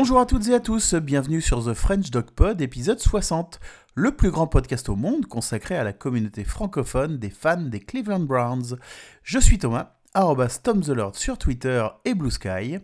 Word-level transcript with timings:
Bonjour 0.00 0.18
à 0.18 0.24
toutes 0.24 0.48
et 0.48 0.54
à 0.54 0.60
tous, 0.60 0.94
bienvenue 0.94 1.42
sur 1.42 1.62
The 1.62 1.74
French 1.74 2.10
Dog 2.10 2.30
Pod, 2.30 2.58
épisode 2.62 2.98
60, 2.98 3.60
le 3.94 4.12
plus 4.16 4.30
grand 4.30 4.46
podcast 4.46 4.88
au 4.88 4.96
monde 4.96 5.26
consacré 5.26 5.76
à 5.76 5.84
la 5.84 5.92
communauté 5.92 6.42
francophone 6.42 7.18
des 7.18 7.28
fans 7.28 7.60
des 7.60 7.80
Cleveland 7.80 8.20
Browns. 8.20 8.78
Je 9.22 9.38
suis 9.38 9.58
Thomas, 9.58 9.96
arrobas 10.14 10.60
Tom 10.62 10.80
the 10.80 10.88
Lord 10.88 11.16
sur 11.16 11.36
Twitter 11.36 11.86
et 12.06 12.14
Blue 12.14 12.30
Sky. 12.30 12.78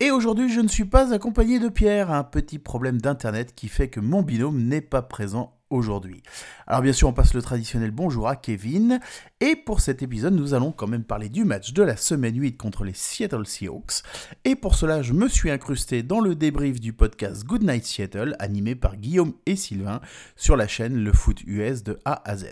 Et 0.00 0.10
aujourd'hui, 0.10 0.48
je 0.48 0.62
ne 0.62 0.68
suis 0.68 0.86
pas 0.86 1.12
accompagné 1.12 1.58
de 1.58 1.68
Pierre, 1.68 2.10
un 2.10 2.24
petit 2.24 2.58
problème 2.58 2.98
d'internet 2.98 3.54
qui 3.54 3.68
fait 3.68 3.90
que 3.90 4.00
mon 4.00 4.22
binôme 4.22 4.62
n'est 4.62 4.80
pas 4.80 5.02
présent 5.02 5.57
aujourd'hui. 5.70 6.22
Alors 6.66 6.82
bien 6.82 6.92
sûr, 6.92 7.08
on 7.08 7.12
passe 7.12 7.34
le 7.34 7.42
traditionnel 7.42 7.90
bonjour 7.90 8.28
à 8.28 8.36
Kevin, 8.36 9.00
et 9.40 9.56
pour 9.56 9.80
cet 9.80 10.02
épisode, 10.02 10.34
nous 10.34 10.54
allons 10.54 10.72
quand 10.72 10.86
même 10.86 11.04
parler 11.04 11.28
du 11.28 11.44
match 11.44 11.72
de 11.72 11.82
la 11.82 11.96
semaine 11.96 12.40
8 12.40 12.56
contre 12.56 12.84
les 12.84 12.94
Seattle 12.94 13.46
Seahawks, 13.46 14.02
et 14.44 14.56
pour 14.56 14.74
cela, 14.74 15.02
je 15.02 15.12
me 15.12 15.28
suis 15.28 15.50
incrusté 15.50 16.02
dans 16.02 16.20
le 16.20 16.34
débrief 16.34 16.80
du 16.80 16.92
podcast 16.92 17.44
Good 17.44 17.62
Night 17.62 17.84
Seattle, 17.84 18.36
animé 18.38 18.74
par 18.74 18.96
Guillaume 18.96 19.34
et 19.46 19.56
Sylvain, 19.56 20.00
sur 20.36 20.56
la 20.56 20.68
chaîne 20.68 21.02
Le 21.02 21.12
Foot 21.12 21.42
US 21.46 21.82
de 21.82 21.98
A 22.04 22.22
à 22.28 22.36
Z. 22.36 22.46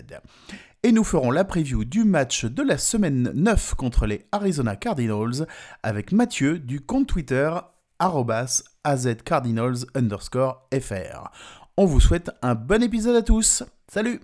Et 0.83 0.91
nous 0.91 1.03
ferons 1.03 1.31
la 1.31 1.43
preview 1.43 1.83
du 1.83 2.03
match 2.03 2.45
de 2.45 2.63
la 2.63 2.77
semaine 2.77 3.31
9 3.33 3.73
contre 3.75 4.05
les 4.05 4.25
Arizona 4.31 4.75
Cardinals 4.75 5.47
avec 5.83 6.11
Mathieu 6.11 6.59
du 6.59 6.81
compte 6.81 7.07
Twitter 7.07 7.49
azcardinals 8.83 9.85
underscore 9.95 10.67
fr. 10.79 11.31
On 11.79 11.85
vous 11.85 11.99
souhaite 11.99 12.31
un 12.41 12.55
bon 12.55 12.81
épisode 12.81 13.15
à 13.15 13.21
tous. 13.21 13.61
Salut 13.87 14.19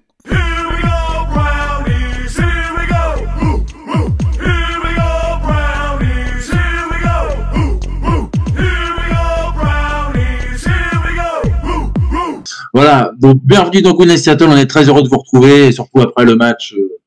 Voilà, 12.73 13.11
donc 13.19 13.39
bienvenue 13.43 13.83
dans 13.83 13.93
Good 13.93 14.17
Seattle, 14.17 14.45
on 14.49 14.57
est 14.57 14.65
très 14.65 14.89
heureux 14.89 15.03
de 15.03 15.07
vous 15.07 15.19
retrouver, 15.19 15.67
et 15.67 15.71
surtout 15.71 16.01
après 16.01 16.25
le 16.25 16.35
match 16.35 16.73
euh, 16.73 16.97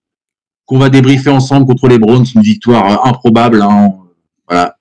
qu'on 0.64 0.78
va 0.78 0.91
débriefer 0.91 1.31
ensemble 1.31 1.66
contre 1.66 1.88
les 1.88 1.98
Browns, 1.98 2.25
une 2.36 2.42
victoire 2.42 3.05
euh, 3.05 3.10
improbable. 3.10 3.62
Hein. 3.62 3.94
Voilà, 4.48 4.77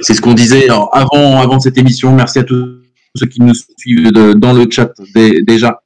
c'est 0.00 0.14
ce 0.14 0.20
qu'on 0.20 0.34
disait 0.34 0.68
avant, 0.68 1.40
avant 1.40 1.60
cette 1.60 1.78
émission. 1.78 2.12
Merci 2.12 2.40
à 2.40 2.42
tous 2.42 2.81
ceux 3.14 3.26
qui 3.26 3.40
nous 3.42 3.54
suivent 3.54 4.10
dans 4.12 4.52
le 4.52 4.66
chat 4.70 4.92
déjà. 5.14 5.82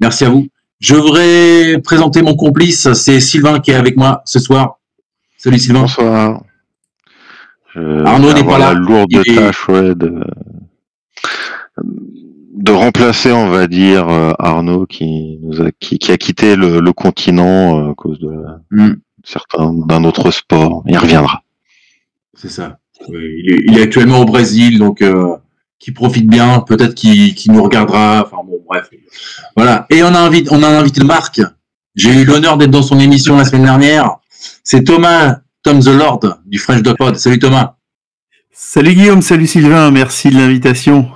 Merci 0.00 0.24
à 0.24 0.30
vous. 0.30 0.48
Je 0.80 0.94
voudrais 0.94 1.80
présenter 1.82 2.22
mon 2.22 2.36
complice, 2.36 2.92
c'est 2.92 3.20
Sylvain 3.20 3.60
qui 3.60 3.72
est 3.72 3.74
avec 3.74 3.96
moi 3.96 4.22
ce 4.24 4.38
soir. 4.38 4.78
Salut 5.36 5.58
Sylvain. 5.58 5.82
Bonsoir. 5.82 6.42
Arnaud 7.74 8.32
n'est 8.32 8.44
pas 8.44 8.58
là. 8.58 8.74
La 8.74 8.78
lourde 8.78 9.10
tâche, 9.24 9.68
ouais, 9.68 9.94
de 9.94 10.22
de 12.58 12.72
remplacer, 12.72 13.30
on 13.32 13.48
va 13.48 13.68
dire, 13.68 14.08
euh, 14.08 14.32
Arnaud 14.38 14.84
qui 14.86 15.38
nous 15.42 15.62
a 15.62 15.70
qui, 15.78 15.98
a 16.10 16.16
quitté 16.16 16.56
le, 16.56 16.92
continent 16.92 17.78
euh, 17.78 17.92
à 17.92 17.94
cause 17.94 18.18
de 18.18 18.30
mm. 18.72 18.96
certains 19.22 19.72
d'un 19.72 20.04
autre 20.04 20.30
sport. 20.32 20.82
Il 20.86 20.98
reviendra. 20.98 21.42
C'est 22.34 22.50
ça. 22.50 22.78
il, 23.08 23.78
est, 23.78 23.82
actuellement 23.82 24.20
au 24.20 24.24
Brésil, 24.24 24.78
donc 24.78 25.02
euh, 25.02 25.36
qui 25.78 25.92
profite 25.92 26.26
bien. 26.26 26.60
Peut-être 26.60 26.94
qu'il 26.94 27.52
nous 27.52 27.62
regardera. 27.62 28.24
Enfin 28.26 28.42
bon, 28.44 28.58
bref. 28.66 28.90
Voilà. 29.56 29.86
Et 29.90 30.02
on 30.02 30.14
a 30.14 30.20
invité, 30.20 30.48
on 30.52 30.62
a 30.62 30.68
invité 30.68 31.04
Marc. 31.04 31.40
J'ai 31.94 32.12
eu 32.12 32.24
l'honneur 32.24 32.56
d'être 32.56 32.70
dans 32.70 32.82
son 32.82 32.98
émission 33.00 33.36
la 33.36 33.44
semaine 33.44 33.64
dernière. 33.64 34.18
C'est 34.62 34.84
Thomas, 34.84 35.40
Tom 35.62 35.80
the 35.80 35.88
Lord 35.88 36.20
du 36.46 36.58
French 36.58 36.82
Dog 36.82 36.96
Pod. 36.96 37.16
Salut 37.16 37.38
Thomas. 37.38 37.74
Salut 38.52 38.94
Guillaume, 38.94 39.22
salut 39.22 39.46
Sylvain, 39.46 39.90
merci 39.90 40.30
de 40.30 40.36
l'invitation. 40.36 41.08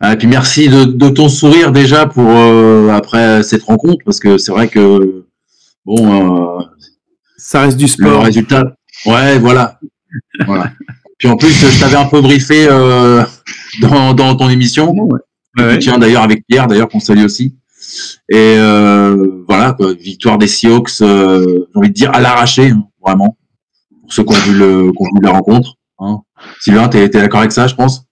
Ah, 0.00 0.14
et 0.14 0.16
puis 0.16 0.26
merci 0.26 0.68
de, 0.68 1.08
ton 1.10 1.28
sourire 1.28 1.70
déjà 1.72 2.06
pour 2.06 2.28
euh, 2.28 2.88
après 2.88 3.42
cette 3.42 3.62
rencontre 3.62 4.04
parce 4.04 4.18
que 4.18 4.38
c'est 4.38 4.50
vrai 4.50 4.68
que 4.68 5.26
bon, 5.84 6.58
euh, 6.58 6.64
ça 7.36 7.60
reste 7.60 7.76
du 7.76 7.86
sport. 7.86 8.10
Le 8.10 8.18
résultat, 8.18 8.74
ouais, 9.06 9.38
voilà, 9.38 9.78
voilà. 10.46 10.72
Puis 11.22 11.30
en 11.30 11.36
plus, 11.36 11.52
je 11.52 11.78
t'avais 11.78 11.94
un 11.94 12.06
peu 12.06 12.20
briefé 12.20 12.66
euh, 12.68 13.22
dans, 13.80 14.12
dans 14.12 14.34
ton 14.34 14.48
émission. 14.48 14.92
Ouais. 14.92 15.78
Tiens 15.78 15.96
d'ailleurs 15.98 16.24
avec 16.24 16.44
Pierre, 16.48 16.66
d'ailleurs 16.66 16.88
qu'on 16.88 16.98
salue 16.98 17.24
aussi. 17.24 17.54
Et 18.28 18.56
voilà, 19.46 19.72
quoi, 19.74 19.92
victoire 19.94 20.36
des 20.36 20.48
Seahawks, 20.48 20.90
j'ai 20.98 21.06
envie 21.76 21.90
de 21.90 21.94
dire 21.94 22.10
à 22.12 22.20
l'arraché, 22.20 22.70
hein, 22.70 22.88
vraiment, 23.00 23.36
pour 24.00 24.12
ceux 24.12 24.24
qui 24.24 24.32
ont 24.32 24.40
vu, 24.40 24.58
le, 24.58 24.90
qui 24.90 24.96
ont 24.98 25.14
vu 25.14 25.20
la 25.22 25.30
rencontre. 25.30 25.76
Hein. 26.00 26.22
Sylvain, 26.58 26.88
t'es 26.88 27.08
d'accord 27.08 27.38
avec 27.38 27.52
ça, 27.52 27.68
je 27.68 27.76
pense? 27.76 28.04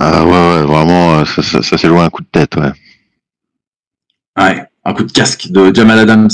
Ah 0.00 0.24
ouais, 0.24 0.30
ouais, 0.30 0.62
vraiment, 0.64 1.20
euh, 1.20 1.24
ça, 1.24 1.42
ça, 1.44 1.62
ça 1.62 1.78
s'est 1.78 1.86
joué 1.86 2.00
un 2.00 2.10
coup 2.10 2.22
de 2.22 2.28
tête, 2.32 2.56
ouais. 2.56 2.72
Ouais, 4.36 4.64
un 4.84 4.94
coup 4.94 5.04
de 5.04 5.12
casque 5.12 5.46
de 5.48 5.72
Jamal 5.72 6.00
Adams. 6.00 6.28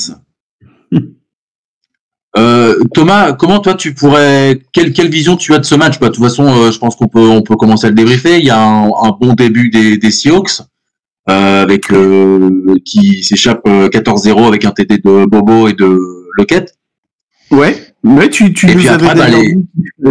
Euh, 2.36 2.74
Thomas, 2.92 3.32
comment 3.32 3.60
toi 3.60 3.74
tu 3.74 3.94
pourrais, 3.94 4.60
quelle, 4.72 4.92
quelle 4.92 5.08
vision 5.08 5.36
tu 5.36 5.54
as 5.54 5.58
de 5.58 5.64
ce 5.64 5.74
match? 5.74 6.00
Bah, 6.00 6.08
De 6.08 6.14
toute 6.14 6.24
façon, 6.24 6.46
euh, 6.46 6.70
je 6.72 6.78
pense 6.78 6.96
qu'on 6.96 7.06
peut, 7.06 7.20
on 7.28 7.42
peut 7.42 7.56
commencer 7.56 7.86
à 7.86 7.90
le 7.90 7.94
débriefer. 7.94 8.38
Il 8.38 8.44
y 8.44 8.50
a 8.50 8.60
un, 8.60 8.86
un 8.88 9.16
bon 9.18 9.34
début 9.34 9.70
des, 9.70 9.98
des 9.98 10.10
Seahawks, 10.10 10.60
euh, 11.30 11.62
avec 11.62 11.86
qui 12.84 13.22
s'échappe 13.22 13.64
14-0 13.66 14.46
avec 14.48 14.64
un 14.64 14.70
TT 14.72 14.98
de 14.98 15.26
Bobo 15.26 15.68
et 15.68 15.74
de 15.74 15.98
Lockett. 16.36 16.74
Ouais. 17.50 17.76
Ouais, 18.02 18.28
tu, 18.28 18.52
tu 18.52 18.66
nous 18.66 18.86
avais 18.86 19.08
après, 19.08 19.14
bah, 19.98 20.10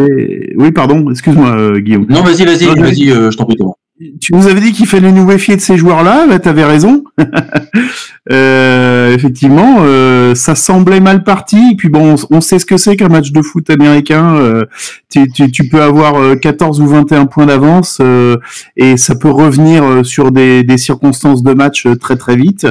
Oui, 0.55 0.71
pardon, 0.71 1.11
excuse-moi, 1.11 1.55
euh, 1.55 1.79
Guillaume. 1.79 2.07
Non, 2.09 2.23
vas-y, 2.23 2.43
vas-y, 2.43 2.65
vas-y, 2.65 3.11
euh, 3.11 3.29
je 3.29 3.37
t'en 3.37 3.45
prie, 3.45 3.55
Thomas. 3.55 3.72
Tu 4.19 4.33
nous 4.33 4.47
avais 4.47 4.61
dit 4.61 4.71
qu'il 4.71 4.87
fallait 4.87 5.11
nous 5.11 5.25
méfier 5.25 5.55
de 5.55 5.61
ces 5.61 5.77
joueurs-là, 5.77 6.25
bah, 6.27 6.39
t'avais 6.39 6.65
raison. 6.65 7.03
euh, 8.31 9.13
effectivement, 9.13 9.77
euh, 9.81 10.35
ça 10.35 10.55
semblait 10.55 10.99
mal 10.99 11.23
parti. 11.23 11.71
Et 11.71 11.75
puis 11.75 11.89
bon, 11.89 12.15
on, 12.29 12.41
sait 12.41 12.59
ce 12.59 12.65
que 12.65 12.77
c'est 12.77 12.95
qu'un 12.95 13.09
match 13.09 13.31
de 13.31 13.41
foot 13.41 13.69
américain. 13.69 14.35
Euh, 14.35 14.65
tu, 15.09 15.69
peux 15.69 15.81
avoir 15.81 16.39
14 16.39 16.81
ou 16.81 16.87
21 16.87 17.25
points 17.27 17.45
d'avance 17.45 18.01
et 18.75 18.97
ça 18.97 19.15
peut 19.15 19.29
revenir 19.29 20.03
sur 20.03 20.31
des, 20.31 20.65
circonstances 20.77 21.43
de 21.43 21.53
match 21.53 21.87
très 21.99 22.15
très 22.15 22.35
vite. 22.35 22.67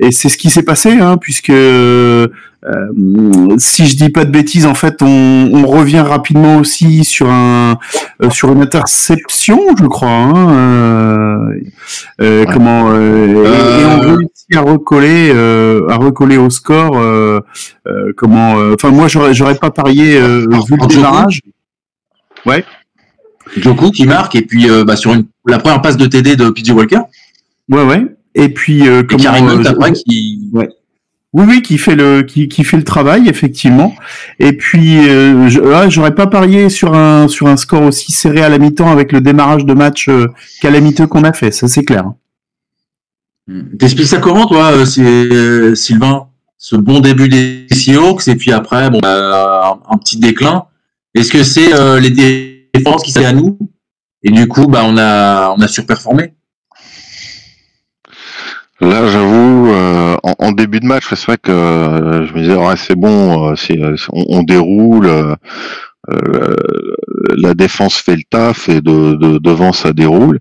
Et 0.00 0.10
c'est 0.10 0.28
ce 0.28 0.36
qui 0.36 0.50
s'est 0.50 0.64
passé, 0.64 0.98
hein, 0.98 1.16
puisque 1.16 1.52
euh, 1.66 2.28
si 3.58 3.86
je 3.86 3.96
dis 3.96 4.10
pas 4.10 4.24
de 4.24 4.30
bêtises, 4.30 4.66
en 4.66 4.74
fait, 4.74 5.02
on, 5.02 5.50
on 5.52 5.66
revient 5.66 6.00
rapidement 6.00 6.56
aussi 6.56 7.04
sur 7.04 7.28
un 7.30 7.78
euh, 8.22 8.30
sur 8.30 8.52
une 8.52 8.62
interception, 8.62 9.60
je 9.78 9.84
crois. 9.86 10.08
Hein, 10.08 10.50
euh, 10.50 11.60
euh 12.20 12.44
Comment 12.52 12.94
et, 12.94 13.84
on 13.84 14.00
réussit 14.00 14.56
à 14.56 14.60
recoller 14.60 15.30
à 15.88 15.96
recoller 15.96 16.36
au 16.36 16.50
score. 16.50 17.00
comment 18.16 18.54
Enfin, 18.74 18.90
moi, 18.90 19.08
j'aurais 19.08 19.34
j'aurais 19.34 19.56
pas 19.56 19.70
parié 19.70 20.18
vu 20.18 20.46
le 20.48 20.86
démarrage. 20.86 21.40
Ouais. 22.44 22.64
Joku 23.56 23.90
qui 23.90 24.06
marque 24.06 24.34
et 24.34 24.42
puis 24.42 24.66
bah, 24.84 24.96
sur 24.96 25.14
une, 25.14 25.26
la 25.46 25.58
première 25.58 25.80
passe 25.80 25.96
de 25.96 26.06
TD 26.06 26.36
de 26.36 26.50
PJ 26.50 26.70
Walker. 26.70 27.00
Ouais, 27.68 27.84
ouais. 27.84 28.06
Et 28.36 28.50
puis 28.50 28.86
euh, 28.86 29.02
comment, 29.02 29.62
et 29.62 29.66
après 29.66 29.92
qui. 29.92 30.50
Ouais. 30.52 30.68
Oui, 31.36 31.44
oui, 31.46 31.60
qui 31.60 31.76
fait 31.76 31.94
le 31.94 32.22
qui, 32.22 32.48
qui 32.48 32.64
fait 32.64 32.78
le 32.78 32.82
travail 32.82 33.28
effectivement. 33.28 33.94
Et 34.38 34.54
puis 34.54 35.06
euh, 35.06 35.50
j'aurais 35.90 36.14
pas 36.14 36.26
parié 36.26 36.70
sur 36.70 36.94
un 36.94 37.28
sur 37.28 37.46
un 37.46 37.58
score 37.58 37.82
aussi 37.82 38.10
serré 38.10 38.40
à 38.40 38.48
la 38.48 38.56
mi-temps 38.56 38.90
avec 38.90 39.12
le 39.12 39.20
démarrage 39.20 39.66
de 39.66 39.74
match 39.74 40.08
euh, 40.08 40.28
calamiteux 40.62 41.06
qu'on 41.06 41.24
a 41.24 41.34
fait, 41.34 41.50
ça 41.50 41.68
c'est 41.68 41.84
clair. 41.84 42.10
Hmm. 43.48 43.76
T'expliques 43.78 44.06
ça 44.06 44.16
comment 44.16 44.46
toi, 44.46 44.72
euh, 44.72 44.86
euh, 44.98 45.74
Sylvain, 45.74 46.28
ce 46.56 46.74
bon 46.74 47.00
début 47.00 47.28
des 47.28 47.66
Seahawks 47.70 48.26
et 48.28 48.36
puis 48.36 48.52
après 48.52 48.88
bon 48.88 49.00
bah, 49.00 49.78
un, 49.90 49.98
petit 49.98 50.18
déclin. 50.18 50.64
Est-ce 51.14 51.30
que 51.30 51.42
c'est 51.42 51.68
les 52.00 52.70
défenses 52.72 53.02
qui 53.02 53.12
sont 53.12 53.26
à 53.26 53.34
nous? 53.34 53.58
Et 54.22 54.30
du 54.30 54.48
coup 54.48 54.68
bah 54.68 54.84
on 54.86 54.96
a 54.96 55.54
on 55.54 55.60
a 55.60 55.68
surperformé? 55.68 56.32
Là, 58.80 59.06
j'avoue, 59.06 59.70
euh, 59.70 60.16
en, 60.22 60.52
début 60.52 60.80
de 60.80 60.86
match, 60.86 61.04
c'est 61.08 61.24
vrai 61.24 61.38
que 61.38 61.50
euh, 61.50 62.26
je 62.26 62.32
me 62.34 62.40
disais, 62.40 62.56
ouais, 62.56 62.76
c'est 62.76 62.94
bon, 62.94 63.50
euh, 63.52 63.96
on, 64.12 64.42
déroule, 64.42 65.10
la 67.36 67.54
défense 67.54 67.96
fait 67.96 68.16
le 68.16 68.22
taf 68.28 68.68
et 68.68 68.82
de, 68.82 69.38
devant 69.38 69.72
ça 69.72 69.94
déroule. 69.94 70.40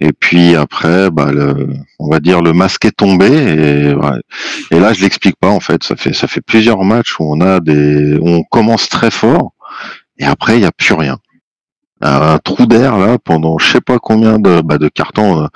Et 0.00 0.12
puis 0.12 0.56
après, 0.56 1.10
bah, 1.10 1.30
on 1.98 2.08
va 2.10 2.20
dire 2.20 2.40
le 2.40 2.52
masque 2.52 2.86
est 2.86 2.96
tombé 2.96 3.26
et, 3.26 3.94
et 4.74 4.80
là, 4.80 4.92
je 4.92 5.02
l'explique 5.02 5.36
pas 5.38 5.50
en 5.50 5.60
fait. 5.60 5.84
Ça 5.84 5.94
fait 5.94 6.12
ça 6.14 6.26
fait 6.26 6.40
plusieurs 6.40 6.82
matchs 6.84 7.20
où 7.20 7.24
on 7.32 7.40
a 7.40 7.60
des, 7.60 8.18
on 8.20 8.42
commence 8.44 8.88
très 8.88 9.10
fort 9.10 9.52
et 10.18 10.24
après 10.24 10.56
il 10.56 10.62
y 10.62 10.66
a 10.66 10.72
plus 10.72 10.94
rien 10.94 11.18
un 12.04 12.38
trou 12.38 12.66
d'air 12.66 12.96
là 12.98 13.18
pendant 13.18 13.58
je 13.58 13.72
sais 13.72 13.80
pas 13.80 13.98
combien 13.98 14.38
de, 14.38 14.60
bah, 14.60 14.78
de 14.78 14.88
cartons. 14.88 15.48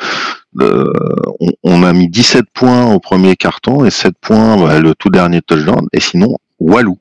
Euh, 0.61 0.93
on, 1.63 1.83
a 1.83 1.93
mis 1.93 2.09
17 2.09 2.47
points 2.55 2.87
au 2.93 2.99
premier 3.01 3.37
carton 3.37 3.85
et 3.85 3.91
7 3.91 4.15
points 4.21 4.57
bah, 4.57 4.81
le 4.81 4.95
tout 4.95 5.11
dernier 5.11 5.43
touchdown 5.43 5.87
et 5.93 6.01
sinon 6.01 6.37
Walou. 6.59 6.99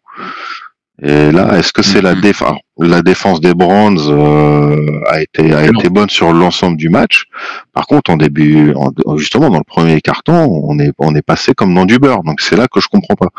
Et 1.02 1.32
là, 1.32 1.58
est-ce 1.58 1.72
que 1.74 1.84
c'est 1.84 2.02
la 2.02 2.16
Mhm. 2.16 2.22
défense 2.22 2.58
La 2.80 3.02
défense 3.04 3.40
des 3.40 3.54
Browns 3.54 4.00
euh, 4.10 5.00
a 5.12 5.22
été 5.22 5.54
a 5.54 5.66
été 5.66 5.90
bonne 5.90 6.10
sur 6.10 6.34
l'ensemble 6.34 6.76
du 6.78 6.90
match? 6.90 7.26
Par 7.74 7.86
contre, 7.88 8.10
en 8.12 8.18
début, 8.18 8.74
en- 8.76 8.92
justement 9.18 9.50
dans 9.50 9.60
le 9.60 9.64
premier 9.64 10.02
carton, 10.02 10.62
on 10.64 10.78
est 10.80 10.92
on 11.00 11.14
est 11.16 11.22
passé 11.22 11.54
comme 11.54 11.74
dans 11.76 11.86
du 11.86 12.00
beurre. 12.00 12.24
Donc 12.24 12.42
c'est 12.42 12.56
là 12.58 12.68
que 12.68 12.80
je 12.82 12.88
comprends 12.88 13.16
pas. 13.16 13.30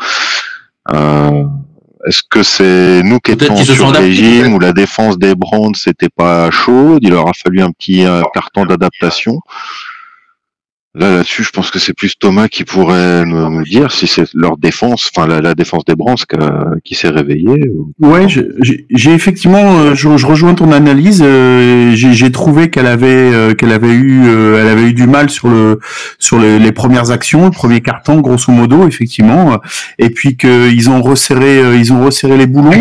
Euh, 0.93 1.43
est-ce 2.05 2.21
que 2.29 2.43
c'est 2.43 3.03
nous 3.03 3.19
qui 3.19 3.31
étions 3.31 3.57
sur 3.57 3.89
adaptés, 3.89 4.05
régime 4.05 4.53
ou 4.53 4.59
la 4.59 4.71
défense 4.71 5.17
des 5.17 5.35
Browns 5.35 5.75
c'était 5.75 6.09
pas 6.09 6.49
chaude 6.49 6.99
Il 7.01 7.09
leur 7.11 7.27
a 7.27 7.33
fallu 7.33 7.61
un 7.61 7.71
petit 7.71 8.05
euh, 8.05 8.21
carton 8.33 8.65
d'adaptation. 8.65 9.39
Là, 10.95 11.11
là-dessus, 11.17 11.43
je 11.43 11.51
pense 11.51 11.69
que 11.69 11.77
c'est 11.77 11.93
plus 11.93 12.13
Thomas 12.17 12.47
qui 12.47 12.63
pourrait 12.63 13.23
nous 13.23 13.63
dire 13.63 13.91
si 13.91 14.07
c'est 14.07 14.25
leur 14.33 14.57
défense, 14.57 15.11
enfin 15.15 15.27
la, 15.27 15.53
défense 15.53 15.85
des 15.85 15.93
Browns 15.95 16.15
qui, 16.15 16.35
a- 16.35 16.71
qui 16.83 16.95
s'est 16.95 17.09
réveillée. 17.09 17.69
ou- 17.69 17.91
Ouais, 17.99 18.25
j'ai 18.27 19.13
effectivement, 19.13 19.77
euh, 19.79 19.93
je, 19.93 20.07
rejoins 20.25 20.55
ton 20.55 20.71
analyse. 20.71 21.21
euh, 21.23 21.91
J'ai 21.93 22.31
trouvé 22.31 22.71
qu'elle 22.71 22.87
avait, 22.87 23.05
euh, 23.07 23.53
qu'elle 23.53 23.71
avait 23.71 23.93
eu, 23.93 24.23
euh, 24.25 24.59
elle 24.59 24.67
avait 24.67 24.89
eu 24.89 24.93
du 24.93 25.05
mal 25.05 25.29
sur 25.29 25.47
le, 25.47 25.79
sur 26.17 26.39
les, 26.39 26.57
les 26.57 26.71
premières 26.71 27.11
actions, 27.11 27.45
le 27.45 27.51
premier 27.51 27.81
carton, 27.81 28.19
grosso 28.21 28.51
modo, 28.51 28.87
effectivement. 28.87 29.53
euh, 29.53 29.57
Et 29.99 30.09
puis 30.09 30.37
qu'ils 30.37 30.89
ont 30.89 31.03
resserré, 31.03 31.59
euh, 31.59 31.75
ils 31.77 31.93
ont 31.93 32.03
resserré 32.03 32.35
les 32.35 32.47
boulons 32.47 32.71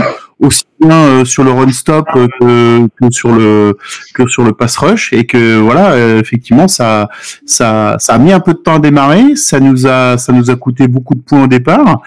aussi 0.40 0.64
bien 0.81 0.96
euh, 0.96 1.25
sur 1.25 1.44
le 1.44 1.50
run 1.50 1.70
stop 1.73 2.06
euh, 2.14 2.87
que, 3.00 3.11
sur 3.11 3.32
le, 3.32 3.76
que 4.14 4.26
sur 4.29 4.44
le 4.44 4.52
pass 4.52 4.76
rush, 4.76 5.12
et 5.12 5.26
que 5.26 5.58
voilà, 5.58 5.93
euh, 5.93 6.20
effectivement, 6.20 6.69
ça, 6.69 7.08
ça, 7.44 7.96
ça 7.99 8.14
a 8.14 8.19
mis 8.19 8.32
un 8.32 8.40
peu 8.40 8.52
de 8.52 8.58
temps 8.58 8.76
à 8.76 8.79
démarrer. 8.79 9.37
Ça 9.37 9.61
nous 9.61 9.87
a, 9.87 10.19
ça 10.19 10.32
nous 10.32 10.50
a 10.50 10.56
coûté 10.56 10.88
beaucoup 10.88 11.14
de 11.14 11.20
points 11.20 11.44
au 11.44 11.49
départ. 11.49 12.02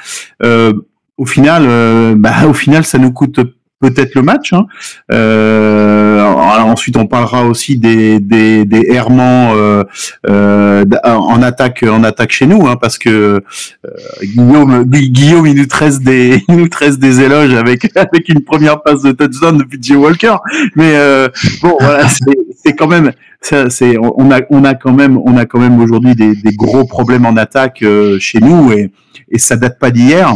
Au 1.18 1.25
final, 1.25 2.16
bah, 2.16 2.48
au 2.48 2.54
final, 2.54 2.83
ça 2.83 2.98
nous 2.98 3.12
coûte 3.12 3.39
peut-être 3.81 4.16
le 4.16 4.22
match. 4.22 4.54
Hein. 4.54 4.66
Euh, 5.12 6.22
ensuite, 6.24 6.95
on 6.98 7.07
parlera 7.07 7.44
aussi 7.45 7.78
des 7.78 8.19
des, 8.19 8.63
des 8.66 8.83
errements 8.89 9.54
euh, 9.56 9.83
euh, 10.30 10.86
en 11.04 11.42
attaque 11.42 11.83
en 11.83 12.04
attaque 12.04 12.31
chez 12.31 12.45
nous, 12.48 12.68
hein, 12.68 12.75
parce 12.80 12.98
que 12.98 13.10
euh, 13.10 13.89
Guillaume 14.24 14.83
Gui- 14.86 15.10
Guillaume 15.10 15.48
il 15.48 15.56
nous 15.56 15.66
tresse 15.66 16.00
des 16.00 16.44
il 16.50 16.56
nous 16.56 16.69
tresse 16.69 16.98
des 17.00 17.19
éloges 17.22 17.54
avec 17.54 17.89
avec 17.98 18.30
une 18.30 18.42
première 18.42 18.81
passe 18.81 19.01
de 19.01 19.12
touchdown 19.12 19.57
de 19.57 19.63
PJ 19.63 19.92
Walker. 19.92 20.36
Mais 20.75 20.94
euh, 20.95 21.28
bon, 21.62 21.75
voilà, 21.80 22.07
c'est 22.63 22.74
quand 22.74 22.88
même 22.88 23.12
c'est 23.42 23.98
on 24.00 24.31
a 24.31 24.39
on 24.51 24.63
a 24.63 24.75
quand 24.75 24.94
même 24.94 25.18
on 25.18 25.36
a 25.38 25.45
quand 25.45 25.60
même 25.60 25.80
aujourd'hui 25.81 26.13
des, 26.16 26.36
des 26.36 26.54
gros 26.54 26.86
problèmes 26.86 27.25
en 27.25 27.36
attaque 27.38 27.81
euh, 27.81 28.18
chez 28.19 28.39
nous 28.39 28.72
et 28.72 28.92
et 29.33 29.39
ça 29.39 29.56
date 29.56 29.80
pas 29.80 29.92
d'hier. 29.92 30.33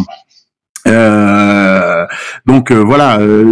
Euh, 0.88 2.06
donc 2.46 2.72
euh, 2.72 2.76
voilà, 2.76 3.20
euh, 3.20 3.52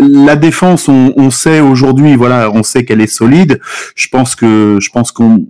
la, 0.00 0.36
défense, 0.36 0.88
on, 0.88 1.12
on 1.16 1.30
sait 1.30 1.60
aujourd'hui, 1.60 2.14
voilà, 2.16 2.50
on 2.52 2.62
sait 2.62 2.84
qu'elle 2.84 3.00
est 3.00 3.06
solide. 3.06 3.60
Je 3.94 4.08
pense 4.08 4.36
que 4.36 4.78
je 4.80 4.90
pense 4.90 5.12
qu'on 5.12 5.46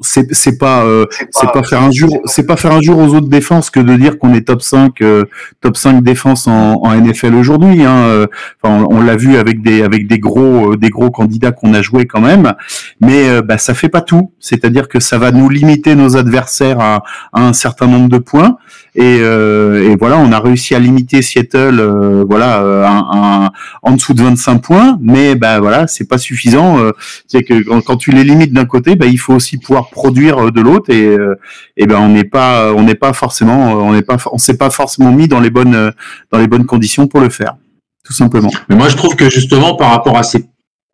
c'est 0.00 0.26
c'est 0.34 0.58
pas 0.58 0.84
euh, 0.84 1.06
c'est 1.30 1.50
pas 1.52 1.62
faire 1.62 1.80
un 1.82 1.90
jour 1.90 2.20
c'est 2.26 2.46
pas 2.46 2.56
faire 2.56 2.72
un 2.72 2.82
jour 2.82 2.98
aux 2.98 3.14
autres 3.14 3.28
défenses 3.28 3.70
que 3.70 3.80
de 3.80 3.94
dire 3.96 4.18
qu'on 4.18 4.34
est 4.34 4.42
top 4.42 4.60
5 4.60 5.00
euh, 5.00 5.24
top 5.62 5.76
5 5.76 6.02
défense 6.02 6.46
en, 6.46 6.82
en 6.82 6.94
NFL 7.00 7.34
aujourd'hui 7.34 7.82
hein. 7.82 7.96
Euh, 8.04 8.26
enfin 8.62 8.86
on, 8.90 8.96
on 8.98 9.00
l'a 9.00 9.16
vu 9.16 9.36
avec 9.36 9.62
des 9.62 9.82
avec 9.82 10.06
des 10.06 10.18
gros 10.18 10.72
euh, 10.72 10.76
des 10.76 10.90
gros 10.90 11.10
candidats 11.10 11.50
qu'on 11.52 11.72
a 11.72 11.80
joué 11.80 12.04
quand 12.06 12.20
même 12.20 12.52
mais 13.00 13.28
euh, 13.28 13.40
bah 13.42 13.56
ça 13.56 13.72
fait 13.72 13.88
pas 13.88 14.02
tout 14.02 14.32
c'est-à-dire 14.38 14.88
que 14.88 15.00
ça 15.00 15.16
va 15.16 15.30
nous 15.30 15.48
limiter 15.48 15.94
nos 15.94 16.16
adversaires 16.18 16.78
à, 16.80 17.02
à 17.32 17.40
un 17.46 17.54
certain 17.54 17.86
nombre 17.86 18.10
de 18.10 18.18
points 18.18 18.58
et, 18.96 19.18
euh, 19.20 19.90
et 19.90 19.96
voilà 19.96 20.18
on 20.18 20.30
a 20.30 20.40
réussi 20.40 20.74
à 20.74 20.78
limiter 20.78 21.22
Seattle 21.22 21.80
euh, 21.80 22.24
voilà 22.28 22.58
un, 22.86 23.44
un- 23.46 23.50
en 23.82 23.92
dessous 23.92 24.12
de 24.12 24.22
25 24.22 24.58
points 24.58 24.98
mais 25.00 25.36
bah 25.36 25.58
voilà 25.60 25.86
c'est 25.86 26.06
pas 26.08 26.18
suffisant 26.18 26.78
euh, 26.78 26.92
c'est 27.26 27.42
que 27.42 27.62
quand, 27.62 27.80
quand 27.80 27.96
tu 27.96 28.10
les 28.10 28.24
limites 28.24 28.52
d'un 28.52 28.64
côté, 28.64 28.96
bah, 28.96 29.06
il 29.06 29.18
faut 29.18 29.34
aussi 29.34 29.58
pouvoir 29.58 29.85
produire 29.90 30.46
euh, 30.46 30.50
de 30.50 30.60
l'autre 30.60 30.90
et, 30.90 31.06
euh, 31.06 31.34
et 31.76 31.86
ben 31.86 31.98
on 31.98 32.08
n'est 32.08 32.24
pas 32.24 32.72
on 32.74 32.82
n'est 32.82 32.94
pas 32.94 33.12
forcément 33.12 33.72
on 33.74 33.92
n'est 33.92 34.02
pas 34.02 34.16
on 34.32 34.38
s'est 34.38 34.56
pas 34.56 34.70
forcément 34.70 35.12
mis 35.12 35.28
dans 35.28 35.40
les 35.40 35.50
bonnes 35.50 35.74
euh, 35.74 35.90
dans 36.32 36.38
les 36.38 36.46
bonnes 36.48 36.66
conditions 36.66 37.06
pour 37.06 37.20
le 37.20 37.28
faire, 37.30 37.56
tout 38.04 38.12
simplement. 38.12 38.50
Mais 38.68 38.76
moi, 38.76 38.88
je 38.88 38.96
trouve 38.96 39.16
que 39.16 39.28
justement, 39.30 39.74
par 39.74 39.90
rapport 39.90 40.16
à 40.16 40.22
ses, 40.22 40.44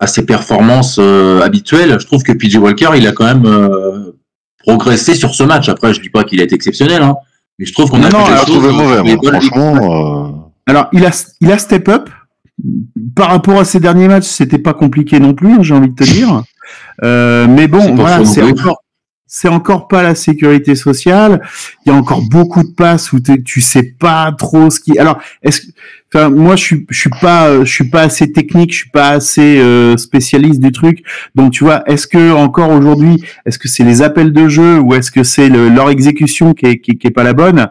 à 0.00 0.06
ses 0.06 0.25
performances 0.25 0.99
euh, 1.00 1.41
habituelles, 1.43 1.99
je 2.00 2.06
trouve 2.06 2.23
que 2.23 2.33
PJ 2.33 2.56
Walker, 2.56 2.91
il 2.97 3.06
a 3.06 3.12
quand 3.12 3.25
même 3.25 3.44
euh, 3.47 4.12
progressé 4.59 5.15
sur 5.15 5.35
ce 5.35 5.43
match. 5.43 5.69
Après, 5.69 5.93
je 5.94 6.00
dis 6.00 6.09
pas 6.11 6.25
qu'il 6.25 6.41
a 6.41 6.44
été 6.44 6.55
exceptionnel, 6.55 7.03
hein, 7.03 7.17
mais 7.59 7.67
je 7.67 7.73
trouve 7.73 7.91
qu'on 7.91 8.03
a 8.03 8.09
Non, 8.09 8.19
non, 8.19 8.25
fait 8.25 8.31
des 8.31 8.33
alors, 8.33 8.47
choses. 8.47 8.73
mauvais, 8.73 9.17
bonnes- 9.17 9.41
franchement. 9.41 9.77
euh, 9.77 10.71
Alors 10.73 10.89
il 10.93 11.05
a 11.05 11.11
il 11.41 11.50
a 11.53 11.59
step 11.59 11.89
up 11.89 12.09
par 13.17 13.31
rapport 13.31 13.59
à 13.59 13.65
ses 13.65 13.81
derniers 13.81 14.09
matchs, 14.09 14.27
c'était 14.27 14.59
pas 14.59 14.75
compliqué 14.75 15.19
non 15.19 15.35
plus, 15.35 15.53
hein, 15.53 15.59
j'ai 15.62 15.75
envie 15.75 15.89
de 15.91 15.94
te 15.94 16.05
dire. 16.05 16.43
Euh, 17.02 17.46
mais 17.48 17.69
bon, 17.69 17.80
voilà, 17.96 18.19
c'est 18.24 18.40
encore 18.52 18.82
c'est 19.34 19.48
encore 19.48 19.88
pas 19.88 20.02
la 20.02 20.14
sécurité 20.14 20.74
sociale. 20.74 21.40
Il 21.86 21.88
y 21.90 21.92
a 21.94 21.96
encore 21.96 22.20
beaucoup 22.28 22.62
de 22.62 22.69
passes 22.74 23.14
où 23.14 23.19
tu 23.20 23.60
sais 23.62 23.82
pas 23.98 24.30
trop 24.36 24.69
ce 24.69 24.78
qui. 24.78 24.98
Alors, 24.98 25.19
est-ce 25.42 25.62
que, 25.62 25.66
enfin, 26.14 26.28
moi, 26.28 26.54
je 26.54 26.62
suis, 26.62 26.86
je 26.90 27.00
suis 27.00 27.10
pas, 27.19 27.48
euh, 27.48 27.64
je 27.64 27.72
suis 27.72 27.88
pas 27.88 28.02
assez 28.02 28.30
technique, 28.30 28.72
je 28.74 28.80
suis 28.80 28.90
pas 28.90 29.08
assez 29.08 29.58
euh, 29.58 29.96
spécialiste 29.96 30.60
du 30.60 30.70
truc. 30.70 31.02
Donc, 31.34 31.52
tu 31.52 31.64
vois, 31.64 31.82
est-ce 31.90 32.06
que 32.06 32.30
encore 32.32 32.69
aujourd'hui, 32.72 33.24
est-ce 33.46 33.58
que 33.58 33.69
c'est 33.69 33.84
les 33.84 34.02
appels 34.02 34.34
de 34.34 34.48
jeu 34.48 34.78
ou 34.80 34.92
est-ce 34.92 35.10
que 35.10 35.22
c'est 35.22 35.48
le- 35.48 35.70
leur 35.70 35.88
exécution 35.88 36.52
qui 36.52 36.66
est, 36.66 36.78
qui, 36.80 36.90
est- 36.90 36.94
qui 36.96 37.06
est 37.06 37.10
pas 37.10 37.24
la 37.24 37.32
bonne? 37.32 37.69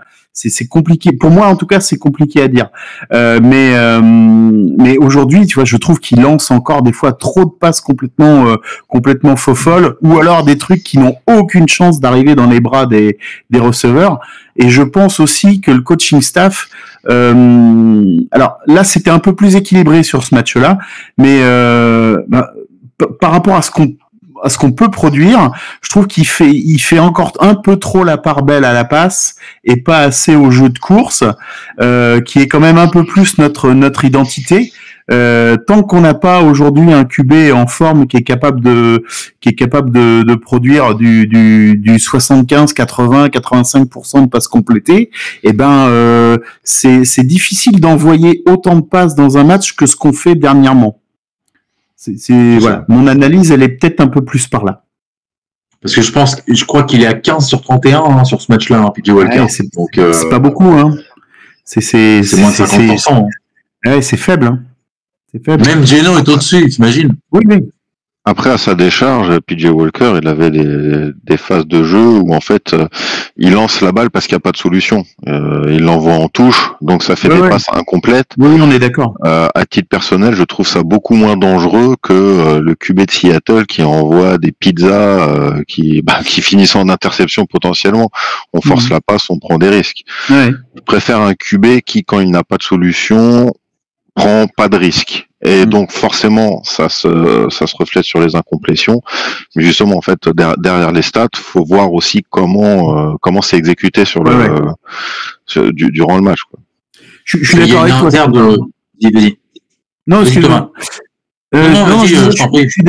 C'est 0.50 0.68
compliqué. 0.68 1.12
Pour 1.12 1.30
moi, 1.30 1.48
en 1.48 1.56
tout 1.56 1.68
cas, 1.68 1.80
c'est 1.80 1.98
compliqué 1.98 2.42
à 2.42 2.48
dire. 2.48 2.70
Euh, 3.14 3.40
mais 3.42 3.74
euh, 3.76 4.02
mais 4.02 4.98
aujourd'hui, 4.98 5.46
tu 5.46 5.56
vois, 5.56 5.66
je 5.66 5.78
trouve 5.78 6.00
qu'il 6.00 6.22
lance 6.22 6.52
encore 6.52 6.82
des 6.82 6.94
fois 6.94 7.14
trop 7.14 7.46
de 7.46 7.52
passes 7.52 7.82
complètement 7.82 8.48
euh, 8.48 8.56
complètement 8.88 9.36
faux 9.36 9.56
folles 9.56 9.96
ou 10.02 10.18
alors 10.18 10.44
des 10.44 10.58
trucs 10.58 10.84
qui 10.84 10.98
n'ont 11.00 11.16
aucune 11.28 11.68
chance 11.68 12.00
d'arriver 12.00 12.36
dans 12.36 12.48
les 12.48 12.60
bras 12.60 12.86
des 12.86 13.18
des 13.50 13.60
receveurs. 13.60 14.20
Et 14.56 14.70
je 14.70 14.84
pense 14.84 15.20
aussi 15.20 15.62
que 15.62 15.72
le 15.72 15.82
coaching 15.82 16.22
staff, 16.22 16.68
euh, 17.10 18.18
alors 18.32 18.60
là, 18.68 18.84
c'était 18.84 19.10
un 19.10 19.20
peu 19.20 19.34
plus 19.34 19.56
équilibré 19.56 20.04
sur 20.04 20.24
ce 20.24 20.36
match-là, 20.36 20.78
mais 21.18 21.40
euh, 21.42 22.22
bah, 22.28 22.54
par 23.20 23.32
rapport 23.32 23.56
à 23.56 23.62
ce 23.62 23.72
qu'on 23.72 23.96
à 24.44 24.50
ce 24.50 24.58
qu'on 24.58 24.72
peut 24.72 24.90
produire, 24.90 25.52
je 25.82 25.90
trouve 25.90 26.08
qu'il 26.08 26.28
fait, 26.28 26.52
il 26.52 26.80
fait 26.80 27.00
encore 27.00 27.34
un 27.40 27.56
peu 27.56 27.78
trop 27.78 28.04
la 28.04 28.18
part 28.18 28.44
belle 28.44 28.66
à 28.66 28.74
la 28.74 28.86
passe 28.86 29.36
et 29.64 29.78
pas 29.78 30.00
assez 30.00 30.36
au 30.36 30.52
jeu 30.52 30.70
de 30.70 30.80
course, 30.80 31.24
euh, 31.80 32.22
qui 32.22 32.40
est 32.40 32.48
quand 32.48 32.60
même 32.60 32.78
un 32.78 32.88
peu 32.88 33.06
plus 33.06 33.38
notre 33.38 33.72
notre 33.74 34.06
identité. 34.06 34.72
Euh, 35.12 35.58
tant 35.58 35.84
qu'on 35.84 36.02
n'a 36.02 36.14
pas 36.14 36.42
aujourd'hui 36.42 36.94
un 36.94 37.04
QB 37.04 37.34
en 37.54 37.68
forme 37.68 38.08
qui 38.08 38.18
est 38.18 38.24
capable 38.24 38.62
de 38.62 39.04
qui 39.42 39.50
est 39.50 39.56
capable 39.56 39.92
de, 39.92 40.24
de 40.24 40.36
produire 40.36 40.96
du, 40.96 41.28
du, 41.28 41.76
du 41.76 42.00
75, 42.00 42.72
80, 42.72 43.28
85% 43.28 44.22
de 44.22 44.30
passes 44.30 44.48
complétées, 44.48 45.10
eh 45.44 45.54
ben 45.54 45.88
euh, 45.88 46.38
c'est 46.64 47.26
difficile 47.26 47.82
d'envoyer 47.82 48.42
autant 48.46 48.76
de 48.76 48.82
passes 48.82 49.16
dans 49.16 49.38
un 49.38 49.44
match 49.44 49.74
que 49.74 49.86
ce 49.86 49.96
qu'on 49.96 50.14
fait 50.14 50.36
dernièrement. 50.36 51.01
C'est 52.04 52.18
c'est- 52.18 52.58
voilà, 52.58 52.84
mon 52.88 53.06
analyse 53.06 53.52
elle 53.52 53.62
est 53.62 53.70
peut-être 53.70 54.02
un 54.02 54.08
peu 54.08 54.26
plus 54.26 54.48
par 54.48 54.64
là. 54.66 54.86
Parce 55.84 55.94
que 55.94 56.02
je 56.02 56.12
pense, 56.12 56.36
je 56.48 56.66
crois 56.66 56.82
qu'il 56.82 57.04
est 57.04 57.06
à 57.06 57.14
15 57.14 57.46
sur 57.48 57.62
31 57.62 58.02
hein, 58.04 58.24
sur 58.24 58.42
ce 58.42 58.52
match-là, 58.52 58.80
hein, 58.80 58.90
PJ 58.90 59.10
Walker. 59.12 59.42
Ouais, 59.42 59.48
c'est 59.50 59.72
Donc, 59.76 59.96
euh, 60.00 60.12
c'est 60.12 60.28
pas 60.30 60.40
beaucoup 60.40 60.66
hein. 60.66 60.96
C'est 61.64 61.80
moins 62.40 62.50
de 62.50 62.56
c'est- 62.56 62.66
50%. 62.66 63.28
hein. 63.86 63.90
ouais, 63.92 64.02
c'est 64.02 64.18
faible 64.18 64.48
hein. 64.48 64.64
C'est 65.32 65.46
faible. 65.46 65.64
Même 65.64 65.86
Geno 65.86 66.18
est 66.18 66.28
au-dessus, 66.28 66.68
t'imagines 66.70 67.16
Oui, 67.32 67.44
oui. 67.48 67.70
Après, 68.24 68.52
à 68.52 68.60
sa 68.60 68.76
décharge, 68.76 69.40
PJ 69.40 69.66
Walker, 69.66 70.20
il 70.22 70.28
avait 70.28 70.52
des, 70.52 71.10
des 71.24 71.38
phases 71.38 71.66
de 71.66 71.84
jeu 71.84 72.06
où 72.06 72.36
en 72.36 72.40
fait, 72.40 72.74
euh, 72.74 72.88
il 73.36 73.54
lance 73.54 73.82
la 73.82 73.92
balle 73.92 74.12
parce 74.12 74.28
qu'il 74.28 74.36
n'y 74.36 74.42
a 74.42 74.42
pas 74.42 74.52
de 74.52 74.58
solution. 74.58 75.04
Euh, 75.28 75.64
il 75.70 75.80
l'envoie 75.80 76.14
en 76.14 76.28
touche, 76.30 76.72
donc 76.82 77.02
ça 77.02 77.16
fait 77.16 77.30
Ouais, 77.30 77.36
des 77.38 77.42
ouais. 77.42 77.50
passes 77.50 77.66
incomplètes. 77.74 78.34
Oui, 78.38 78.60
on 78.62 78.70
est 78.70 78.78
d'accord. 78.78 79.16
Euh, 79.26 79.48
à 79.56 79.66
titre 79.66 79.88
personnel, 79.90 80.36
je 80.36 80.44
trouve 80.44 80.68
ça 80.68 80.84
beaucoup 80.84 81.16
moins 81.16 81.36
dangereux 81.36 81.96
que 82.00 82.14
euh, 82.14 82.60
le 82.62 82.76
QB 82.76 83.08
de 83.08 83.12
Seattle 83.12 83.66
qui 83.66 83.82
envoie 83.82 84.38
des 84.38 84.52
pizzas 84.52 85.28
euh, 85.28 85.64
qui, 85.68 86.02
bah, 86.06 86.20
qui 86.24 86.44
finissent 86.44 86.76
en 86.76 86.90
interception 86.90 87.48
potentiellement. 87.48 88.12
On 88.54 88.62
force 88.62 88.84
Mhm. 88.86 88.92
la 88.92 89.02
passe, 89.02 89.32
on 89.32 89.40
prend 89.40 89.58
des 89.58 89.70
risques. 89.70 90.04
Ouais. 90.30 90.52
Je 90.76 90.82
préfère 90.82 91.22
un 91.22 91.34
QB 91.34 91.80
qui, 91.84 92.04
quand 92.04 92.20
il 92.20 92.30
n'a 92.30 92.44
pas 92.44 92.58
de 92.58 92.64
solution, 92.64 93.52
prend 94.14 94.46
pas 94.56 94.70
de 94.70 94.78
risque. 94.78 95.28
Et 95.44 95.66
Mm. 95.66 95.70
donc 95.70 95.92
forcément, 95.92 96.64
ça 96.64 96.88
se, 96.90 97.48
ça 97.50 97.66
se 97.68 97.76
reflète 97.76 98.04
sur 98.04 98.20
les 98.20 98.36
incomplétions. 98.36 99.02
Mais 99.56 99.64
justement, 99.64 99.98
en 99.98 100.02
fait, 100.02 100.20
der- 100.30 100.56
derrière 100.58 100.92
les 100.92 101.02
stats, 101.02 101.28
faut 101.36 101.66
voir 101.66 101.92
aussi 101.94 102.24
comment 102.30 102.98
euh, 102.98 103.14
comment 103.22 103.42
c'est 103.42 103.58
exécuté 103.58 104.06
sur 104.06 104.24
le 104.24 104.36
Ouais, 104.36 104.50
sur- 105.46 105.74
du- 105.74 105.92
durant 105.92 106.16
le 106.18 106.24
match. 106.24 106.42
Quoi. 106.50 106.60
Je, 107.26 107.38
je 107.40 107.44
suis 107.50 107.58
d'accord 107.60 107.82
avec 107.82 107.94
toi. 107.94 108.28
de. 108.28 108.58
Non, 110.08 110.22
excuse-moi. 110.22 110.72
Euh, 111.54 111.68
Non, 111.74 112.06
je, 112.06 112.16
euh, 112.16 112.32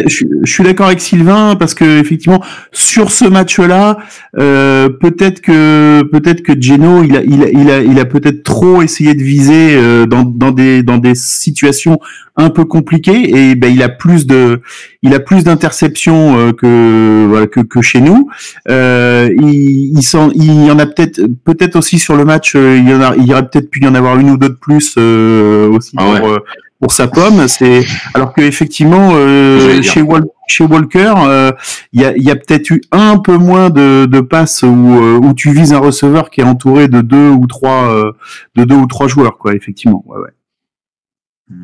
je- 0.07 0.45
suis- 0.45 0.62
d'accord 0.62 0.87
avec 0.87 1.00
Sylvain 1.00 1.57
parce 1.59 1.75
que 1.75 1.99
effectivement 1.99 2.40
sur 2.71 3.11
ce 3.11 3.25
match-là, 3.25 3.99
euh, 4.38 4.88
peut-être 4.88 5.40
que 5.40 6.02
peut-être 6.12 6.42
que 6.42 6.52
Geno 6.61 7.02
il 7.02 7.16
a 7.16 7.23
il 7.25 7.42
a 7.42 7.49
il 7.50 7.71
a, 7.71 7.81
il 7.83 7.99
a 7.99 8.04
peut-être 8.04 8.45
trop 8.45 8.81
essayé 8.83 9.14
de 9.14 9.23
viser 9.23 9.75
euh, 9.76 10.07
dans 10.07 10.23
dans 10.23 10.52
des 10.52 10.85
dans 10.85 10.99
des 10.99 11.16
situations 11.16 11.99
un 12.37 12.50
peu 12.50 12.64
compliquées 12.64 13.50
et 13.50 13.57
ben 13.57 13.73
il 13.75 13.83
a 13.83 13.88
plus 13.88 14.26
de 14.28 14.61
il 15.02 15.12
a 15.12 15.19
plus 15.19 15.42
d'interceptions 15.42 16.38
euh, 16.38 16.52
que 16.52 17.26
voilà 17.28 17.49
que 17.49 17.61
que 17.62 17.83
chez 17.83 18.00
nous. 18.00 18.28
Euh, 18.71 19.28
il 19.40 19.99
il, 19.99 20.02
il 20.37 20.64
y 20.66 20.71
en 20.71 20.78
a 20.78 20.87
peut-être 20.87 21.21
peut-être 21.45 21.75
aussi 21.75 21.99
sur 21.99 22.14
le 22.16 22.25
match 22.25 22.54
il 22.54 22.88
y 22.88 22.95
en 22.95 23.02
a 23.02 23.16
il 23.16 23.26
y 23.26 23.33
aurait 23.33 23.49
peut-être 23.49 23.71
pu 23.71 23.81
y 23.83 23.88
en 23.88 23.95
avoir 23.97 24.21
une 24.21 24.31
ou 24.31 24.37
deux 24.38 24.50
de 24.50 24.54
plus 24.54 24.95
euh, 24.99 25.69
aussi 25.69 25.97
Ah 25.99 26.12
ouais. 26.12 26.38
Pour 26.83 26.93
sa 26.93 27.07
pomme. 27.07 27.47
C'est 27.49 27.85
alors 28.12 28.35
que 28.35 28.43
effectivement 28.43 29.12
euh, 29.12 29.81
chez, 29.83 30.03
Wal- 30.03 30.27
chez 30.49 30.65
Walker, 30.65 31.15
euh, 31.17 31.53
il 31.93 32.03
y 32.03 32.05
a, 32.05 32.15
il 32.17 32.23
y 32.25 32.31
a 32.31 32.37
peut-être 32.37 32.69
eu 32.71 32.83
un 32.91 33.19
peu 33.19 33.37
moins 33.39 33.71
de, 33.71 34.07
de 34.07 34.21
passes 34.21 34.62
où, 34.65 34.67
euh, 34.67 35.19
où 35.23 35.33
tu 35.33 35.53
vises 35.53 35.73
un 35.73 35.79
receveur 35.79 36.29
qui 36.29 36.41
est 36.41 36.45
entouré 36.45 36.89
de 36.89 37.01
deux 37.01 37.31
ou 37.31 37.47
trois 37.47 37.89
euh, 37.89 38.12
de 38.57 38.65
deux 38.65 38.75
ou 38.75 38.87
trois 38.87 39.07
joueurs 39.07 39.39
quoi. 39.39 39.55
Effectivement. 39.55 40.03
Ouais, 40.07 40.19
ouais. 40.19 41.57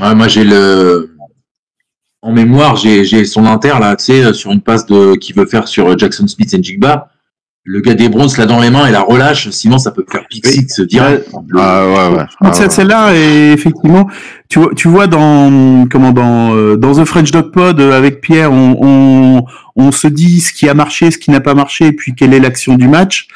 Ouais, 0.00 0.14
moi, 0.14 0.28
j'ai 0.28 0.44
le. 0.44 1.16
En 2.20 2.32
mémoire, 2.32 2.76
j'ai 2.76 3.04
j'ai 3.04 3.24
son 3.24 3.46
inter, 3.46 3.74
là, 3.80 3.96
tu 3.96 4.04
sais, 4.04 4.34
sur 4.34 4.50
une 4.52 4.60
passe 4.60 4.84
de 4.84 5.14
qui 5.14 5.32
veut 5.32 5.46
faire 5.46 5.68
sur 5.68 5.96
Jackson 5.96 6.26
Smith 6.26 6.52
et 6.52 6.62
Jigba. 6.62 7.08
Le 7.68 7.80
gars 7.80 7.94
des 7.94 8.08
Browns 8.08 8.30
l'a 8.38 8.46
dans 8.46 8.60
les 8.60 8.70
mains 8.70 8.86
et 8.86 8.92
la 8.92 9.02
relâche, 9.02 9.50
sinon 9.50 9.78
ça 9.78 9.90
peut 9.90 10.04
faire 10.08 10.24
pick 10.30 10.46
six 10.46 10.80
direct. 10.82 11.28
Ah 11.58 11.84
ouais, 11.84 12.16
ouais. 12.16 12.24
Ah, 12.40 12.50
ouais. 12.56 12.70
Celle-là, 12.70 13.12
et 13.12 13.50
effectivement, 13.52 14.08
tu 14.48 14.60
vois, 14.60 14.70
tu 14.76 14.86
vois 14.86 15.08
dans 15.08 15.86
comment 15.90 16.12
dans 16.12 16.54
euh, 16.54 16.76
dans 16.76 16.94
The 16.94 17.04
French 17.04 17.32
Dog 17.32 17.50
Pod 17.50 17.80
euh, 17.80 17.98
avec 17.98 18.20
Pierre, 18.20 18.52
on, 18.52 18.76
on 18.80 19.44
on 19.74 19.90
se 19.90 20.06
dit 20.06 20.40
ce 20.40 20.52
qui 20.52 20.68
a 20.68 20.74
marché, 20.74 21.10
ce 21.10 21.18
qui 21.18 21.32
n'a 21.32 21.40
pas 21.40 21.54
marché, 21.54 21.86
et 21.88 21.92
puis 21.92 22.14
quelle 22.14 22.32
est 22.34 22.40
l'action 22.40 22.76
du 22.76 22.86
match. 22.86 23.26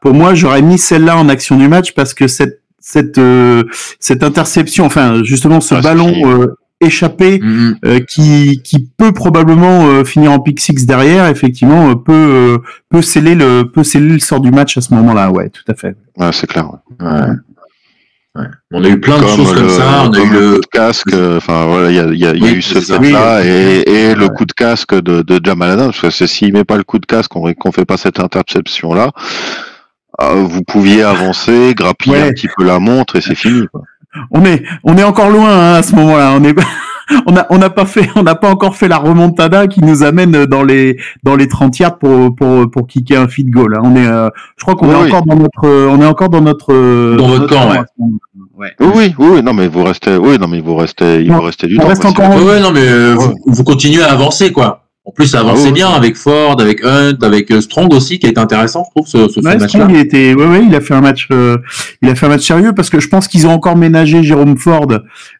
Pour 0.00 0.14
moi, 0.14 0.34
j'aurais 0.34 0.62
mis 0.62 0.78
celle-là 0.78 1.16
en 1.16 1.28
action 1.28 1.56
du 1.56 1.68
match 1.68 1.92
parce 1.92 2.12
que 2.12 2.26
cette 2.26 2.62
cette 2.80 3.18
euh, 3.18 3.62
cette 4.00 4.24
interception, 4.24 4.84
enfin 4.84 5.22
justement 5.22 5.60
ce 5.60 5.76
Ah, 5.76 5.80
ballon 5.80 6.12
euh, 6.24 6.56
échappé 6.80 7.38
Mhm. 7.40 7.76
euh, 7.84 8.00
qui 8.00 8.60
qui 8.62 8.88
peut 8.98 9.12
probablement 9.12 9.86
euh, 9.86 10.04
finir 10.04 10.32
en 10.32 10.40
pick 10.40 10.60
six 10.60 10.86
derrière, 10.86 11.26
effectivement, 11.28 11.90
euh, 11.90 11.94
peut 11.94 12.12
euh, 12.12 12.58
peut 12.90 13.02
sceller 13.02 13.34
le 13.34 13.64
peut 13.64 13.84
sceller 13.84 14.08
le 14.14 14.18
sort 14.18 14.40
du 14.40 14.50
match 14.50 14.76
à 14.76 14.80
ce 14.80 14.92
moment-là. 14.94 15.30
Ouais, 15.30 15.48
tout 15.50 15.62
à 15.68 15.74
fait. 15.74 15.96
Ouais, 16.18 16.30
c'est 16.32 16.46
clair. 16.46 16.68
ouais. 16.70 17.06
Ouais. 17.06 17.20
Ouais. 18.34 18.44
On 18.70 18.84
a 18.84 18.88
eu 18.90 19.00
plein 19.00 19.16
de 19.18 19.26
choses 19.26 19.54
le, 19.54 19.60
comme 19.60 19.70
ça. 19.70 20.04
On 20.06 20.12
a 20.12 20.18
eu 20.20 20.28
le 20.30 20.38
le. 20.40 20.54
coup 20.56 20.60
de 20.60 20.66
casque. 20.66 21.14
euh, 21.14 21.38
Enfin 21.38 21.64
voilà, 21.66 21.90
il 21.90 21.96
y 21.96 22.00
a, 22.00 22.04
il 22.08 22.18
y 22.18 22.26
a- 22.26 22.34
il 22.34 22.42
y 22.44 22.46
a 22.46 22.50
Oui, 22.52 22.56
eu 22.58 22.60
ce 22.62 22.80
ça. 22.82 22.98
Oui. 23.00 23.14
et, 23.46 23.90
et 24.10 24.14
le 24.14 24.28
coup 24.28 24.44
de 24.44 24.52
casque 24.52 24.94
de, 24.94 25.22
de 25.22 25.40
Jamal 25.42 25.70
Adams. 25.70 25.92
Parce 26.02 26.18
que 26.18 26.26
s'il 26.26 26.52
met 26.52 26.64
pas 26.64 26.76
le 26.76 26.84
coup 26.84 26.98
de 26.98 27.06
casque, 27.06 27.30
qu'on 27.30 27.50
qu'on 27.54 27.72
fait 27.72 27.86
pas 27.86 27.96
cette 27.96 28.20
interception 28.20 28.92
là, 28.92 29.10
vous 30.34 30.62
pouviez 30.62 31.02
avancer, 31.02 31.72
grappiller 31.74 32.16
Ouais. 32.16 32.22
un 32.28 32.32
petit 32.32 32.48
peu 32.54 32.64
la 32.64 32.78
montre 32.78 33.16
et 33.16 33.22
c'est 33.22 33.34
fini. 33.34 33.66
Quoi. 33.72 33.82
On 34.30 34.44
est, 34.44 34.62
on 34.84 34.96
est 34.96 35.04
encore 35.04 35.30
loin 35.30 35.48
hein, 35.50 35.74
à 35.74 35.82
ce 35.82 35.94
moment-là. 35.96 36.32
On 36.38 36.44
est, 36.44 36.54
on 37.26 37.36
a, 37.36 37.46
on 37.50 37.58
n'a 37.58 37.70
pas 37.70 37.84
fait, 37.86 38.08
on 38.16 38.22
n'a 38.22 38.34
pas 38.34 38.50
encore 38.50 38.74
fait 38.76 38.88
la 38.88 38.98
remontada 38.98 39.66
qui 39.66 39.80
nous 39.84 40.02
amène 40.02 40.46
dans 40.46 40.62
les, 40.64 40.98
dans 41.22 41.36
les 41.36 41.46
30 41.48 41.78
yards 41.78 41.98
pour, 41.98 42.34
pour, 42.34 42.70
pour 42.70 42.86
kicker 42.86 43.16
un 43.16 43.28
feed 43.28 43.50
goal. 43.50 43.74
hein. 43.76 43.82
On 43.84 43.94
est, 43.96 44.06
euh, 44.06 44.28
je 44.56 44.62
crois 44.64 44.74
qu'on 44.74 44.88
Oui, 44.88 44.94
est 44.94 45.02
oui. 45.04 45.08
encore 45.12 45.24
dans 45.26 45.36
notre, 45.36 45.68
on 45.88 46.00
est 46.00 46.06
encore 46.06 46.28
dans 46.30 46.40
notre, 46.40 46.72
Dans 47.16 47.26
votre 47.28 47.40
notre 47.42 47.54
camp, 47.54 47.70
ouais. 47.70 47.80
Oui, 48.58 48.68
oui, 48.80 49.14
oui, 49.18 49.42
non 49.42 49.52
mais 49.52 49.68
vous 49.68 49.84
restez, 49.84 50.16
oui, 50.16 50.38
non 50.40 50.48
mais 50.48 50.60
vous 50.60 50.74
restez, 50.76 51.20
il 51.22 51.28
Non, 51.30 51.36
vous 51.36 51.42
restait 51.42 51.66
du 51.66 51.76
on 51.78 51.82
temps. 51.82 51.88
reste 51.88 52.04
encore 52.06 52.24
en- 52.30 52.38
Ouais, 52.38 52.44
ouais, 52.44 52.60
non, 52.60 52.70
mais 52.72 52.80
euh, 52.88 53.14
Ouais. 53.14 53.24
vous, 53.26 53.34
vous 53.52 53.64
continuez 53.64 54.02
à 54.02 54.12
avancer, 54.12 54.50
quoi. 54.50 54.85
En 55.08 55.12
plus, 55.12 55.26
ça 55.28 55.38
avançait 55.40 55.68
Ah 55.68 55.70
bien 55.72 55.88
avec 55.88 56.16
Ford, 56.16 56.60
avec 56.60 56.84
Hunt, 56.84 57.16
avec 57.22 57.52
euh, 57.52 57.60
Strong 57.60 57.94
aussi, 57.94 58.18
qui 58.18 58.26
a 58.26 58.30
été 58.30 58.40
intéressant, 58.40 58.84
je 58.86 58.90
trouve, 58.90 59.06
ce, 59.08 59.28
ce, 59.32 59.38
Ouais, 59.40 59.52
match-là. 59.56 59.68
Strong, 59.68 59.90
il 59.90 59.98
était, 60.00 60.34
ouais, 60.34 60.46
ouais, 60.46 60.64
il 60.68 60.74
a 60.74 60.80
fait 60.80 60.94
un 60.94 61.00
match, 61.00 61.28
euh, 61.30 61.58
il 62.02 62.08
a 62.08 62.16
fait 62.16 62.26
un 62.26 62.30
match 62.30 62.44
sérieux 62.44 62.72
parce 62.74 62.90
que 62.90 62.98
je 62.98 63.08
pense 63.08 63.28
qu'ils 63.28 63.46
ont 63.46 63.52
encore 63.52 63.76
ménagé 63.76 64.24
Jérôme 64.24 64.56
Ford 64.58 64.88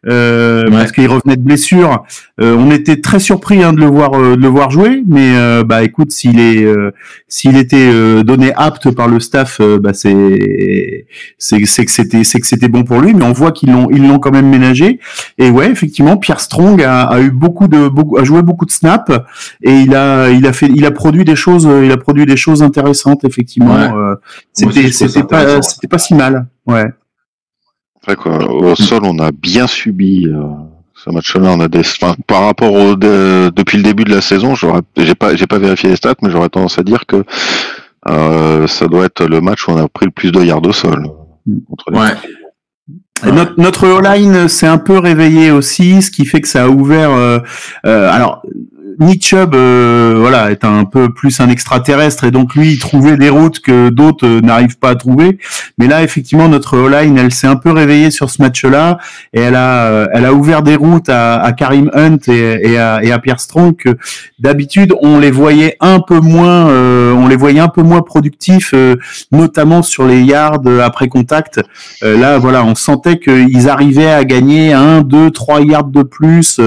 euh, 0.07 0.63
Ouais. 0.63 0.71
parce 0.71 0.93
qu'il 0.93 1.05
revenait 1.07 1.35
de 1.35 1.41
blessure. 1.41 2.03
Euh, 2.39 2.55
on 2.57 2.71
était 2.71 3.01
très 3.01 3.19
surpris 3.19 3.61
hein, 3.61 3.73
de 3.73 3.79
le 3.81 3.87
voir, 3.87 4.13
euh, 4.13 4.37
de 4.37 4.41
le 4.41 4.47
voir 4.47 4.69
jouer, 4.71 5.03
mais 5.05 5.35
euh, 5.35 5.63
bah 5.65 5.83
écoute, 5.83 6.11
s'il 6.13 6.39
est, 6.39 6.63
euh, 6.63 6.91
s'il 7.27 7.57
était 7.57 7.89
euh, 7.91 8.23
donné 8.23 8.53
apte 8.55 8.89
par 8.91 9.09
le 9.09 9.19
staff, 9.19 9.59
bah 9.81 9.91
c'est, 9.93 11.05
c'est, 11.37 11.65
c'est 11.65 11.83
que 11.85 11.91
c'était, 11.91 12.23
c'est 12.23 12.39
que 12.39 12.47
c'était 12.47 12.69
bon 12.69 12.83
pour 12.83 13.01
lui. 13.01 13.13
Mais 13.13 13.25
on 13.25 13.33
voit 13.33 13.51
qu'ils 13.51 13.71
l'ont, 13.71 13.89
ils 13.91 14.07
l'ont 14.07 14.19
quand 14.19 14.31
même 14.31 14.49
ménagé. 14.49 14.99
Et 15.37 15.49
ouais, 15.49 15.69
effectivement, 15.69 16.15
Pierre 16.15 16.39
Strong 16.39 16.81
a, 16.83 17.01
a 17.03 17.19
eu 17.19 17.31
beaucoup 17.31 17.67
de, 17.67 17.89
beaucoup, 17.89 18.17
a 18.17 18.23
joué 18.23 18.41
beaucoup 18.43 18.65
de 18.65 18.71
snaps 18.71 19.11
et 19.61 19.73
il 19.81 19.95
a, 19.95 20.29
il 20.29 20.45
a 20.45 20.53
fait, 20.53 20.67
il 20.73 20.85
a 20.85 20.91
produit 20.91 21.23
des 21.25 21.35
choses, 21.35 21.65
euh, 21.67 21.85
il 21.85 21.91
a 21.91 21.97
produit 21.97 22.25
des 22.25 22.37
choses 22.37 22.61
intéressantes 22.63 23.23
effectivement. 23.25 23.75
Ouais. 23.75 23.91
Euh, 23.93 24.15
c'était, 24.53 24.91
c'était 24.91 25.23
pas, 25.23 25.61
c'était 25.61 25.87
pas 25.87 25.97
si 25.97 26.13
mal. 26.13 26.47
Ouais. 26.65 26.85
Après, 28.01 28.15
quoi, 28.15 28.49
au 28.49 28.75
sol, 28.75 29.01
on 29.03 29.19
a 29.19 29.31
bien 29.31 29.67
subi 29.67 30.27
euh, 30.27 30.43
ce 30.95 31.09
match-là. 31.09 31.49
On 31.51 31.59
a 31.59 31.67
des, 31.67 31.79
enfin, 31.79 32.15
par 32.25 32.45
rapport 32.45 32.71
au 32.73 32.95
de- 32.95 33.51
depuis 33.55 33.77
le 33.77 33.83
début 33.83 34.03
de 34.05 34.11
la 34.13 34.21
saison, 34.21 34.55
j'aurais, 34.55 34.81
j'ai 34.95 35.15
pas, 35.15 35.35
j'ai 35.35 35.47
pas 35.47 35.59
vérifié 35.59 35.89
les 35.89 35.95
stats, 35.97 36.15
mais 36.21 36.29
j'aurais 36.29 36.49
tendance 36.49 36.79
à 36.79 36.83
dire 36.83 37.05
que 37.05 37.23
euh, 38.09 38.67
ça 38.67 38.87
doit 38.87 39.05
être 39.05 39.25
le 39.25 39.41
match 39.41 39.67
où 39.67 39.71
on 39.71 39.77
a 39.77 39.87
pris 39.89 40.05
le 40.05 40.11
plus 40.11 40.31
de 40.31 40.41
yards 40.41 40.65
au 40.65 40.71
sol. 40.71 41.05
Mm. 41.45 41.57
Contre 41.69 41.91
les- 41.91 41.99
Ouais. 41.99 42.13
Et 43.27 43.31
Notre, 43.31 43.59
notre 43.59 43.87
O-line 43.87 44.47
s'est 44.47 44.67
un 44.67 44.77
peu 44.77 44.99
réveillé 44.99 45.49
aussi, 45.49 46.01
ce 46.03 46.11
qui 46.11 46.23
fait 46.25 46.39
que 46.39 46.47
ça 46.47 46.65
a 46.65 46.69
ouvert. 46.69 47.09
euh, 47.11 47.39
euh, 47.87 48.09
alors, 48.11 48.43
Nick 48.99 49.23
Chubb, 49.23 49.53
euh, 49.53 50.15
voilà, 50.17 50.49
est 50.49 50.65
un 50.65 50.83
peu 50.83 51.09
plus 51.09 51.39
un 51.39 51.49
extraterrestre 51.49 52.23
et 52.23 52.31
donc 52.31 52.55
lui, 52.55 52.71
il 52.71 52.79
trouvait 52.79 53.15
des 53.15 53.29
routes 53.29 53.59
que 53.59 53.89
d'autres 53.89 54.25
euh, 54.25 54.41
n'arrivent 54.41 54.79
pas 54.79 54.89
à 54.89 54.95
trouver. 54.95 55.37
Mais 55.77 55.85
là, 55.85 56.01
effectivement, 56.01 56.47
notre 56.47 56.77
O-line, 56.77 57.15
elle 57.17 57.31
s'est 57.31 57.45
un 57.45 57.57
peu 57.57 57.71
réveillée 57.71 58.09
sur 58.09 58.31
ce 58.31 58.41
match-là 58.41 58.97
et 59.33 59.41
elle 59.41 59.55
a, 59.55 59.85
euh, 59.85 60.07
elle 60.13 60.25
a 60.25 60.33
ouvert 60.33 60.63
des 60.63 60.75
routes 60.75 61.09
à, 61.09 61.53
Karim 61.55 61.91
Hunt 61.93 62.17
et, 62.27 62.77
à, 62.79 63.03
et 63.03 63.15
Pierre 63.21 63.39
Strong 63.39 63.75
que 63.75 63.97
d'habitude 64.39 64.93
on 65.01 65.19
les 65.19 65.31
voyait 65.31 65.75
un 65.79 65.99
peu 65.99 66.19
moins, 66.19 66.69
euh, 66.69 67.13
on 67.13 67.27
les 67.27 67.35
voyait 67.35 67.59
un 67.59 67.67
peu 67.67 67.83
moins 67.83 68.01
productifs, 68.01 68.73
notamment 69.31 69.81
sur 69.83 70.05
les 70.05 70.21
yards 70.21 70.61
après 70.83 71.07
contact. 71.07 71.61
Là, 72.01 72.37
voilà, 72.37 72.63
on 72.63 72.75
sentait 72.75 73.19
qu'ils 73.19 73.69
arrivaient 73.69 74.11
à 74.11 74.23
gagner 74.23 74.73
un, 74.73 75.01
deux, 75.01 75.31
trois 75.31 75.61
yards 75.61 75.85
de 75.85 76.03
plus 76.03 76.59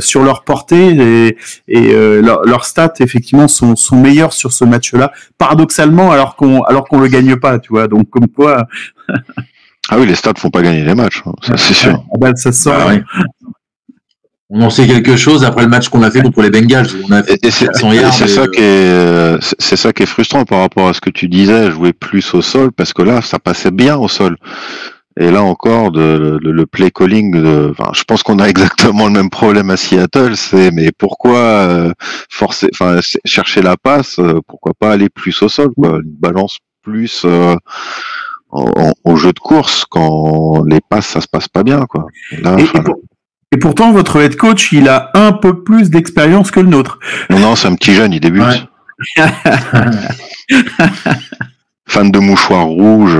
sur 0.00 0.22
leur 0.22 0.44
portée 0.44 1.36
et 1.68 1.92
euh, 1.94 2.20
leur- 2.22 2.42
leurs 2.44 2.64
stats 2.64 2.94
effectivement 3.00 3.48
sont, 3.48 3.76
sont 3.76 3.96
meilleurs 4.00 4.32
sur 4.32 4.52
ce 4.52 4.64
match-là, 4.64 5.12
paradoxalement, 5.38 6.10
alors 6.12 6.36
qu'on 6.36 6.62
alors 6.62 6.86
qu'on 6.88 6.98
le 7.00 7.08
gagne 7.08 7.36
pas, 7.36 7.58
tu 7.58 7.70
vois. 7.70 7.88
Donc 7.88 8.08
comme 8.10 8.28
quoi, 8.28 8.66
Ah 9.90 9.98
oui, 9.98 10.06
les 10.06 10.14
stats 10.14 10.34
font 10.38 10.50
pas 10.50 10.62
gagner 10.62 10.84
les 10.84 10.94
matchs, 10.94 11.22
hein, 11.26 11.32
ça 11.42 11.56
c'est 11.56 11.74
sûr. 11.74 12.02
ah 12.12 12.16
bah, 12.18 12.30
ça 12.36 12.52
sort. 12.52 12.76
Bah 12.78 12.86
ouais. 12.88 13.02
On 14.54 14.60
en 14.60 14.68
sait 14.70 14.86
quelque 14.86 15.16
chose 15.16 15.44
après 15.44 15.62
le 15.62 15.68
match 15.68 15.88
qu'on 15.88 16.02
a 16.02 16.10
fait 16.10 16.20
contre 16.20 16.42
les 16.42 16.50
Bengals. 16.50 16.86
où 16.94 17.06
On 17.08 17.12
a 17.12 17.22
fait 17.22 17.38
Et, 17.42 17.46
et 17.46 17.50
c'est, 17.50 17.64
400 17.66 17.92
et 17.92 17.96
yards. 17.96 18.12
c'est 18.12 18.24
et, 18.24 18.28
ça 18.28 18.40
euh, 18.42 18.46
qui 18.48 18.60
est, 18.60 19.42
c'est- 19.42 19.56
c'est 19.58 19.76
ça 19.76 19.92
qui 19.94 20.02
est 20.02 20.06
frustrant 20.06 20.44
par 20.44 20.60
rapport 20.60 20.88
à 20.88 20.92
ce 20.92 21.00
que 21.00 21.08
tu 21.08 21.26
disais, 21.28 21.70
jouer 21.70 21.94
plus 21.94 22.34
au 22.34 22.42
sol, 22.42 22.70
parce 22.70 22.92
que 22.92 23.00
là, 23.02 23.22
ça 23.22 23.38
passait 23.38 23.70
bien 23.70 23.96
au 23.96 24.08
sol. 24.08 24.36
Et 25.20 25.30
là 25.30 25.42
encore, 25.42 25.90
de, 25.92 26.38
le, 26.42 26.52
le 26.52 26.66
play 26.66 26.90
calling, 26.90 27.32
de, 27.32 27.74
enfin, 27.76 27.90
je 27.94 28.02
pense 28.04 28.22
qu'on 28.22 28.38
a 28.38 28.48
exactement 28.48 29.06
le 29.06 29.12
même 29.12 29.30
problème 29.30 29.70
à 29.70 29.76
Seattle. 29.76 30.36
C'est 30.36 30.70
mais 30.70 30.90
pourquoi 30.96 31.38
euh, 31.38 31.92
forcer, 32.30 32.68
enfin, 32.72 32.98
chercher 33.24 33.60
la 33.62 33.76
passe, 33.76 34.18
euh, 34.18 34.40
pourquoi 34.46 34.72
pas 34.78 34.90
aller 34.92 35.08
plus 35.10 35.42
au 35.42 35.48
sol, 35.48 35.70
quoi, 35.76 35.90
une 36.02 36.14
balance 36.18 36.58
plus 36.82 37.22
euh, 37.24 37.54
en- 38.50 38.92
au 39.04 39.16
jeu 39.16 39.32
de 39.32 39.38
course 39.38 39.84
quand 39.88 40.64
les 40.66 40.80
passes 40.80 41.06
ça 41.06 41.20
se 41.20 41.28
passe 41.28 41.48
pas 41.48 41.62
bien, 41.62 41.84
quoi. 41.86 42.06
Là, 42.42 42.56
Et, 42.58 42.62
et 42.62 42.64
enfin, 42.64 42.82
pour- 42.82 42.96
et 43.54 43.58
pourtant, 43.58 43.92
votre 43.92 44.16
head 44.18 44.36
coach, 44.36 44.72
il 44.72 44.88
a 44.88 45.10
un 45.12 45.32
peu 45.32 45.62
plus 45.62 45.90
d'expérience 45.90 46.50
que 46.50 46.60
le 46.60 46.68
nôtre. 46.68 46.98
non, 47.28 47.38
non, 47.38 47.54
c'est 47.54 47.68
un 47.68 47.74
petit 47.74 47.92
jeune, 47.92 48.14
il 48.14 48.20
débute. 48.20 48.42
Ouais. 48.42 49.26
Fan 51.86 52.10
de 52.10 52.18
mouchoirs 52.18 52.66
rouges. 52.66 53.18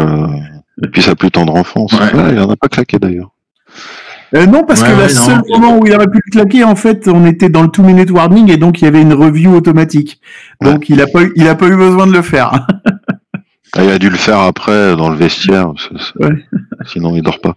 Euh, 0.79 0.83
depuis 0.87 1.02
sa 1.02 1.14
plus 1.14 1.31
tendre 1.31 1.55
enfance. 1.55 1.93
Ouais. 1.93 2.14
Ouais, 2.14 2.33
il 2.33 2.38
en 2.41 2.50
a 2.50 2.57
pas 2.57 2.69
claqué 2.69 2.99
d'ailleurs. 2.99 3.31
Euh, 4.35 4.47
non, 4.47 4.64
parce 4.64 4.81
Ouais, 4.81 4.88
que 4.88 4.93
ouais, 4.95 5.09
le 5.09 5.14
non. 5.14 5.21
seul 5.21 5.43
moment 5.50 5.79
où 5.79 5.87
il 5.87 5.93
aurait 5.95 6.07
pu 6.11 6.21
le 6.25 6.31
claquer, 6.31 6.64
en 6.64 6.75
fait, 6.76 7.07
on 7.07 7.26
était 7.26 7.50
dans 7.50 7.62
le 7.62 7.69
two 7.69 7.83
minute 7.83 8.11
warning 8.11 8.50
et 8.50 8.57
donc 8.57 8.81
il 8.81 8.85
y 8.87 8.88
avait 8.88 9.02
une 9.02 9.12
review 9.12 9.55
automatique. 9.55 10.21
Donc 10.62 10.88
il 10.88 11.00
a 11.02 11.07
pas 11.07 11.23
eu, 11.23 11.33
il 11.37 11.47
a 11.49 11.55
pas 11.55 11.67
eu 11.69 11.76
besoin 11.76 12.07
de 12.07 12.12
le 12.12 12.23
faire. 12.23 12.67
Ah, 13.75 13.85
il 13.85 13.91
a 13.91 13.99
dû 13.99 14.11
le 14.11 14.17
faire 14.17 14.38
après 14.41 14.97
dans 14.97 15.09
le 15.11 15.17
vestiaire. 15.17 15.73
Sinon, 16.87 17.14
il 17.17 17.23
dort 17.23 17.41
pas. 17.41 17.55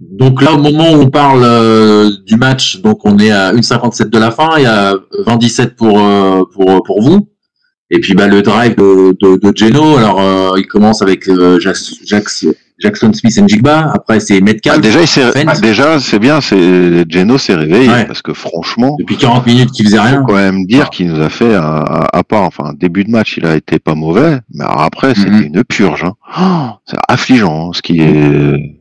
Donc 0.00 0.42
là, 0.42 0.52
au 0.52 0.58
moment 0.58 0.90
où 0.92 0.96
on 1.02 1.10
parle 1.10 1.42
euh, 1.44 2.10
du 2.26 2.36
match, 2.36 2.80
donc 2.80 3.04
on 3.06 3.18
est 3.18 3.30
à 3.30 3.52
1,57 3.52 4.10
de 4.10 4.18
la 4.18 4.30
fin, 4.32 4.50
il 4.58 4.64
y 4.64 4.66
a 4.66 4.94
27 5.26 5.76
pour, 5.76 6.00
euh, 6.00 6.44
pour, 6.52 6.82
pour 6.82 7.00
vous. 7.00 7.28
Et 7.90 8.00
puis 8.00 8.14
bah, 8.14 8.26
le 8.26 8.42
drive 8.42 8.74
de, 8.76 9.16
de, 9.20 9.36
de 9.36 9.56
Geno, 9.56 9.96
alors 9.96 10.20
euh, 10.20 10.58
il 10.58 10.66
commence 10.66 11.02
avec 11.02 11.28
euh, 11.28 11.60
Jax 11.60 11.94
Jackson 12.80 13.12
Smith 13.12 13.38
et 13.38 13.46
Jigba. 13.48 13.92
Après, 13.94 14.18
c'est 14.18 14.40
Metcalf. 14.40 14.76
Ah, 14.78 14.80
déjà, 14.80 15.00
il 15.00 15.06
s'est- 15.06 15.60
déjà, 15.62 16.00
c'est 16.00 16.18
bien, 16.18 16.40
c'est 16.40 17.04
Geno 17.08 17.38
s'est 17.38 17.54
réveillé 17.54 17.88
Ouais. 17.88 18.04
parce 18.04 18.20
que 18.20 18.32
franchement, 18.34 18.96
Depuis 18.98 19.16
40 19.16 19.46
minutes, 19.46 19.70
qu'il 19.70 19.84
faisait 19.86 19.98
faut 19.98 20.02
rien. 20.02 20.24
quand 20.26 20.34
même 20.34 20.66
dire 20.66 20.90
qu'il 20.90 21.08
nous 21.12 21.20
a 21.22 21.28
fait, 21.28 21.54
à, 21.54 21.82
à- 22.12 22.24
part, 22.24 22.42
enfin, 22.42 22.72
début 22.76 23.04
de 23.04 23.10
match, 23.10 23.36
il 23.36 23.46
a 23.46 23.54
été 23.54 23.78
pas 23.78 23.94
mauvais, 23.94 24.38
mais 24.52 24.64
alors 24.64 24.82
après, 24.82 25.14
c'était 25.14 25.30
Mhm. 25.30 25.42
une 25.54 25.64
purge. 25.64 26.04
Hein. 26.04 26.14
Oh, 26.36 26.74
c'est 26.86 26.96
affligeant, 27.08 27.68
hein, 27.68 27.70
ce 27.74 27.82
qui 27.82 28.00
est. 28.00 28.76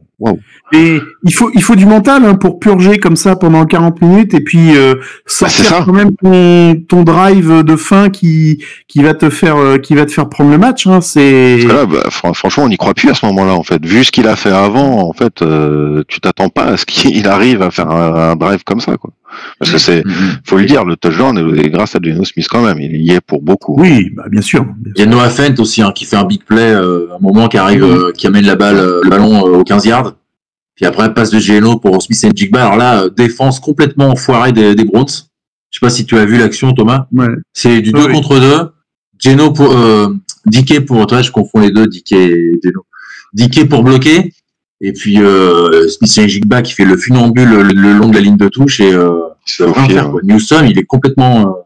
Et 0.71 0.99
il 1.23 1.33
faut, 1.33 1.51
il 1.53 1.61
faut 1.61 1.75
du 1.75 1.85
mental 1.85 2.25
hein, 2.25 2.35
pour 2.35 2.59
purger 2.59 2.97
comme 2.97 3.15
ça 3.15 3.35
pendant 3.35 3.65
40 3.65 4.01
minutes 4.01 4.33
et 4.33 4.39
puis 4.39 4.75
euh, 4.75 4.95
sortir 5.27 5.65
Bah, 5.69 5.77
ça. 5.77 5.83
quand 5.85 5.93
même 5.93 6.15
ton, 6.15 6.75
ton 6.87 7.03
drive 7.03 7.61
de 7.63 7.75
fin 7.75 8.09
qui, 8.09 8.63
qui 8.87 9.03
va 9.03 9.13
te 9.13 9.29
faire, 9.29 9.57
euh, 9.57 9.77
qui 9.77 9.93
va 9.93 10.05
te 10.05 10.11
faire 10.11 10.29
prendre 10.29 10.49
le 10.49 10.57
match. 10.57 10.87
Hein, 10.87 11.01
c'est 11.01 11.57
Parce 11.59 11.71
que 11.71 11.77
là, 11.77 11.85
bah, 11.85 12.09
fran- 12.09 12.33
franchement, 12.33 12.63
on 12.63 12.69
n'y 12.69 12.77
croit 12.77 12.93
plus 12.93 13.09
à 13.09 13.13
ce 13.13 13.25
moment-là, 13.27 13.53
en 13.53 13.63
fait. 13.63 13.85
Vu 13.85 14.03
ce 14.03 14.11
qu'il 14.11 14.27
a 14.27 14.35
fait 14.35 14.51
avant, 14.51 15.07
en 15.07 15.13
fait, 15.13 15.41
euh, 15.41 16.03
tu 16.07 16.19
t'attends 16.21 16.49
pas 16.49 16.63
à 16.63 16.77
ce 16.77 16.85
qu'il 16.85 17.27
arrive 17.27 17.61
à 17.61 17.69
faire 17.69 17.91
un, 17.91 18.31
un 18.31 18.35
drive 18.35 18.63
comme 18.63 18.79
ça, 18.79 18.97
quoi. 18.97 19.11
Parce 19.59 19.71
que 19.71 19.77
c'est, 19.77 20.03
Mhm. 20.05 20.13
faut 20.45 20.57
le 20.57 20.65
dire, 20.65 20.83
le 20.85 20.95
touchdown 20.95 21.37
est 21.57 21.69
grâce 21.69 21.95
à 21.95 21.99
Geno 22.01 22.23
Smith 22.25 22.47
quand 22.49 22.61
même. 22.63 22.79
Il 22.79 23.01
y 23.01 23.11
est 23.11 23.21
pour 23.21 23.41
beaucoup. 23.41 23.75
oui, 23.79 24.09
bah, 24.15 24.25
bien 24.29 24.41
sûr. 24.41 24.65
Il 24.95 24.99
y 24.99 25.03
a 25.03 25.05
Noah 25.05 25.29
Fent 25.29 25.55
aussi, 25.59 25.81
hein, 25.81 25.91
qui 25.95 26.05
fait 26.05 26.15
un 26.17 26.25
big 26.25 26.43
play, 26.43 26.71
euh, 26.73 27.07
un 27.15 27.19
moment 27.21 27.47
qui 27.47 27.57
arrive, 27.57 27.83
euh, 27.83 28.11
qui 28.11 28.27
amène 28.27 28.45
la 28.45 28.55
balle, 28.55 28.77
euh, 28.77 29.01
le 29.03 29.09
ballon 29.09 29.47
euh, 29.47 29.59
aux 29.59 29.63
15 29.63 29.85
yards. 29.85 30.15
Puis 30.75 30.85
après, 30.85 31.13
passe 31.13 31.29
de 31.29 31.39
Geno 31.39 31.77
pour 31.77 32.01
Smith 32.01 32.23
et 32.23 32.31
Jigba. 32.35 32.63
Alors 32.65 32.77
là, 32.77 33.03
euh, 33.03 33.09
défense 33.09 33.59
complètement 33.59 34.09
enfoirée 34.09 34.51
des, 34.51 34.73
des 34.75 34.85
Browns. 34.85 35.05
Je 35.69 35.79
sais 35.79 35.85
pas 35.85 35.89
si 35.89 36.05
tu 36.05 36.17
as 36.17 36.25
vu 36.25 36.37
l'action, 36.37 36.73
Thomas. 36.73 37.07
Ouais. 37.11 37.27
C'est 37.53 37.81
du 37.81 37.91
2 37.91 38.05
Oui. 38.07 38.11
contre 38.13 38.39
2. 38.39 38.69
Geno 39.19 39.51
pour, 39.51 39.71
euh, 39.75 40.07
Dickey 40.45 40.81
pour, 40.81 41.05
toi, 41.07 41.21
je 41.21 41.31
confonds 41.31 41.59
les 41.61 41.71
deux, 41.71 41.87
Dickey 41.87 42.25
et 42.31 42.59
Geno. 42.63 42.85
Dickey 43.33 43.65
pour 43.65 43.83
bloquer. 43.83 44.33
Et 44.85 44.91
puis, 44.91 45.19
euh, 45.19 45.87
Smith 45.87 46.17
et 46.17 46.27
Jigba 46.27 46.61
qui 46.61 46.73
fait 46.73 46.85
le 46.85 46.97
funambule 46.97 47.49
le, 47.49 47.63
le 47.63 47.93
long 47.93 48.09
de 48.09 48.15
la 48.15 48.21
ligne 48.21 48.37
de 48.37 48.49
touche 48.49 48.81
et, 48.81 48.93
euh, 48.93 49.13
Il 49.47 49.51
ça 49.53 49.63
se 49.65 49.69
va 49.69 49.71
rien 49.71 49.81
faufile, 49.81 49.95
faire, 49.95 50.11
quoi. 50.11 50.21
Newsom, 50.23 50.65
il 50.67 50.77
est 50.77 50.83
complètement, 50.83 51.39
euh, 51.41 51.63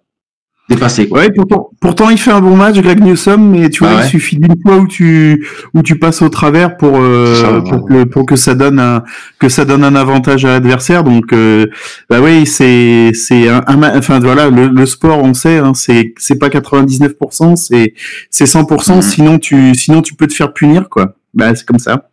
dépassé, 0.69 1.07
quoi. 1.07 1.19
Ouais, 1.21 1.31
pourtant, 1.31 1.71
pourtant 1.79 2.09
il 2.09 2.17
fait 2.17 2.31
un 2.31 2.41
bon 2.41 2.55
match, 2.55 2.77
Greg 2.79 2.99
Newsom, 2.99 3.37
mais 3.51 3.69
tu 3.69 3.83
vois, 3.83 3.95
ouais. 3.95 4.05
il 4.05 4.09
suffit 4.09 4.37
d'une 4.37 4.55
fois 4.61 4.77
où 4.77 4.87
tu 4.87 5.47
où 5.73 5.81
tu 5.81 5.97
passes 5.97 6.21
au 6.21 6.29
travers 6.29 6.77
pour 6.77 6.97
euh, 6.97 7.35
ça, 7.35 7.61
pour, 7.61 7.83
ouais. 7.85 8.03
que, 8.03 8.09
pour 8.09 8.25
que 8.25 8.35
ça 8.35 8.53
donne 8.53 8.79
un 8.79 9.03
que 9.39 9.49
ça 9.49 9.65
donne 9.65 9.83
un 9.83 9.95
avantage 9.95 10.45
à 10.45 10.49
l'adversaire. 10.49 11.03
Donc 11.03 11.31
euh, 11.33 11.67
bah 12.09 12.19
oui, 12.21 12.45
c'est 12.45 13.11
c'est 13.13 13.47
un, 13.49 13.63
enfin 13.95 14.19
voilà, 14.19 14.49
le, 14.49 14.67
le 14.67 14.85
sport, 14.85 15.23
on 15.23 15.33
sait, 15.33 15.57
hein, 15.57 15.71
c'est 15.73 16.13
c'est 16.17 16.37
pas 16.37 16.49
99%, 16.49 17.55
c'est 17.55 17.93
c'est 18.29 18.45
100%. 18.45 18.95
Mhm. 18.95 19.01
Sinon 19.01 19.39
tu 19.39 19.73
sinon 19.75 20.01
tu 20.01 20.15
peux 20.15 20.27
te 20.27 20.33
faire 20.33 20.53
punir 20.53 20.89
quoi. 20.89 21.15
Bah 21.33 21.55
c'est 21.55 21.65
comme 21.65 21.79
ça. 21.79 22.09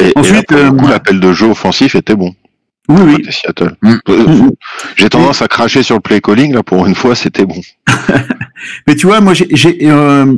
Et, 0.00 0.12
Ensuite, 0.16 0.52
euh, 0.52 0.70
coup, 0.70 0.86
l'appel 0.88 1.20
de 1.20 1.32
jeu 1.32 1.46
offensif 1.46 1.94
était 1.94 2.14
bon. 2.16 2.34
Oui 2.88 3.00
oui. 3.04 3.26
Seattle. 3.30 3.72
Mm. 3.82 3.94
Euh, 4.08 4.26
Mhm. 4.28 4.50
J'ai 4.96 5.08
tendance 5.08 5.42
à 5.42 5.48
cracher 5.48 5.82
sur 5.82 5.96
le 5.96 6.00
play 6.00 6.20
calling, 6.20 6.54
là, 6.54 6.62
pour 6.62 6.86
une 6.86 6.94
fois, 6.94 7.14
c'était 7.14 7.44
bon. 7.44 7.60
Mais 8.86 8.94
tu 8.96 9.06
vois, 9.06 9.20
moi, 9.20 9.34
j'ai, 9.34 9.48
j'ai, 9.50 9.78
euh, 9.82 10.36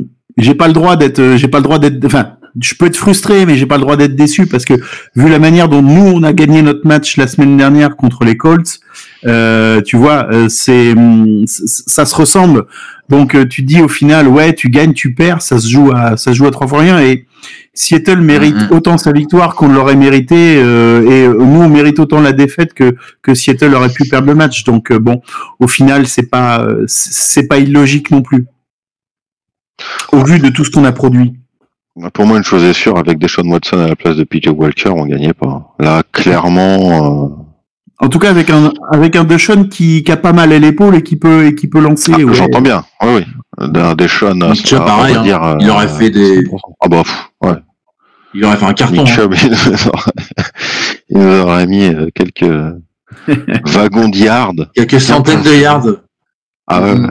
pas 0.57 0.67
le 0.67 0.73
droit 0.73 0.95
d'être, 0.95 1.19
euh, 1.19 1.37
j'ai 1.37 1.47
pas 1.47 1.59
le 1.59 1.63
droit 1.63 1.79
d'être, 1.79 2.03
enfin, 2.05 2.33
je 2.59 2.73
peux 2.73 2.87
être 2.87 2.97
frustré, 2.97 3.45
mais 3.45 3.55
j'ai 3.55 3.67
pas 3.67 3.75
le 3.77 3.81
droit 3.81 3.95
d'être 3.95 4.15
déçu 4.15 4.47
parce 4.47 4.65
que 4.65 4.73
vu 5.15 5.29
la 5.29 5.37
manière 5.37 5.69
dont 5.69 5.83
nous 5.83 6.01
on 6.15 6.23
a 6.23 6.33
gagné 6.33 6.63
notre 6.63 6.85
match 6.87 7.15
la 7.17 7.27
semaine 7.27 7.55
dernière 7.57 7.95
contre 7.95 8.23
les 8.25 8.35
Colts, 8.37 8.79
euh, 9.27 9.81
tu 9.81 9.95
vois, 9.97 10.27
euh, 10.31 10.49
c'est, 10.49 10.93
c- 11.45 11.63
ça 11.85 12.05
se 12.05 12.15
ressemble. 12.15 12.65
Donc 13.07 13.35
euh, 13.35 13.45
tu 13.47 13.61
dis 13.61 13.81
au 13.81 13.87
final, 13.87 14.27
ouais, 14.27 14.53
tu 14.55 14.69
gagnes, 14.69 14.93
tu 14.93 15.13
perds, 15.13 15.43
ça 15.43 15.59
se 15.59 15.69
joue 15.69 15.91
à, 15.95 16.17
ça 16.17 16.31
se 16.31 16.37
joue 16.37 16.47
à 16.47 16.51
trois 16.51 16.67
fois 16.67 16.79
rien 16.79 16.99
et 16.99 17.27
Seattle 17.81 18.19
mérite 18.19 18.55
Mhm. 18.55 18.67
autant 18.75 18.97
sa 18.97 19.13
victoire 19.13 19.55
qu'on 19.55 19.69
l'aurait 19.69 19.95
mérité 19.95 20.57
euh, 20.57 21.01
et 21.09 21.25
euh, 21.27 21.33
nous 21.39 21.61
on 21.61 21.69
mérite 21.69 21.97
autant 21.99 22.19
la 22.19 22.33
défaite 22.33 22.73
que 22.73 22.95
que 23.21 23.33
Seattle 23.33 23.73
aurait 23.73 23.87
pu 23.97 24.03
perdre 24.05 24.27
le 24.27 24.35
match. 24.35 24.65
Donc 24.65 24.91
euh, 24.91 24.99
bon, 24.99 25.21
au 25.59 25.67
final, 25.67 26.05
c'est 26.05 26.29
pas 26.29 26.67
c'est 26.87 27.47
pas 27.47 27.57
illogique 27.57 28.11
non 28.11 28.21
plus. 28.21 28.47
Au 30.11 30.23
vu 30.25 30.39
de 30.39 30.49
tout 30.49 30.65
ce 30.65 30.71
qu'on 30.71 30.83
a 30.83 30.91
produit. 30.91 31.35
Pour 32.13 32.25
moi, 32.25 32.37
une 32.37 32.43
chose 32.43 32.63
est 32.63 32.73
sûre, 32.73 32.97
avec 32.97 33.17
Deshaun 33.17 33.49
Watson 33.51 33.79
à 33.79 33.87
la 33.87 33.95
place 33.95 34.15
de 34.17 34.23
PJ 34.23 34.47
Walker, 34.49 34.89
on 34.89 35.05
gagnait 35.05 35.33
pas. 35.33 35.73
Là, 35.79 36.03
clairement, 36.11 37.29
euh, 37.31 38.05
En 38.05 38.07
tout 38.09 38.19
cas, 38.19 38.29
avec 38.29 38.49
un 38.49 38.71
avec 38.91 39.15
un 39.15 39.23
Deshaun 39.23 39.67
qui, 39.69 40.03
qui 40.03 40.11
a 40.11 40.17
pas 40.17 40.33
mal 40.33 40.51
à 40.53 40.59
l'épaule 40.59 40.95
et 40.95 41.01
qui 41.03 41.15
peut 41.17 41.45
et 41.47 41.55
qui 41.55 41.67
peut 41.67 41.79
lancer. 41.81 42.11
ah, 42.15 42.19
ouais. 42.21 42.33
j'entends 42.33 42.61
bien. 42.61 42.83
Oui, 43.03 43.09
oui. 43.17 43.67
D'un 43.71 43.95
Deshaun, 43.95 44.41
à 44.41 44.53
pareil, 44.79 45.15
hein. 45.15 45.57
Il 45.61 45.69
aurait 45.69 45.87
fait 45.87 46.09
des- 46.09 46.41
100%. 46.43 46.59
Ah 46.81 46.87
bah, 46.89 47.03
pff, 47.03 47.29
ouais. 47.43 47.57
Il 48.33 48.45
aurait 48.45 48.57
fait 48.57 48.65
un 48.65 48.73
carton. 48.73 48.93
Nick 49.03 49.09
hein. 49.09 49.13
Chubb, 49.13 49.33
il 49.43 49.49
nous 49.49 49.87
aurait, 49.87 50.11
il 51.09 51.17
nous 51.17 51.39
aurait 51.41 51.67
mis 51.67 51.83
euh, 51.85 52.09
quelques 52.13 52.51
wagons 53.65 54.09
de 54.09 54.17
yards. 54.17 54.53
Quelques 54.75 55.01
centaines 55.01 55.41
de 55.43 55.53
yards. 55.53 55.87
Ah 56.67 56.81
ouais. 56.81 56.91
Ouais. 56.93 57.07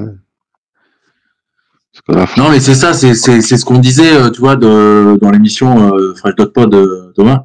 Parce 1.93 2.03
que 2.07 2.13
là, 2.13 2.27
faut- 2.27 2.41
Non, 2.41 2.51
mais 2.51 2.61
c'est 2.61 2.75
ça, 2.75 2.93
c'est 2.93 3.15
c'est 3.15 3.41
c'est 3.41 3.57
ce 3.57 3.65
qu'on 3.65 3.79
disait, 3.79 4.13
euh, 4.15 4.31
tu 4.31 4.41
vois, 4.41 4.55
de, 4.57 5.19
dans 5.21 5.31
l'émission 5.31 5.93
euh, 5.95 6.15
Fresh 6.15 6.37
Dot 6.37 6.53
Pod, 6.53 6.73
euh, 6.75 7.13
Thomas. 7.17 7.45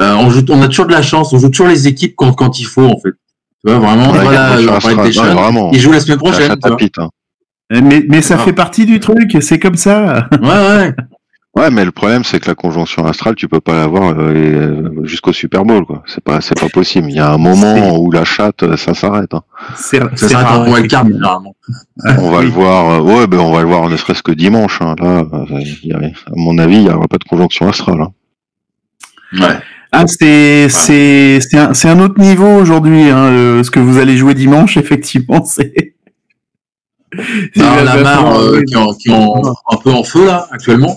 Euh, 0.00 0.14
on, 0.14 0.30
joue, 0.30 0.40
on 0.48 0.62
a 0.62 0.68
toujours 0.68 0.86
de 0.86 0.92
la 0.92 1.02
chance, 1.02 1.32
on 1.34 1.38
joue 1.38 1.50
toujours 1.50 1.66
les 1.66 1.86
équipes 1.86 2.14
quand, 2.16 2.32
quand 2.32 2.58
il 2.58 2.64
faut, 2.64 2.86
en 2.86 2.98
fait. 2.98 3.10
Tu 3.62 3.70
vois, 3.70 3.78
vraiment, 3.78 4.12
Ouais, 4.12 4.22
voilà, 4.22 4.56
vraiment. 4.56 5.70
il 5.72 5.78
joue 5.80 5.92
la 5.92 6.00
semaine 6.00 6.16
prochaine. 6.18 6.54
tu 6.58 6.68
vois. 6.96 7.04
hein. 7.04 7.10
Mais 7.82 8.04
mais 8.08 8.22
ça 8.22 8.36
Ah. 8.40 8.42
fait 8.44 8.54
partie 8.54 8.86
du 8.86 8.98
truc. 8.98 9.36
C'est 9.42 9.58
comme 9.58 9.76
ça. 9.76 10.26
Ouais, 10.40 10.48
ouais. 10.48 10.94
Ouais, 11.56 11.68
mais 11.70 11.84
le 11.84 11.90
problème, 11.90 12.22
c'est 12.22 12.38
que 12.38 12.46
la 12.46 12.54
conjonction 12.54 13.04
astrale, 13.06 13.34
tu 13.34 13.48
peux 13.48 13.60
pas 13.60 13.74
l'avoir 13.74 14.10
euh, 14.10 14.32
euh, 14.32 15.04
jusqu'au 15.04 15.32
Super 15.32 15.64
Bowl, 15.64 15.84
quoi. 15.84 16.04
C'est 16.06 16.22
pas, 16.22 16.40
c'est 16.40 16.58
pas 16.58 16.68
possible. 16.68 17.08
Il 17.10 17.16
y 17.16 17.18
a 17.18 17.32
un 17.32 17.38
moment 17.38 17.98
où 17.98 18.12
la 18.12 18.24
chatte, 18.24 18.62
euh, 18.62 18.76
ça 18.76 18.94
s'arrête. 18.94 19.34
hein. 19.34 19.42
C'est 19.76 19.98
Ça 19.98 20.10
c'est 20.14 20.28
s'arrête 20.28 20.46
rare, 20.46 20.60
en 20.60 20.72
wildcard, 20.72 21.00
effectivement. 21.06 21.16
généralement. 21.16 21.56
On 22.22 22.30
va 22.30 22.38
oui. 22.38 22.44
le 22.44 22.50
voir. 22.52 23.04
ouais, 23.04 23.26
ben 23.26 23.40
on 23.40 23.52
va 23.52 23.62
le 23.62 23.66
voir 23.66 23.88
ne 23.88 23.96
serait-ce 23.96 24.22
que 24.22 24.30
dimanche. 24.32 24.80
hein. 24.80 24.94
Là, 25.00 25.24
il 25.82 25.88
y 25.88 25.92
a- 25.92 25.98
à 25.98 26.32
mon 26.36 26.56
avis, 26.58 26.76
il 26.76 26.82
y 26.84 26.88
aura 26.90 27.08
pas 27.08 27.18
de 27.18 27.24
conjonction 27.24 27.68
astrale. 27.68 28.00
hein. 28.00 28.12
Ouais. 29.40 29.58
Ah, 29.92 30.04
c'est 30.06 30.68
c'est 30.68 31.40
c'est 31.40 31.88
un, 31.88 31.98
autre 32.00 32.20
niveau 32.20 32.46
aujourd'hui. 32.46 33.10
Hein, 33.10 33.60
ce 33.64 33.70
que 33.72 33.80
vous 33.80 33.98
allez 33.98 34.16
jouer 34.16 34.34
dimanche, 34.34 34.76
effectivement, 34.76 35.44
c'est. 35.44 35.94
Non, 37.16 37.24
Il 37.56 37.62
va- 37.62 37.72
on 37.82 37.86
a 37.88 37.96
va 37.96 38.02
marre 38.04 38.38
euh, 38.40 38.62
qui, 38.62 38.76
en, 38.76 38.92
qui 38.94 39.10
en- 39.12 39.42
un 39.72 39.76
peu 39.82 39.90
en 39.90 40.04
feu, 40.04 40.26
là, 40.26 40.46
actuellement. 40.52 40.96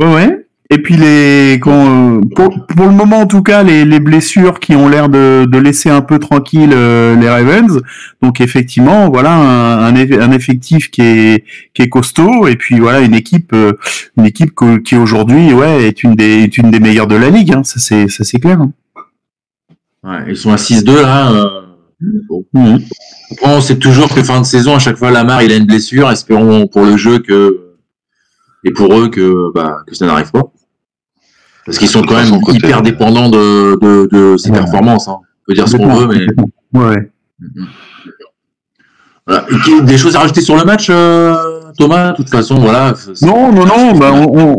Ouais, 0.00 0.14
ouais. 0.14 0.46
Et 0.72 0.78
puis 0.78 0.96
les, 0.96 1.58
quand, 1.60 2.18
euh, 2.18 2.20
pour, 2.36 2.64
pour 2.66 2.86
le 2.86 2.92
moment 2.92 3.18
en 3.22 3.26
tout 3.26 3.42
cas, 3.42 3.64
les, 3.64 3.84
les 3.84 3.98
blessures 3.98 4.60
qui 4.60 4.76
ont 4.76 4.88
l'air 4.88 5.08
de, 5.08 5.44
de 5.44 5.58
laisser 5.58 5.90
un 5.90 6.00
peu 6.00 6.20
tranquille 6.20 6.70
euh, 6.72 7.16
les 7.16 7.28
Ravens. 7.28 7.80
Donc 8.22 8.40
effectivement, 8.40 9.10
voilà 9.10 9.32
un, 9.34 9.82
un, 9.86 9.94
eff- 9.94 10.20
un 10.22 10.30
effectif 10.30 10.88
qui 10.92 11.02
est 11.02 11.44
qui 11.74 11.82
est 11.82 11.88
costaud 11.88 12.46
et 12.46 12.54
puis 12.54 12.78
voilà 12.78 13.00
une 13.00 13.14
équipe 13.14 13.52
euh, 13.52 13.72
une 14.16 14.26
équipe 14.26 14.54
que- 14.54 14.76
qui 14.78 14.94
aujourd'hui 14.96 15.52
ouais 15.52 15.82
est 15.88 16.04
une 16.04 16.14
des 16.14 16.44
est 16.44 16.56
une 16.56 16.70
des 16.70 16.78
meilleures 16.78 17.08
de 17.08 17.16
la 17.16 17.30
ligue. 17.30 17.52
Hein. 17.52 17.64
Ça 17.64 17.80
c'est 17.80 18.06
ça 18.08 18.22
c'est 18.22 18.38
clair. 18.38 18.60
hein. 18.60 18.70
Ouais, 20.04 20.24
ils 20.28 20.36
sont 20.36 20.52
à 20.52 20.56
6-2, 20.56 21.02
là. 21.02 21.32
euh, 21.32 21.60
bon. 22.28 22.78
Après, 23.32 23.46
on 23.56 23.60
sait 23.60 23.76
toujours 23.76 24.08
que 24.14 24.22
fin 24.22 24.40
de 24.40 24.46
saison, 24.46 24.74
à 24.76 24.78
chaque 24.78 24.96
fois, 24.96 25.10
Lamar, 25.10 25.42
il 25.42 25.52
a 25.52 25.56
une 25.56 25.66
blessure. 25.66 26.10
Espérons 26.10 26.66
pour 26.68 26.86
le 26.86 26.96
jeu 26.96 27.18
que, 27.18 27.69
et 28.64 28.72
pour 28.72 28.92
eux 28.98 29.08
que, 29.08 29.52
bah, 29.54 29.78
que 29.86 29.94
ça 29.94 30.06
n'arrive 30.06 30.30
pas. 30.30 30.42
Parce 31.66 31.78
qu'ils 31.78 31.88
sont 31.88 32.00
De 32.02 32.06
quand 32.06 32.16
même 32.16 32.40
côté- 32.40 32.58
hyper 32.58 32.82
dépendants 32.82 33.28
de, 33.28 33.78
de, 33.80 34.08
de 34.10 34.36
ses 34.36 34.50
Ouais. 34.50 34.58
performances. 34.58 35.08
Hein. 35.08 35.18
On 35.20 35.44
peut 35.46 35.54
dire 35.54 35.68
ce 35.68 35.76
qu'on 35.76 35.94
veut, 35.94 36.06
mais. 36.06 36.26
Ouais. 36.78 37.10
Des 39.84 39.98
choses 39.98 40.16
à 40.16 40.20
rajouter 40.20 40.40
sur 40.40 40.56
le 40.56 40.64
match, 40.64 40.88
euh, 40.90 41.34
Thomas 41.78 42.10
De 42.12 42.16
toute 42.16 42.30
façon, 42.30 42.56
voilà. 42.56 42.94
Non 43.22 43.52
non 43.52 43.64
non 43.64 43.96
bah 43.96 44.10
on, 44.12 44.26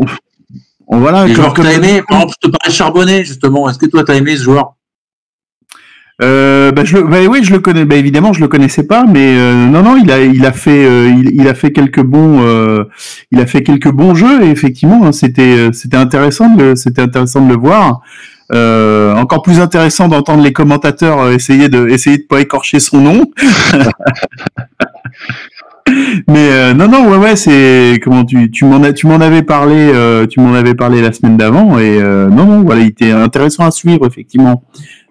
on- 0.88 0.98
voilà 0.98 1.26
joueurs 1.28 1.52
que 1.52 1.60
t'as 1.62 1.72
aimé, 1.72 2.02
par 2.08 2.18
exemple, 2.18 2.34
je 2.42 2.48
te 2.48 2.52
parlais 2.52 2.70
de 2.70 2.74
Charbonnet, 2.76 3.24
justement. 3.24 3.68
Est-ce 3.68 3.78
que 3.78 3.86
toi, 3.86 4.02
t'as 4.04 4.14
aimé 4.14 4.36
ce 4.36 4.42
joueur? 4.44 4.74
Euh, 6.22 6.70
bah, 6.70 6.84
je 6.84 6.98
bah 6.98 7.18
oui, 7.28 7.40
je 7.42 7.52
le 7.52 7.58
connais. 7.58 7.84
Bah, 7.84 7.96
évidemment, 7.96 8.32
je 8.32 8.40
le 8.40 8.48
connaissais 8.48 8.84
pas, 8.86 9.04
mais 9.06 9.36
euh, 9.36 9.66
non, 9.66 9.82
non, 9.82 9.96
il 10.02 10.10
a, 10.10 10.22
il 10.22 10.44
a 10.46 10.52
fait, 10.52 10.84
euh, 10.86 11.08
il, 11.10 11.32
il 11.40 11.48
a 11.48 11.54
fait 11.54 11.72
quelques 11.72 12.02
bons, 12.02 12.40
euh, 12.46 12.84
il 13.32 13.40
a 13.40 13.46
fait 13.46 13.62
quelques 13.62 13.90
bons 13.90 14.14
jeux. 14.14 14.42
Et 14.44 14.50
effectivement, 14.50 15.04
hein, 15.04 15.12
c'était, 15.12 15.42
euh, 15.56 15.72
c'était 15.72 15.96
intéressant 15.96 16.54
de, 16.54 16.62
le- 16.62 16.76
c'était 16.76 17.02
intéressant 17.02 17.44
de 17.44 17.52
le 17.52 17.58
voir. 17.58 18.00
Euh, 18.52 19.14
encore 19.14 19.42
plus 19.42 19.60
intéressant 19.60 20.08
d'entendre 20.08 20.42
les 20.42 20.52
commentateurs 20.52 21.30
essayer 21.30 21.68
de, 21.70 21.88
essayer 21.88 22.18
de 22.18 22.24
pas 22.24 22.40
écorcher 22.40 22.80
son 22.80 23.00
nom. 23.00 23.24
mais 26.28 26.74
non, 26.74 26.88
non, 26.88 27.08
ouais, 27.10 27.16
ouais, 27.16 27.36
c'est 27.36 27.98
comment 28.02 28.24
tu, 28.24 28.50
tu 28.50 28.64
m'en 28.66 28.82
as, 28.82 28.92
tu 28.92 29.06
m'en 29.06 29.20
avais 29.20 29.42
parlé, 29.42 29.90
tu 30.30 30.40
m'en 30.40 30.54
avais 30.54 30.74
parlé 30.74 31.00
la 31.00 31.12
semaine 31.12 31.36
d'avant, 31.38 31.78
et 31.78 31.98
non, 32.00 32.44
non, 32.46 32.62
voilà, 32.62 32.82
il 32.82 32.88
était 32.88 33.10
intéressant 33.10 33.64
à 33.66 33.70
suivre 33.70 34.06
effectivement. 34.06 34.64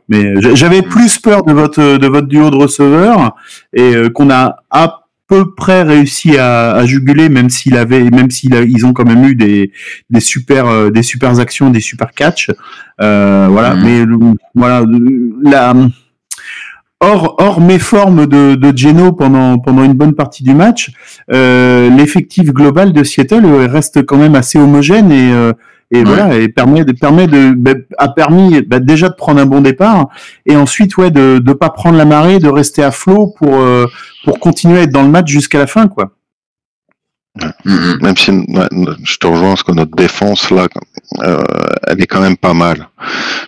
Mais 0.09 0.41
j'a- 0.41 0.55
j'avais 0.55 0.81
plus 0.81 1.17
peur 1.19 1.43
de 1.43 1.53
votre 1.53 1.97
de 1.97 2.07
votre 2.07 2.27
duo 2.27 2.49
de 2.49 2.55
receveurs 2.57 3.35
et 3.73 3.95
euh, 3.95 4.09
qu'on 4.09 4.29
a 4.29 4.57
à 4.69 4.97
peu 5.27 5.53
près 5.55 5.83
réussi 5.83 6.37
à, 6.37 6.71
à 6.73 6.85
juguler, 6.85 7.29
même 7.29 7.49
s'il 7.49 7.77
avait, 7.77 8.03
même 8.09 8.29
s'ils 8.29 8.53
ils 8.67 8.85
ont 8.85 8.91
quand 8.91 9.05
même 9.05 9.23
eu 9.23 9.35
des, 9.35 9.71
des 10.09 10.19
super, 10.19 10.65
euh, 10.67 10.89
des 10.89 11.03
super 11.03 11.39
actions, 11.39 11.69
des 11.69 11.79
super 11.79 12.11
catchs. 12.11 12.49
Euh, 13.01 13.47
voilà, 13.49 13.75
Mhm. 13.75 13.83
mais 13.85 14.29
voilà, 14.53 14.85
la, 15.41 15.73
hors, 16.99 17.35
hors 17.39 17.61
méforme 17.61 18.27
de, 18.27 18.55
de 18.55 18.77
Geno 18.77 19.11
pendant, 19.13 19.57
pendant 19.57 19.83
une 19.83 19.93
bonne 19.93 20.13
partie 20.13 20.43
du 20.43 20.53
match, 20.53 20.91
euh, 21.31 21.89
l'effectif 21.89 22.51
global 22.51 22.91
de 22.93 23.03
Seattle 23.03 23.45
reste 23.69 24.05
quand 24.05 24.17
même 24.17 24.35
assez 24.35 24.59
homogène 24.59 25.11
et, 25.13 25.31
euh, 25.31 25.53
et 25.91 25.97
Ouais. 25.99 26.03
voilà, 26.05 26.35
et 26.37 26.47
permet 26.49 26.85
de, 26.85 26.93
permet 26.93 27.27
de, 27.27 27.51
bah, 27.53 27.73
a 27.97 28.09
permis 28.09 28.61
bah, 28.61 28.79
déjà 28.79 29.09
de 29.09 29.13
prendre 29.15 29.39
un 29.41 29.45
bon 29.45 29.61
départ 29.61 30.07
et 30.45 30.55
ensuite 30.55 30.95
ouais 30.97 31.11
de 31.11 31.39
de 31.39 31.53
pas 31.53 31.69
prendre 31.69 31.97
la 31.97 32.05
marée, 32.05 32.39
de 32.39 32.47
rester 32.49 32.81
à 32.83 32.91
flot 32.91 33.27
pour 33.37 33.55
euh, 33.55 33.87
pour 34.23 34.39
continuer 34.39 34.79
à 34.79 34.81
être 34.83 34.91
dans 34.91 35.03
le 35.03 35.09
match 35.09 35.29
jusqu'à 35.29 35.59
la 35.59 35.67
fin 35.67 35.87
quoi. 35.87 36.11
Mhm. 37.63 37.99
Même 38.01 38.17
si 38.17 38.31
ouais, 38.31 38.67
je 39.03 39.17
te 39.17 39.25
rejoins 39.27 39.49
parce 39.49 39.63
que 39.63 39.71
notre 39.71 39.95
défense 39.95 40.51
là, 40.51 40.67
euh, 41.23 41.41
elle 41.87 42.01
est 42.01 42.07
quand 42.07 42.19
même 42.21 42.35
pas 42.35 42.53
mal. 42.53 42.89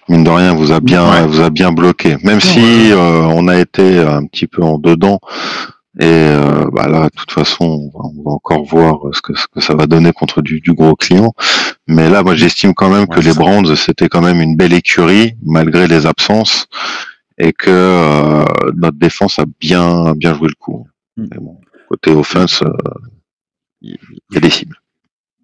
Mine 0.07 0.23
de 0.23 0.29
rien, 0.29 0.53
vous 0.53 0.71
a 0.71 0.79
bien, 0.79 1.03
Ouais. 1.09 1.27
vous 1.27 1.41
a 1.41 1.49
bien 1.49 1.71
bloqué. 1.73 2.15
Même 2.23 2.39
si 2.39 2.91
euh, 2.91 3.23
on 3.23 3.47
a 3.49 3.57
été 3.59 3.99
un 3.99 4.25
petit 4.25 4.47
peu 4.47 4.63
en 4.63 4.77
dedans. 4.77 5.19
Et 5.99 6.05
euh, 6.05 6.65
bah 6.73 6.87
là, 6.87 7.03
de 7.05 7.09
toute 7.15 7.31
façon, 7.31 7.65
on 7.93 7.97
va, 7.99 8.05
on 8.17 8.23
va 8.23 8.31
encore 8.31 8.63
voir 8.65 8.99
ce 9.13 9.21
que, 9.21 9.35
ce 9.35 9.45
que 9.53 9.61
ça 9.61 9.75
va 9.75 9.85
donner 9.85 10.11
contre 10.11 10.41
du, 10.41 10.59
du 10.59 10.73
gros 10.73 10.95
client. 10.95 11.33
Mais 11.87 12.09
là, 12.09 12.23
moi, 12.23 12.35
j'estime 12.35 12.73
quand 12.73 12.89
même 12.89 13.07
que 13.07 13.17
Ouais, 13.17 13.23
les. 13.23 13.33
Browns, 13.33 13.75
c'était 13.75 14.07
quand 14.07 14.21
même 14.21 14.41
une 14.41 14.55
belle 14.55 14.73
écurie 14.73 15.35
malgré 15.43 15.87
les 15.87 16.05
absences 16.05 16.67
et 17.37 17.51
que 17.51 17.69
euh, 17.69 18.45
notre 18.75 18.97
défense 18.97 19.39
a 19.39 19.45
bien, 19.59 20.13
bien 20.13 20.33
joué 20.33 20.47
le 20.47 20.55
coup. 20.55 20.87
Mm. 21.17 21.25
Mais 21.31 21.37
bon, 21.39 21.59
côté 21.89 22.11
offense, 22.11 22.61
euh, 22.61 22.71
il 23.81 23.97
y 24.31 24.37
a 24.37 24.39
des 24.39 24.49
cibles. 24.49 24.77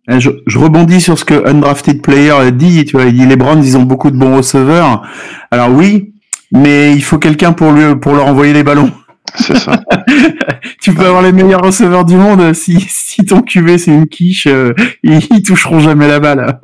Je, 0.08 0.32
je 0.48 0.58
rebondis 0.58 1.02
sur 1.02 1.20
ce 1.20 1.26
que 1.26 1.48
Undrafted 1.48 2.02
Player 2.02 2.52
dit. 2.52 2.84
Tu 2.86 2.94
vois, 2.94 3.06
il 3.06 3.14
dit 3.14 3.26
les 3.26 3.36
Browns, 3.36 3.64
ils 3.64 3.78
ont 3.78 3.84
beaucoup 3.84 4.10
de 4.10 4.18
bons 4.18 4.38
receveurs. 4.38 5.04
Alors 5.52 5.70
oui, 5.70 6.14
mais 6.52 6.94
il 6.94 7.04
faut 7.04 7.20
quelqu'un 7.20 7.54
pour 7.54 7.72
lui 7.72 7.96
pour 7.96 8.14
leur 8.14 8.26
envoyer 8.26 8.54
les 8.54 8.64
ballons. 8.64 8.92
C'est 9.36 9.58
ça. 9.58 9.82
Tu 10.82 10.94
peux 10.94 11.06
avoir 11.06 11.22
les 11.22 11.32
meilleurs 11.34 11.62
receveurs 11.62 12.06
du 12.06 12.16
monde 12.16 12.54
si 12.54 12.80
si 12.80 13.26
ton 13.26 13.42
QV 13.42 13.78
c'est 13.78 13.92
une 13.92 14.08
quiche, 14.08 14.48
euh, 14.48 14.74
ils, 15.04 15.20
ils 15.32 15.42
toucheront 15.44 15.80
jamais 15.80 16.08
la 16.08 16.20
balle. 16.20 16.60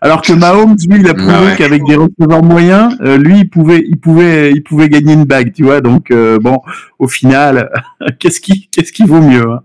Alors 0.00 0.22
que 0.22 0.32
Mahomes, 0.32 0.76
lui, 0.88 1.00
il 1.00 1.08
a 1.08 1.14
prouvé 1.14 1.32
Ah 1.36 1.42
ouais. 1.42 1.54
qu'avec 1.56 1.84
des 1.84 1.96
receveurs 1.96 2.42
moyens, 2.44 2.96
euh, 3.02 3.18
lui, 3.18 3.40
il 3.40 3.50
pouvait 3.50 3.82
il 3.86 3.98
pouvait 3.98 4.52
il 4.52 4.62
pouvait 4.62 4.88
gagner 4.88 5.14
une 5.14 5.24
bague. 5.24 5.52
Tu 5.52 5.64
vois, 5.64 5.80
donc 5.80 6.10
euh, 6.10 6.38
bon, 6.38 6.58
au 7.00 7.08
final, 7.08 7.70
qu'est-ce 8.20 8.40
qui 8.40 8.68
qu'est-ce 8.70 8.92
qui 8.92 9.04
vaut 9.04 9.20
mieux 9.20 9.50
hein? 9.50 9.60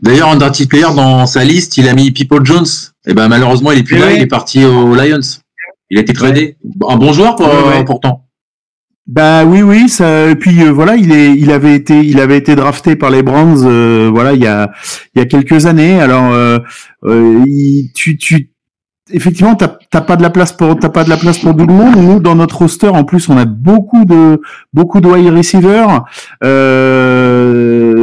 D'ailleurs, 0.00 0.28
Undrafted 0.28 0.68
Player, 0.68 0.86
dans 0.94 1.26
sa 1.26 1.42
liste, 1.44 1.76
il 1.76 1.88
a 1.88 1.94
mis 1.94 2.12
People 2.12 2.44
Jones. 2.44 2.66
Et 3.06 3.14
ben, 3.14 3.26
malheureusement, 3.28 3.72
il 3.72 3.80
est 3.80 3.82
plus 3.82 3.96
Eh 3.96 4.00
là, 4.00 4.06
ouais. 4.06 4.16
il 4.16 4.22
est 4.22 4.26
parti 4.26 4.64
aux 4.64 4.94
Lions. 4.94 5.18
Il 5.90 5.98
a 5.98 6.00
été 6.00 6.12
tradé. 6.12 6.56
Un 6.88 6.96
bon 6.96 7.12
joueur, 7.12 7.34
pour, 7.34 7.46
Ouais, 7.46 7.78
ouais. 7.78 7.84
pourtant. 7.84 8.24
Bah 9.08 9.44
oui 9.44 9.62
oui 9.62 9.88
ça 9.88 10.28
et 10.30 10.36
puis 10.36 10.62
euh, 10.62 10.70
voilà 10.70 10.94
il 10.94 11.10
est 11.12 11.34
il 11.36 11.50
avait 11.50 11.74
été 11.74 12.00
il 12.04 12.20
avait 12.20 12.36
été 12.38 12.54
drafté 12.54 12.94
par 12.94 13.10
les 13.10 13.24
Browns 13.24 13.64
euh, 13.66 14.08
voilà 14.12 14.32
il 14.32 14.40
y 14.40 14.46
a 14.46 14.70
il 15.14 15.18
y 15.18 15.22
a 15.22 15.26
quelques 15.26 15.66
années. 15.66 16.00
Alors 16.00 16.32
euh, 16.32 16.58
euh, 17.04 17.42
il- 17.46 17.90
tu 17.94 18.16
tu 18.16 18.50
effectivement 19.12 19.56
t'as 19.56 19.76
t'as 19.90 20.02
pas 20.02 20.14
de 20.14 20.22
la 20.22 20.30
place 20.30 20.52
pour 20.52 20.78
t'as 20.78 20.88
pas 20.88 21.02
de 21.02 21.08
la 21.10 21.16
place 21.16 21.38
pour 21.38 21.54
tout 21.56 21.66
le 21.66 21.74
monde. 21.74 21.96
Nous 21.96 22.20
dans 22.20 22.36
notre 22.36 22.58
roster 22.58 22.86
en 22.88 23.02
plus 23.02 23.28
on 23.28 23.36
a 23.36 23.44
beaucoup 23.44 24.04
de 24.04 24.40
beaucoup 24.72 25.00
de 25.00 25.08
wide 25.08 25.34
receivers 25.34 26.04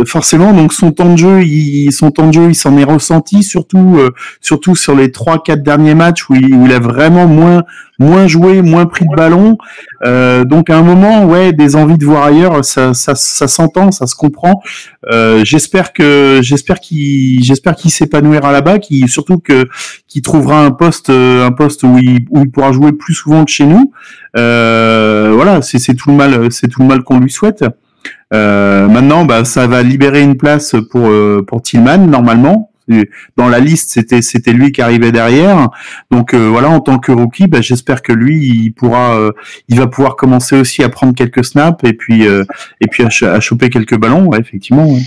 forcément 0.05 0.53
donc 0.53 0.73
son 0.73 0.91
temps 0.91 1.11
de 1.13 1.17
jeu 1.17 1.43
il 1.43 1.91
son 1.91 2.11
temps 2.11 2.27
de 2.27 2.33
jeu 2.33 2.49
il 2.49 2.55
s'en 2.55 2.77
est 2.77 2.83
ressenti 2.83 3.43
surtout 3.43 3.97
euh, 3.97 4.09
surtout 4.41 4.75
sur 4.75 4.95
les 4.95 5.11
trois 5.11 5.41
quatre 5.41 5.63
derniers 5.63 5.95
matchs 5.95 6.29
où 6.29 6.35
il, 6.35 6.53
où 6.53 6.65
il 6.65 6.73
a 6.73 6.79
vraiment 6.79 7.27
moins 7.27 7.63
moins 7.99 8.27
joué 8.27 8.61
moins 8.61 8.85
pris 8.85 9.05
de 9.05 9.15
ballon 9.15 9.57
euh, 10.05 10.45
donc 10.45 10.69
à 10.69 10.77
un 10.77 10.81
moment, 10.81 11.25
ouais, 11.25 11.51
des 11.53 11.75
envies 11.75 11.97
de 11.97 12.05
voir 12.05 12.23
ailleurs, 12.23 12.63
ça, 12.63 12.93
ça, 12.93 13.15
ça 13.15 13.47
s'entend, 13.47 13.91
ça 13.91 14.07
se 14.07 14.15
comprend. 14.15 14.61
Euh, 15.11 15.43
j'espère 15.43 15.93
que 15.93 16.39
j'espère 16.41 16.79
qu'il 16.79 17.43
j'espère 17.43 17.75
qu'il 17.75 17.91
s'épanouira 17.91 18.51
là-bas, 18.51 18.79
qu'il 18.79 19.07
surtout 19.09 19.39
que 19.39 19.67
qu'il 20.07 20.21
trouvera 20.21 20.63
un 20.63 20.71
poste 20.71 21.09
euh, 21.09 21.45
un 21.45 21.51
poste 21.51 21.83
où 21.83 21.97
il 21.97 22.25
où 22.29 22.41
il 22.41 22.51
pourra 22.51 22.71
jouer 22.71 22.91
plus 22.93 23.13
souvent 23.13 23.45
que 23.45 23.51
chez 23.51 23.65
nous. 23.65 23.91
Euh, 24.37 25.31
voilà, 25.33 25.61
c'est 25.61 25.95
tout 25.95 26.09
le 26.09 26.15
mal 26.15 26.51
c'est 26.51 26.67
tout 26.67 26.81
le 26.81 26.87
mal 26.87 27.03
qu'on 27.03 27.19
lui 27.19 27.31
souhaite. 27.31 27.63
Euh, 28.33 28.87
maintenant, 28.87 29.25
bah, 29.25 29.43
ça 29.45 29.67
va 29.67 29.81
libérer 29.83 30.21
une 30.21 30.37
place 30.37 30.75
pour 30.91 31.07
euh, 31.07 31.43
pour 31.47 31.61
Tillman 31.61 31.97
normalement. 32.07 32.65
Dans 33.37 33.49
la 33.49 33.59
liste, 33.59 33.91
c'était 33.91 34.23
c'était 34.23 34.51
lui 34.51 34.71
qui 34.71 34.81
arrivait 34.81 35.11
derrière. 35.11 35.69
Donc 36.09 36.33
euh, 36.33 36.47
voilà, 36.49 36.69
en 36.69 36.79
tant 36.79 36.97
que 36.97 37.11
rookie, 37.11 37.45
bah, 37.47 37.61
j'espère 37.61 38.01
que 38.01 38.11
lui, 38.11 38.37
il 38.47 38.71
pourra, 38.71 39.15
euh, 39.15 39.31
il 39.67 39.77
va 39.77 39.85
pouvoir 39.87 40.15
commencer 40.15 40.55
aussi 40.55 40.83
à 40.83 40.89
prendre 40.89 41.13
quelques 41.13 41.45
snaps 41.45 41.83
et 41.83 41.93
puis 41.93 42.23
et 42.23 42.87
puis 42.89 43.03
à, 43.03 43.11
ch- 43.11 43.29
à 43.31 43.39
choper 43.39 43.69
quelques 43.69 43.97
ballons, 43.97 44.25
ouais, 44.27 44.39
effectivement. 44.39 44.87
ouais. 44.91 45.01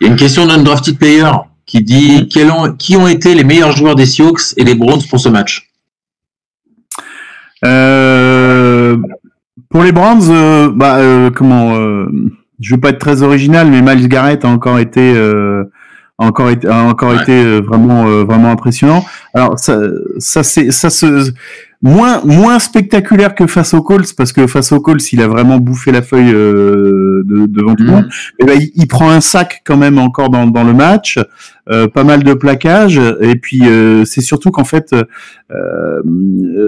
Il 0.00 0.06
y 0.06 0.08
a 0.08 0.12
une 0.12 0.16
question 0.16 0.46
d'un 0.46 0.62
drafted 0.62 0.98
player 0.98 1.30
qui 1.64 1.82
dit 1.82 2.28
ont- 2.48 2.72
qui 2.74 2.94
ont 2.96 3.08
été 3.08 3.34
les 3.34 3.42
meilleurs 3.42 3.72
joueurs 3.72 3.96
des 3.96 4.06
Sioux 4.06 4.36
et 4.56 4.62
des 4.62 4.74
Browns 4.76 5.02
pour 5.10 5.18
ce 5.18 5.28
match? 5.28 5.68
Euh, 7.64 8.25
pour 9.70 9.82
les 9.82 9.92
Browns, 9.92 10.28
euh, 10.30 10.70
bah 10.74 10.96
euh, 10.96 11.30
comment, 11.30 11.74
euh, 11.76 12.06
je 12.60 12.74
veux 12.74 12.80
pas 12.80 12.90
être 12.90 12.98
très 12.98 13.22
original, 13.22 13.68
mais 13.70 13.82
Miles 13.82 14.08
Garrett 14.08 14.44
a 14.44 14.48
encore 14.48 14.78
été 14.78 15.12
euh, 15.16 15.64
a 16.18 16.24
encore 16.26 16.50
été 16.50 16.68
a 16.68 16.84
encore 16.84 17.10
Ouais. 17.12 17.22
été 17.22 17.32
euh, 17.32 17.60
vraiment 17.60 18.06
euh, 18.06 18.24
vraiment 18.24 18.50
impressionnant. 18.50 19.04
Alors 19.34 19.58
ça 19.58 19.78
ça 20.18 20.42
c'est 20.42 20.70
ça 20.70 20.88
se 20.90 21.30
moins 21.82 22.22
moins 22.24 22.58
spectaculaire 22.58 23.34
que 23.34 23.46
face 23.46 23.74
aux 23.74 23.82
Colts 23.82 24.14
parce 24.16 24.32
que 24.32 24.46
face 24.46 24.72
aux 24.72 24.80
Colts 24.80 25.12
il 25.12 25.20
a 25.20 25.28
vraiment 25.28 25.58
bouffé 25.58 25.92
la 25.92 26.00
feuille 26.00 26.32
euh, 26.32 27.22
de, 27.26 27.46
devant 27.46 27.74
tout 27.74 27.84
le 27.84 27.90
monde. 27.90 28.08
Eh 28.40 28.44
ben, 28.46 28.56
il, 28.58 28.70
il 28.76 28.86
prend 28.88 29.10
un 29.10 29.20
sac 29.20 29.60
quand 29.66 29.76
même 29.76 29.98
encore 29.98 30.30
dans, 30.30 30.46
dans 30.46 30.64
le 30.64 30.72
match, 30.72 31.18
pas 31.88 32.04
mal 32.04 32.22
de 32.22 32.32
plaquages, 32.34 33.00
et 33.20 33.36
puis 33.36 33.62
euh, 33.64 34.04
c'est 34.04 34.20
surtout 34.20 34.50
qu'en 34.50 34.64
fait 34.64 34.94
euh, 35.52 36.02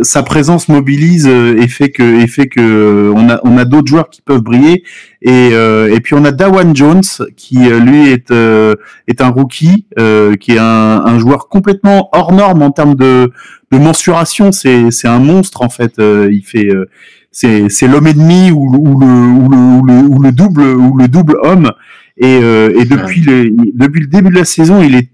sa 0.02 0.22
présence 0.22 0.68
mobilise 0.68 1.26
euh, 1.28 1.56
et 1.61 1.68
fait 1.68 1.90
que 1.90 2.20
et 2.20 2.26
fait 2.26 2.48
que 2.48 2.61
euh, 2.61 3.12
on 3.14 3.28
a 3.28 3.40
on 3.44 3.58
a 3.58 3.64
d'autres 3.64 3.88
joueurs 3.88 4.11
qui 4.11 4.22
peuvent 4.22 4.42
briller. 4.42 4.82
Et 5.22 5.50
euh, 5.52 5.92
et 5.92 6.00
puis 6.00 6.14
on 6.14 6.24
a 6.24 6.30
Dawan 6.30 6.74
Jones 6.74 7.02
qui 7.37 7.70
euh, 7.70 7.80
lui 7.80 8.08
est 8.08 8.30
euh, 8.30 8.74
est 9.08 9.20
un 9.20 9.28
rookie 9.28 9.87
euh, 9.98 10.37
qui 10.37 10.52
est 10.52 10.58
un, 10.58 11.02
un 11.04 11.18
joueur 11.18 11.48
complètement 11.48 12.08
hors 12.12 12.32
norme 12.32 12.62
en 12.62 12.70
termes 12.70 12.94
de 12.94 13.30
de 13.72 13.78
mensuration. 13.78 14.52
C'est 14.52 14.90
c'est 14.90 15.08
un 15.08 15.18
monstre 15.18 15.62
en 15.62 15.68
fait. 15.68 15.98
Euh, 15.98 16.28
il 16.30 16.42
fait 16.44 16.68
euh, 16.68 16.88
c'est 17.32 17.68
c'est 17.68 17.88
l'homme 17.88 18.06
le 18.06 18.52
ou 18.52 18.70
le 18.70 18.78
ou 18.78 19.82
le 19.87 19.92
ou 20.08 20.22
le 20.22 20.32
double 20.32 20.62
ou 20.62 20.96
le 20.96 21.08
double 21.08 21.37
homme 21.42 21.70
et 22.18 22.40
euh, 22.42 22.70
et 22.78 22.85
depuis 22.85 23.20
le 23.22 23.50
depuis 23.74 24.00
le 24.00 24.07
début 24.07 24.31
de 24.31 24.35
la 24.35 24.44
saison 24.44 24.83
il 24.83 24.94
est 24.94 25.11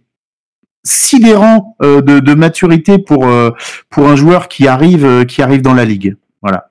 sidérant 0.84 1.76
euh, 1.82 2.02
de, 2.02 2.20
de 2.20 2.34
maturité 2.34 2.98
pour 2.98 3.26
euh, 3.26 3.50
pour 3.90 4.08
un 4.08 4.16
joueur 4.16 4.48
qui 4.48 4.68
arrive 4.68 5.04
euh, 5.04 5.24
qui 5.24 5.42
arrive 5.42 5.62
dans 5.62 5.74
la 5.74 5.84
ligue. 5.84 6.16
Voilà 6.42 6.70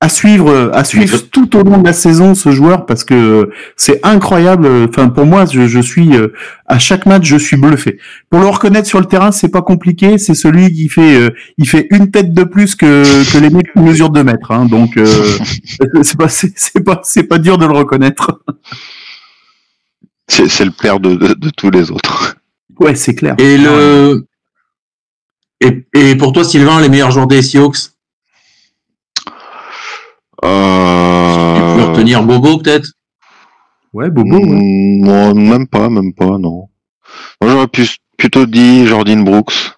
à 0.00 0.08
suivre 0.08 0.70
à 0.74 0.84
suivre 0.84 1.18
tout 1.30 1.56
au 1.56 1.62
long 1.62 1.78
de 1.78 1.86
la 1.86 1.92
saison 1.92 2.34
ce 2.34 2.50
joueur 2.50 2.86
parce 2.86 3.04
que 3.04 3.50
c'est 3.76 4.04
incroyable. 4.04 4.68
Enfin 4.88 5.08
pour 5.08 5.24
moi 5.26 5.46
je, 5.46 5.66
je 5.66 5.80
suis 5.80 6.14
euh, 6.16 6.28
à 6.66 6.78
chaque 6.78 7.06
match 7.06 7.24
je 7.24 7.36
suis 7.36 7.56
bluffé. 7.56 7.98
Pour 8.30 8.40
le 8.40 8.46
reconnaître 8.46 8.86
sur 8.86 9.00
le 9.00 9.06
terrain 9.06 9.32
c'est 9.32 9.48
pas 9.48 9.62
compliqué. 9.62 10.18
C'est 10.18 10.34
celui 10.34 10.72
qui 10.72 10.88
fait 10.88 11.16
euh, 11.16 11.30
il 11.58 11.68
fait 11.68 11.86
une 11.90 12.10
tête 12.10 12.34
de 12.34 12.44
plus 12.44 12.74
que 12.74 13.02
que 13.32 13.38
les 13.38 13.50
mecs 13.50 13.72
qui 13.72 13.78
mesurent 13.80 14.10
2 14.10 14.24
mètres 14.24 14.50
hein, 14.50 14.66
donc 14.66 14.96
euh, 14.96 15.06
c'est 16.02 16.18
pas 16.18 16.28
c'est 16.28 16.84
pas 16.84 17.00
c'est 17.02 17.24
pas 17.24 17.38
dur 17.38 17.56
de 17.58 17.66
le 17.66 17.72
reconnaître. 17.72 18.42
C'est 20.28 20.48
c'est 20.48 20.64
le 20.64 20.72
père 20.72 21.00
de, 21.00 21.14
de, 21.14 21.34
de 21.34 21.50
tous 21.50 21.70
les 21.70 21.90
autres. 21.90 22.36
ouais 22.80 22.94
c'est 22.94 23.14
clair. 23.14 23.34
Et 23.38 23.56
le 23.56 24.26
et, 25.60 25.86
et 25.94 26.16
pour 26.16 26.32
toi, 26.32 26.44
Sylvain, 26.44 26.80
les 26.80 26.88
meilleurs 26.88 27.10
joueurs 27.10 27.26
des 27.26 27.42
Sioux 30.46 31.54
Tu 31.54 31.76
peux 31.76 31.82
Euh... 31.82 31.86
retenir 31.92 32.22
Bobo 32.22 32.58
peut-être? 32.58 32.88
Ouais 33.92 34.10
Bobo 34.10 34.36
ouais. 34.38 34.44
mm, 34.44 35.04
non, 35.04 35.34
même 35.34 35.66
pas, 35.68 35.88
même 35.88 36.12
pas, 36.12 36.38
non. 36.38 36.68
Moi, 37.40 37.50
j'aurais 37.50 37.68
pu, 37.68 37.86
plutôt 38.18 38.46
dit 38.46 38.86
Jordan 38.86 39.24
Brooks. 39.24 39.72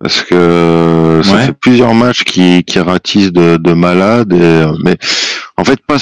Parce 0.00 0.22
que 0.22 1.20
ça 1.24 1.34
Ouais. 1.34 1.46
fait 1.46 1.52
plusieurs 1.54 1.94
matchs 1.94 2.24
qui, 2.24 2.62
qui 2.64 2.78
ratissent 2.78 3.32
de, 3.32 3.56
de 3.56 3.72
malade. 3.72 4.32
Et, 4.32 4.40
euh, 4.40 4.72
mais 4.84 4.96
en 5.56 5.64
fait, 5.64 5.80
pas, 5.86 5.96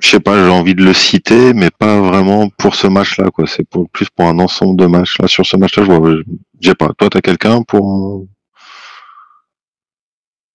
je 0.00 0.08
sais 0.08 0.20
pas, 0.20 0.42
j'ai 0.44 0.50
envie 0.50 0.74
de 0.74 0.82
le 0.84 0.92
citer, 0.94 1.52
mais 1.52 1.70
pas 1.70 2.00
vraiment 2.00 2.48
pour 2.58 2.74
ce 2.74 2.86
match-là. 2.86 3.30
quoi. 3.30 3.46
C'est 3.46 3.68
pour, 3.68 3.88
plus 3.90 4.08
pour 4.10 4.26
un 4.26 4.38
ensemble 4.38 4.76
de 4.78 4.86
matchs. 4.86 5.18
Là, 5.20 5.28
sur 5.28 5.44
ce 5.44 5.56
match-là, 5.56 5.84
je 5.84 5.92
vois, 5.92 6.14
j'ai 6.60 6.74
pas. 6.74 6.90
Toi, 6.96 7.10
t'as 7.10 7.20
quelqu'un 7.20 7.62
pour, 7.62 7.84
euh, 8.22 8.28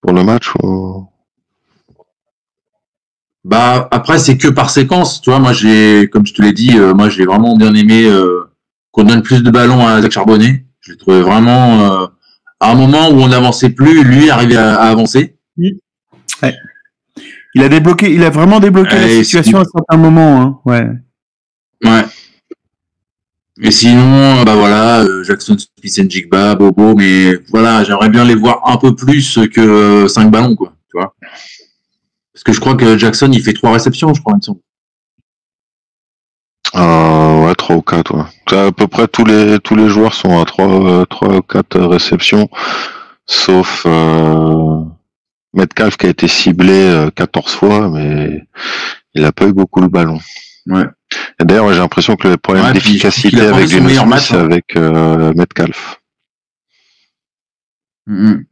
pour 0.02 0.14
le 0.14 0.24
match 0.24 0.50
ou... 0.64 1.08
Bah 3.48 3.88
après 3.92 4.20
c'est 4.20 4.36
que 4.36 4.50
par 4.50 4.70
séquence, 4.70 5.22
tu 5.22 5.30
vois. 5.30 5.40
Moi 5.40 5.54
j'ai, 5.54 6.10
comme 6.10 6.26
je 6.26 6.34
te 6.34 6.42
l'ai 6.42 6.52
dit, 6.52 6.78
euh, 6.78 6.94
moi 6.94 7.08
j'ai 7.08 7.24
vraiment 7.24 7.56
bien 7.56 7.74
aimé 7.76 8.04
euh, 8.06 8.42
qu'on 8.92 9.06
donne 9.06 9.22
plus 9.22 9.42
de 9.42 9.50
ballons 9.50 9.88
à 9.88 10.02
Zach 10.02 10.12
Charbonnet. 10.12 10.66
Je 10.82 10.92
l'ai 10.92 10.98
trouvé 10.98 11.22
vraiment 11.22 11.80
euh, 11.80 12.08
à 12.60 12.72
un 12.72 12.76
moment 12.76 13.08
où 13.08 13.22
on 13.22 13.30
n'avançait 13.30 13.70
plus, 13.70 14.04
lui 14.04 14.30
arrivait 14.30 14.58
à, 14.58 14.76
à 14.76 14.90
avancer. 14.90 15.38
Il 17.56 17.64
a 17.64 17.70
débloqué, 17.70 18.14
il 18.14 18.22
a 18.26 18.30
vraiment 18.30 18.60
débloqué 18.60 18.96
la 18.98 19.24
situation 19.24 19.60
à 19.60 19.64
certains 19.64 19.98
moments. 19.98 20.42
Hein. 20.42 20.60
Ouais. 20.66 20.86
Ouais. 21.86 22.04
Et 23.62 23.72
sinon, 23.72 24.44
bah 24.44 24.56
voilà, 24.56 25.06
Jackson, 25.24 25.56
Smith 25.58 26.12
Jigba, 26.12 26.54
Bobo, 26.56 26.96
mais 26.96 27.40
voilà, 27.50 27.86
j'aimerais 27.86 28.10
bien 28.10 28.26
les 28.26 28.36
voir 28.36 28.62
un 28.70 28.76
peu 28.76 28.94
plus 28.94 29.40
que 29.54 30.06
5 30.10 30.30
ballons, 30.30 30.56
quoi, 30.56 30.74
tu 30.92 31.00
vois. 31.00 31.16
Que 32.48 32.54
je 32.54 32.62
crois 32.62 32.76
que 32.76 32.98
Jackson, 32.98 33.30
il 33.34 33.42
fait 33.44 33.52
trois 33.52 33.74
réceptions, 33.74 34.14
je 34.14 34.22
crois, 34.22 34.34
il 34.36 34.38
me 34.38 34.42
semble. 34.42 34.60
Euh, 36.76 37.46
ouais, 37.46 37.54
3 37.56 37.76
ou 37.76 37.82
4, 37.82 38.16
ouais. 38.16 38.58
À 38.58 38.72
peu 38.72 38.88
près 38.88 39.08
tous 39.10 39.26
les 39.26 39.60
tous 39.60 39.76
les 39.76 39.90
joueurs 39.90 40.14
sont 40.14 40.40
à 40.42 40.46
3, 40.46 41.06
3 41.08 41.36
ou 41.36 41.42
4 41.42 41.78
réceptions, 41.82 42.50
sauf 43.26 43.84
euh, 43.86 44.82
Metcalf 45.54 45.98
qui 45.98 46.06
a 46.06 46.10
été 46.10 46.30
ciblé 46.30 46.72
euh, 46.74 47.10
14 47.10 47.52
fois, 47.54 47.90
mais 47.90 48.48
il 49.14 49.26
a 49.26 49.34
pas 49.34 49.46
eu 49.48 49.52
beaucoup 49.54 49.82
le 49.82 49.90
ballon. 49.90 50.20
Ouais. 50.68 50.86
Et 51.42 51.46
d'ailleurs, 51.46 51.72
j'ai 51.74 51.80
l'impression 51.80 52.16
que 52.16 52.30
le 52.30 52.38
problème 52.38 52.64
Ouais, 52.66 52.74
d'efficacité 52.74 53.42
avec 53.42 53.68
Geno 53.68 53.90
Smith, 53.90 54.06
match, 54.06 54.32
hein. 54.32 54.40
avec 54.40 54.66
euh, 54.78 55.34
Metcalf. 55.36 56.00
Mhm. 58.06 58.46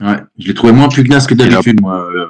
Ouais, 0.00 0.20
je 0.38 0.46
l'ai 0.48 0.54
trouvé 0.54 0.72
moins 0.72 0.88
pugnace 0.88 1.26
que 1.26 1.34
a- 1.34 1.36
d'habitude, 1.36 1.82
moi. 1.82 2.08
euh. 2.14 2.28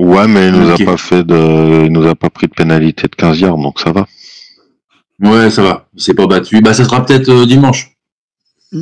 Ouais, 0.00 0.26
mais 0.28 0.48
il 0.48 0.54
nous 0.54 0.70
a 0.70 0.78
pas 0.78 0.96
fait 0.96 1.22
de, 1.24 1.84
il 1.86 1.92
nous 1.92 2.06
a 2.06 2.14
pas 2.14 2.30
pris 2.30 2.46
de 2.46 2.52
pénalité 2.52 3.02
de 3.08 3.14
15 3.14 3.38
yards, 3.40 3.58
donc 3.58 3.78
ça 3.80 3.92
va. 3.92 4.06
Ouais, 5.22 5.50
ça 5.50 5.62
va. 5.62 5.86
Il 5.94 6.02
s'est 6.02 6.14
pas 6.14 6.26
battu. 6.26 6.60
Bah, 6.62 6.72
ça 6.72 6.84
sera 6.84 7.04
peut-être 7.04 7.28
euh, 7.28 7.44
dimanche. 7.46 7.92
Mais 8.72 8.80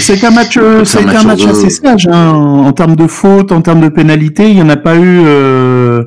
c'est 0.00 0.18
qu'un 0.18 0.30
match, 0.32 0.56
euh, 0.58 0.80
Faut 0.80 0.84
ça 0.84 0.98
a 0.98 1.02
faire 1.02 1.10
été 1.12 1.16
un 1.18 1.20
un 1.22 1.24
match 1.24 1.46
assez 1.46 1.70
sage 1.70 2.06
hein, 2.08 2.32
en 2.34 2.72
termes 2.72 2.96
de 2.96 3.06
fautes, 3.06 3.52
en 3.52 3.62
termes 3.62 3.80
de 3.80 3.88
pénalités. 3.88 4.50
Il 4.50 4.58
y 4.58 4.62
en 4.62 4.68
a 4.68 4.76
pas 4.76 4.96
eu, 4.96 5.20
euh, 5.24 6.04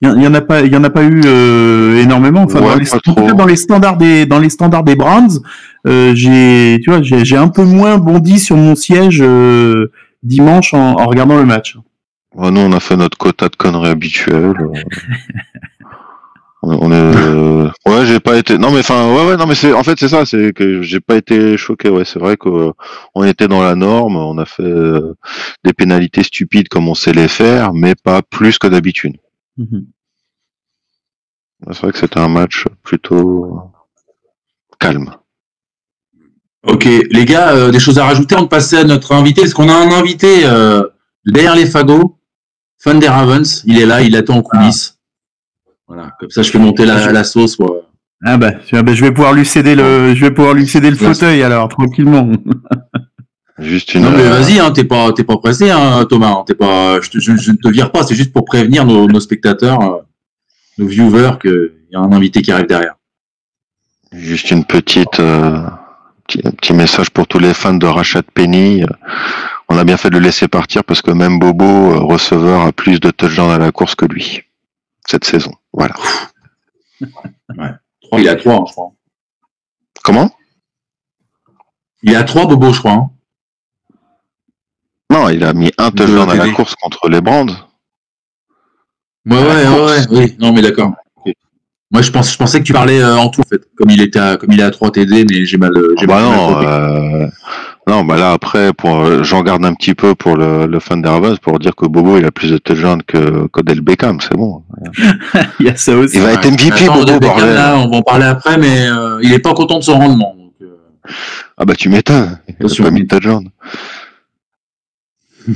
il 0.00 0.08
y 0.22 0.26
en- 0.26 0.34
a 0.34 0.40
pas, 0.40 0.62
il 0.62 0.72
y 0.72 0.76
en 0.76 0.82
a 0.82 0.90
pas 0.90 1.04
eu 1.04 1.20
euh, 1.24 2.02
énormément. 2.02 2.42
Enfin, 2.42 2.60
Ouais, 2.60 2.70
dans, 2.70 2.74
les, 2.76 2.86
pas 2.86 2.96
en 2.96 3.00
tout 3.00 3.12
trop. 3.12 3.26
cas, 3.26 3.32
dans 3.34 3.46
les 3.46 3.56
standards 3.56 3.96
des, 3.98 4.26
dans 4.26 4.38
les 4.40 4.50
standards 4.50 4.82
des 4.82 4.96
Browns, 4.96 5.38
euh, 5.86 6.12
j'ai, 6.16 6.80
tu 6.82 6.90
vois, 6.90 7.02
j'ai 7.02 7.24
j'ai 7.24 7.36
un 7.36 7.48
peu 7.48 7.62
moins 7.64 7.98
bondi 7.98 8.38
sur 8.40 8.56
mon 8.56 8.74
siège 8.74 9.20
euh, 9.22 9.92
dimanche 10.22 10.72
en, 10.74 10.94
en 10.98 11.06
regardant 11.06 11.36
le 11.36 11.44
match. 11.44 11.76
Nous, 12.36 12.60
on 12.60 12.72
a 12.72 12.80
fait 12.80 12.96
notre 12.96 13.16
quota 13.16 13.48
de 13.48 13.56
conneries 13.56 13.90
habituelles. 13.90 14.56
on 16.62 16.78
on 16.80 16.90
est, 16.90 16.94
euh, 16.94 17.70
ouais, 17.86 18.06
j'ai 18.06 18.20
pas 18.20 18.36
été, 18.36 18.58
non, 18.58 18.72
mais 18.72 18.80
enfin, 18.80 19.12
ouais, 19.14 19.26
ouais, 19.26 19.36
non, 19.36 19.46
mais 19.46 19.54
c'est, 19.54 19.72
en 19.72 19.82
fait, 19.82 19.98
c'est 19.98 20.08
ça, 20.08 20.26
c'est 20.26 20.52
que 20.52 20.82
j'ai 20.82 21.00
pas 21.00 21.16
été 21.16 21.56
choqué, 21.56 21.88
ouais, 21.88 22.04
c'est 22.04 22.18
vrai 22.18 22.36
qu'on 22.36 22.74
était 23.24 23.48
dans 23.48 23.62
la 23.62 23.74
norme, 23.74 24.16
on 24.16 24.38
a 24.38 24.46
fait 24.46 24.62
euh, 24.62 25.14
des 25.64 25.72
pénalités 25.72 26.22
stupides 26.22 26.68
comme 26.68 26.88
on 26.88 26.94
sait 26.94 27.12
les 27.12 27.28
faire, 27.28 27.72
mais 27.72 27.94
pas 27.94 28.22
plus 28.22 28.58
que 28.58 28.66
d'habitude. 28.66 29.16
Mhm. 29.56 29.86
C'est 31.70 31.80
vrai 31.80 31.92
que 31.92 31.98
c'était 31.98 32.20
un 32.20 32.28
match 32.28 32.64
plutôt 32.82 33.58
calme. 34.78 35.14
Ok, 36.66 36.84
les 36.84 37.24
gars, 37.24 37.54
euh, 37.54 37.70
des 37.70 37.78
choses 37.78 37.98
à 37.98 38.04
rajouter 38.04 38.34
avant 38.34 38.44
de 38.44 38.48
passer 38.48 38.76
à 38.76 38.84
notre 38.84 39.12
invité? 39.12 39.42
Parce 39.42 39.54
qu'on 39.54 39.68
a 39.68 39.74
un 39.74 39.92
invité 39.92 40.44
euh, 40.44 40.82
derrière 41.26 41.54
les 41.54 41.66
fagots, 41.66 42.18
fan 42.84 42.98
des 43.00 43.08
Ravens. 43.08 43.62
Il 43.66 43.78
est 43.80 43.86
là, 43.86 44.02
il 44.02 44.14
attend 44.16 44.36
en 44.36 44.42
coulisses. 44.42 44.98
Voilà, 45.88 46.12
comme 46.20 46.30
ça 46.30 46.42
je 46.42 46.50
fais 46.50 46.58
monter 46.58 46.86
la, 46.86 47.10
la 47.12 47.24
sauce. 47.24 47.58
ouais. 47.58 47.66
Ah 48.26 48.36
bah, 48.38 48.52
bah, 48.72 48.94
je 48.94 49.04
vais 49.04 49.12
pouvoir 49.12 49.32
lui 49.34 49.44
céder 49.44 49.74
le, 49.74 50.14
je 50.14 50.20
vais 50.24 50.30
pouvoir 50.30 50.54
lui 50.54 50.66
céder 50.66 50.88
le 50.90 50.96
fauteuil 50.96 51.42
alors 51.42 51.68
tranquillement. 51.68 52.30
Juste 53.58 53.94
une. 53.94 54.02
Non 54.02 54.10
mais 54.10 54.22
euh, 54.22 54.30
vas-y, 54.30 54.58
hein, 54.58 54.70
t'es 54.72 54.84
pas, 54.84 55.12
t'es 55.12 55.24
pas 55.24 55.36
pressé, 55.36 55.70
hein, 55.70 56.04
Thomas. 56.08 56.30
hein, 56.38 56.44
T'es 56.46 56.54
pas, 56.54 57.00
je, 57.00 57.10
te- 57.10 57.18
je- 57.20 57.36
je 57.36 57.50
ne 57.52 57.56
te 57.56 57.68
vire 57.68 57.92
pas. 57.92 58.02
C'est 58.02 58.14
juste 58.14 58.32
pour 58.32 58.44
prévenir 58.44 58.84
nos, 58.86 59.06
nos 59.06 59.20
spectateurs, 59.20 59.80
euh, 59.82 59.98
nos 60.78 60.86
viewers, 60.86 61.38
qu'il 61.40 61.70
y 61.92 61.96
a 61.96 62.00
un 62.00 62.12
invité 62.12 62.40
qui 62.42 62.50
arrive 62.50 62.66
derrière. 62.66 62.94
Juste 64.12 64.50
une 64.50 64.64
petite, 64.64 65.20
euh, 65.20 65.60
petit, 66.26 66.40
un 66.44 66.50
petit 66.52 66.72
message 66.72 67.10
pour 67.10 67.26
tous 67.28 67.38
les 67.38 67.52
fans 67.54 67.74
de 67.74 67.86
Rachat 67.86 68.22
Penny. 68.34 68.84
On 69.74 69.78
a 69.78 69.82
bien 69.82 69.96
fait 69.96 70.08
de 70.08 70.14
le 70.18 70.20
laisser 70.20 70.46
partir 70.46 70.84
parce 70.84 71.02
que 71.02 71.10
même 71.10 71.40
Bobo, 71.40 71.64
euh, 71.64 71.98
receveur, 71.98 72.60
a 72.60 72.70
plus 72.70 73.00
de 73.00 73.10
touchdowns 73.10 73.50
à 73.50 73.58
la 73.58 73.72
course 73.72 73.96
que 73.96 74.04
lui 74.06 74.42
cette 75.04 75.24
saison. 75.24 75.52
Voilà. 75.72 75.94
Il 78.12 78.24
est 78.24 78.28
à 78.28 78.36
trois, 78.36 78.54
hein, 78.54 78.64
je 78.68 78.72
crois. 78.72 78.92
Comment? 80.04 80.30
Il 82.04 82.12
est 82.12 82.16
à 82.16 82.22
trois, 82.22 82.46
Bobo, 82.46 82.72
je 82.72 82.78
crois. 82.78 82.92
hein. 82.92 83.10
Non, 85.10 85.28
il 85.28 85.42
a 85.44 85.52
mis 85.52 85.72
un 85.76 85.90
De 85.90 85.96
touchdown 86.04 86.30
à 86.30 86.34
la 86.36 86.52
course 86.52 86.76
contre 86.76 87.08
les 87.08 87.20
Brands. 87.20 87.46
Ouais, 89.26 89.36
ouais, 89.36 89.42
ouais, 89.42 89.64
course. 89.66 90.06
ouais, 90.06 90.18
oui. 90.18 90.36
Non, 90.38 90.52
mais 90.52 90.62
d'accord. 90.62 90.92
Moi, 91.90 92.02
je, 92.02 92.10
pense, 92.12 92.32
je 92.32 92.38
pensais 92.38 92.60
que 92.60 92.64
tu 92.64 92.72
parlais 92.72 93.00
euh, 93.00 93.16
en 93.16 93.28
tout, 93.28 93.40
en 93.40 93.44
fait. 93.48 93.62
Comme 93.76 93.90
il, 93.90 94.00
était 94.00 94.20
à, 94.20 94.36
comme 94.36 94.52
il 94.52 94.60
est 94.60 94.64
à 94.64 94.70
3 94.70 94.92
TD, 94.92 95.24
mais 95.28 95.44
j'ai 95.44 95.56
mal. 95.58 95.76
euh, 95.76 95.94
j'ai 95.98 96.06
bah 96.06 96.22
mal 96.22 96.24
non, 96.24 96.48
compris. 96.48 96.66
Euh, 97.88 97.92
non, 97.92 98.04
bah 98.04 98.16
là 98.16 98.32
après, 98.32 98.72
pour, 98.72 99.00
euh, 99.00 99.22
j'en 99.22 99.42
garde 99.42 99.64
un 99.64 99.74
petit 99.74 99.94
peu 99.94 100.14
pour 100.14 100.36
le, 100.36 100.66
le 100.66 100.80
fan 100.80 101.04
Ravens 101.06 101.38
pour 101.38 101.58
dire 101.58 101.74
que 101.76 101.86
Bobo 101.86 102.16
il 102.18 102.24
a 102.24 102.30
plus 102.30 102.50
de 102.50 102.58
touchdowns 102.58 103.02
que 103.02 103.46
qu'Odell 103.48 103.80
Beckham, 103.80 104.20
c'est 104.20 104.36
bon. 104.36 104.62
Il 105.60 105.66
y 105.66 105.68
a 105.68 105.76
ça 105.76 105.96
aussi. 105.96 106.16
Il 106.16 106.22
va 106.22 106.32
être 106.32 106.46
MVP 106.50 106.84
Attends, 106.84 106.94
Bobo 107.00 107.18
Beckham, 107.20 107.54
là, 107.54 107.76
on 107.78 107.90
va 107.90 107.96
en 107.98 108.02
parler 108.02 108.24
après, 108.26 108.56
mais 108.58 108.86
euh, 108.88 109.18
il 109.22 109.32
est 109.32 109.38
pas 109.38 109.54
content 109.54 109.78
de 109.78 109.84
son 109.84 109.98
rendement. 109.98 110.34
Donc, 110.38 110.52
euh, 110.62 110.76
Ah 111.58 111.64
bah 111.64 111.74
tu 111.74 111.88
m'étonnes. 111.88 112.38
Il 112.60 112.66
a 112.66 112.82
pas 112.84 112.90
mis 112.90 113.02
de 113.02 113.08
touchdown. 113.08 113.48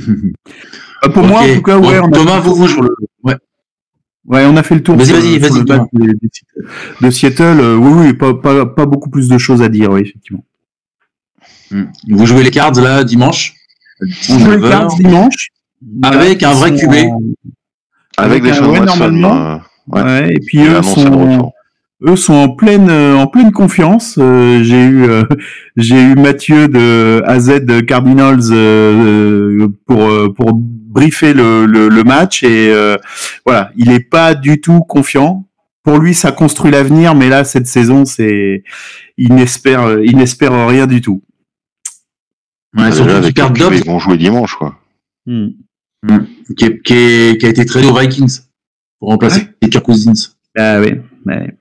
Bah, 1.01 1.09
pour 1.09 1.23
moi, 1.23 1.41
en 1.41 1.55
tout 1.55 1.61
cas, 1.61 1.77
ouais. 1.77 1.99
Bon, 2.01 2.07
on 2.07 2.11
a 2.11 2.17
Thomas, 2.17 2.39
vous, 2.41 2.55
vous 2.55 2.67
sur 2.67 2.81
le- 2.81 2.93
ouais. 3.23 3.35
Ouais, 4.25 4.45
on 4.45 4.57
a 4.57 4.63
fait 4.63 4.75
le 4.75 4.83
tour 4.83 4.97
Vas-y, 4.97 5.07
sur, 5.07 5.15
vas-y, 5.15 5.41
sur 5.41 5.63
vas-y, 5.65 6.13
de 7.01 7.09
Seattle. 7.09 7.43
Euh, 7.59 7.75
oui, 7.77 8.07
oui, 8.07 8.13
pas, 8.13 8.33
pas, 8.33 8.65
pas 8.65 8.85
beaucoup 8.85 9.09
plus 9.09 9.29
de 9.29 9.37
choses 9.37 9.61
à 9.61 9.69
dire, 9.69 9.91
oui, 9.91 10.01
effectivement. 10.01 10.43
Hmm. 11.71 11.83
Vous 12.09 12.25
jouez 12.25 12.43
les 12.43 12.51
cards 12.51 12.73
là 12.81 13.03
dimanche? 13.03 13.53
On 14.29 14.39
joue 14.39 14.51
les 14.51 14.57
19h. 14.57 14.69
Cards 14.69 14.95
dimanche. 14.95 15.49
Avec 16.03 16.43
un 16.43 16.53
vrai 16.53 16.73
QB. 16.75 16.93
Avec, 18.17 18.43
des 18.43 18.49
Watson. 18.51 18.83
normalement. 18.85 19.51
euh, 19.51 19.57
Ouais. 19.87 20.03
Ouais. 20.03 20.33
et 20.35 20.39
puis 20.39 20.59
eux 20.67 20.81
sont, 20.83 21.51
eux 22.07 22.15
sont 22.15 22.33
en 22.33 22.49
pleine, 22.49 22.89
euh, 22.89 23.15
en 23.17 23.25
pleine 23.27 23.51
confiance. 23.51 24.17
Euh, 24.19 24.61
j'ai 24.63 24.83
eu, 24.83 25.03
euh, 25.09 25.23
j'ai 25.77 25.99
eu 25.99 26.15
Mathieu 26.15 26.67
de 26.67 27.23
AZ 27.25 27.51
Cardinals 27.87 28.51
euh, 28.51 29.67
pour 29.87 30.33
pour 30.35 30.51
briefer 30.53 31.33
le, 31.33 31.65
le, 31.65 31.87
le 31.89 32.03
match 32.03 32.43
et 32.43 32.71
euh, 32.71 32.97
voilà, 33.45 33.71
il 33.77 33.91
est 33.91 33.99
pas 33.99 34.35
du 34.35 34.59
tout 34.61 34.81
confiant. 34.81 35.45
Pour 35.83 35.97
lui, 35.97 36.13
ça 36.13 36.31
construit 36.31 36.71
l'avenir, 36.71 37.15
mais 37.15 37.29
là, 37.29 37.43
cette 37.45 37.65
saison, 37.65 38.05
c'est, 38.05 38.63
il 39.17 39.33
n'espère, 39.33 39.97
il 40.03 40.17
n'espère 40.17 40.67
rien 40.67 40.85
du 40.85 41.01
tout. 41.01 41.23
Ouais, 42.77 42.83
Déjà, 42.85 42.95
surtout 42.95 43.09
du 43.11 43.17
avec 43.17 43.35
Dobbs 43.57 43.73
ils 43.75 43.85
vont 43.85 43.99
jouer 43.99 44.17
dimanche 44.17 44.55
quoi. 44.55 44.75
Hmm. 45.25 45.47
qui, 46.57 46.65
est- 46.65 46.81
qui, 46.83 46.93
est- 46.93 47.37
qui 47.39 47.45
a 47.45 47.49
été 47.49 47.65
tradé 47.65 47.87
aux 47.87 47.97
Vikings 47.97 48.39
pour 48.99 49.09
remplacer 49.09 49.47
Kirk 49.69 49.83
Cousins. 49.83 50.13
Ah 50.57 50.79
oui. 50.79 50.93
ouais. 51.25 51.55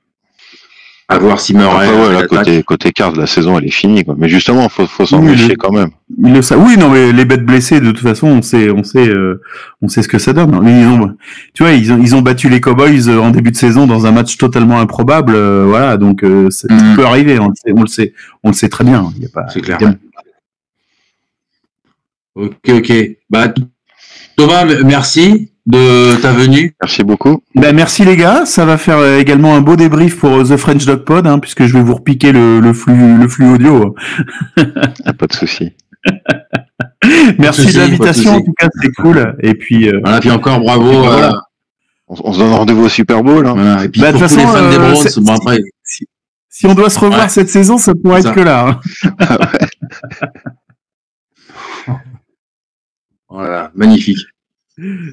À 1.11 1.19
voir 1.19 1.41
si 1.41 1.55
Murray. 1.55 1.89
Ouais, 1.89 2.13
là, 2.13 2.27
côté, 2.27 2.63
côté 2.63 2.93
carte, 2.93 3.17
la 3.17 3.27
saison, 3.27 3.59
elle 3.59 3.65
est 3.65 3.71
finie, 3.71 4.05
quoi. 4.05 4.15
Mais 4.19 4.29
justement, 4.29 4.69
faut, 4.69 4.87
faut 4.87 5.07
s'en 5.07 5.21
Oui, 5.23 5.31
méfier 5.31 5.57
quand 5.57 5.73
même. 5.73 5.89
Il 6.23 6.35
le. 6.35 6.41
Oui, 6.59 6.77
non, 6.77 6.91
mais 6.91 7.13
les 7.13 7.25
bêtes 7.25 7.47
blessées, 7.47 7.81
de 7.81 7.87
toute 7.93 8.01
façon, 8.03 8.27
on 8.27 8.43
sait, 8.43 8.69
on 8.71 8.85
sait, 8.85 9.09
euh, 9.09 9.41
on 9.81 9.89
sait 9.89 10.03
ce 10.03 10.09
que 10.09 10.19
ça 10.19 10.35
donne. 10.35 10.51
Ils 10.67 10.87
ont, 10.87 11.17
tu 11.55 11.63
vois, 11.63 11.73
ils 11.73 11.91
ont, 11.95 11.99
ils 12.03 12.15
ont 12.15 12.21
battu 12.21 12.51
les 12.51 12.61
Cowboys 12.61 13.09
euh, 13.09 13.21
en 13.21 13.31
début 13.31 13.51
de 13.53 13.57
saison 13.57 13.87
dans 13.87 14.05
un 14.05 14.13
match 14.13 14.37
totalement 14.37 14.81
improbable. 14.81 15.33
euh, 15.35 15.65
voilà, 15.67 15.97
donc 15.97 16.23
euh, 16.25 16.51
ça 16.51 16.69
peut 16.95 17.07
arriver. 17.07 17.39
On 17.39 17.49
le 17.49 17.55
sait, 17.55 17.73
on 17.75 17.81
le 17.81 17.87
sait, 17.87 18.13
on 18.45 18.49
le 18.49 18.55
sait 18.55 18.69
très 18.69 18.85
bien. 18.85 19.11
Il 19.17 19.23
y 19.23 19.27
a 19.27 19.31
pas. 19.33 19.49
C'est 19.49 19.63
clair. 19.63 19.79
il 19.81 19.85
y 19.87 19.91
a- 19.91 19.95
Ok, 22.39 22.69
ok. 22.69 22.93
Bah, 23.31 23.49
Thomas, 24.37 24.65
merci 24.85 25.51
de 25.67 26.15
ta 26.23 26.33
venue. 26.33 26.75
Merci 26.81 27.03
beaucoup. 27.03 27.43
Ben, 27.55 27.75
merci 27.75 28.05
les 28.05 28.17
gars. 28.17 28.47
Ça 28.47 28.65
va 28.65 28.79
faire 28.79 28.99
euh, 28.99 29.19
également 29.19 29.55
un 29.57 29.61
beau 29.61 29.75
débrief 29.77 30.19
pour 30.19 30.31
euh, 30.31 30.45
The 30.45 30.57
French 30.57 30.85
Dog 30.87 31.05
Pod, 31.05 31.27
hein, 31.27 31.39
puisque 31.41 31.65
je 31.67 31.73
vais 31.77 31.83
vous 31.83 31.95
repiquer 31.97 32.31
le, 32.33 32.61
le 32.61 32.73
flux, 32.73 33.19
le 33.19 33.29
flux 33.29 33.47
audio. 33.55 33.95
Y 34.57 34.63
a 35.05 35.13
pas 35.13 35.27
de 35.27 35.33
souci. 35.33 35.73
Merci 37.39 37.73
de 37.73 37.79
l'invitation. 37.79 38.37
En 38.37 38.41
tout 38.41 38.55
cas, 38.57 38.69
c'est 38.81 38.93
cool. 38.95 39.37
Et 39.43 39.55
puis. 39.55 39.89
euh, 39.89 40.01
Voilà, 40.03 40.21
puis 40.21 40.31
encore 40.31 40.61
bravo. 40.61 40.91
Euh. 41.07 41.31
On, 42.07 42.17
on 42.25 42.33
se 42.33 42.39
donne 42.39 42.53
rendez-vous 42.53 42.85
au 42.85 42.89
Super 42.89 43.23
Bowl. 43.23 43.47
Hein. 43.47 43.55
voilà. 43.55 43.85
Et 43.85 43.89
puis 43.89 44.01
Bah, 44.01 44.13
de 44.13 44.19
pour 44.19 44.29
toute 44.29 44.31
tous 44.31 44.37
les 44.39 44.43
façon, 44.47 44.57
fans 44.59 44.71
des 44.71 44.77
euh, 44.77 44.79
Browns, 44.79 44.97
c'est- 44.97 45.21
bon 45.21 45.35
après, 45.35 45.59
Si 46.49 46.67
on 46.67 46.75
doit 46.75 46.89
se 46.91 46.99
revoir 47.01 47.23
Ouais. 47.25 47.29
cette 47.29 47.51
saison, 47.51 47.77
ça 47.79 47.93
pourrait 48.01 48.21
être 48.21 48.29
ça. 48.29 48.33
que 48.35 48.41
là. 48.41 48.81
hein. 49.21 49.39
voilà, 53.39 53.71
magnifique. 53.75 54.19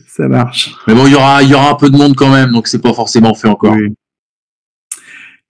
Ça 0.08 0.28
marche. 0.28 0.72
Mais 0.88 0.94
bon, 0.94 1.08
il 1.08 1.14
y 1.14 1.16
aura, 1.16 1.42
y 1.44 1.54
aura 1.54 1.72
un 1.72 1.76
peu 1.76 1.90
de 1.90 1.98
monde 1.98 2.16
quand 2.16 2.30
même, 2.32 2.52
donc 2.52 2.68
c'est 2.68 2.82
pas 2.82 2.94
forcément 2.94 3.34
fait 3.34 3.48
encore. 3.48 3.74
Oui. 3.76 3.94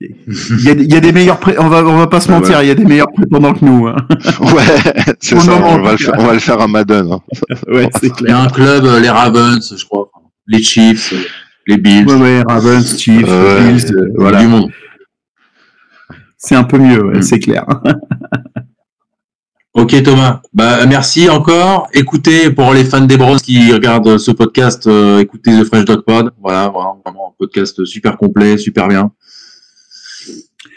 Il 0.01 0.61
y, 0.63 0.69
a, 0.69 0.73
il 0.73 0.91
y 0.93 0.95
a 0.95 0.99
des 0.99 1.13
meilleurs 1.13 1.39
pré... 1.39 1.55
on 1.57 1.69
va 1.69 1.81
on 1.85 1.97
va 1.97 2.07
pas 2.07 2.19
se 2.19 2.29
Ah 2.29 2.38
mentir, 2.38 2.61
il 2.61 2.67
y 2.67 2.71
a 2.71 2.75
des 2.75 2.83
meilleurs 2.83 3.11
prétendants 3.13 3.53
que 3.53 3.63
nous. 3.63 3.88
Hein. 3.88 3.95
Ouais, 4.41 5.15
c'est 5.21 5.39
ça. 5.39 5.53
On 5.55 5.81
va, 5.81 5.91
le 5.93 5.97
faire, 5.97 6.13
on 6.17 6.25
va 6.25 6.33
le 6.33 6.39
faire 6.39 6.59
à 6.59 6.67
Madden. 6.67 7.11
hein. 7.13 7.19
Ouais, 7.67 7.89
c'est 7.99 8.07
Il 8.07 8.09
y 8.09 8.11
a 8.11 8.15
clair. 8.15 8.39
un 8.41 8.47
club, 8.49 8.85
euh, 8.85 8.99
les 8.99 9.09
Ravens, 9.09 9.73
je 9.77 9.85
crois, 9.85 10.09
les 10.47 10.61
Chiefs, 10.61 11.13
euh, 11.13 11.23
les 11.67 11.77
Bills, 11.77 12.05
Ouais, 12.07 12.15
ouais, 12.15 12.43
Ravens, 12.45 12.97
Chiefs. 12.99 13.21
Bills, 13.23 13.93
euh, 13.93 14.11
a 14.17 14.19
voilà. 14.21 14.41
du 14.41 14.47
monde. 14.47 14.69
C'est 16.38 16.55
un 16.55 16.65
peu 16.65 16.77
mieux, 16.77 17.03
ouais, 17.05 17.17
Mm. 17.19 17.21
c'est 17.21 17.39
clair. 17.39 17.65
Ok 19.75 20.01
Thomas, 20.03 20.41
bah 20.53 20.85
merci 20.85 21.29
encore. 21.29 21.89
Écoutez 21.91 22.49
pour 22.49 22.73
les 22.73 22.85
fans 22.85 23.01
des 23.01 23.17
Browns 23.17 23.41
qui 23.41 23.73
regardent 23.73 24.17
ce 24.17 24.31
podcast, 24.31 24.88
euh, 24.88 25.19
écoutez 25.19 25.51
The 25.51 25.65
French 25.65 25.83
Dog 25.83 26.05
Pod. 26.05 26.31
Voilà, 26.39 26.69
voilà, 26.69 26.95
vraiment 27.03 27.27
un 27.27 27.35
podcast 27.38 27.83
super 27.83 28.15
complet, 28.15 28.57
super 28.57 28.88
bien. 28.88 29.11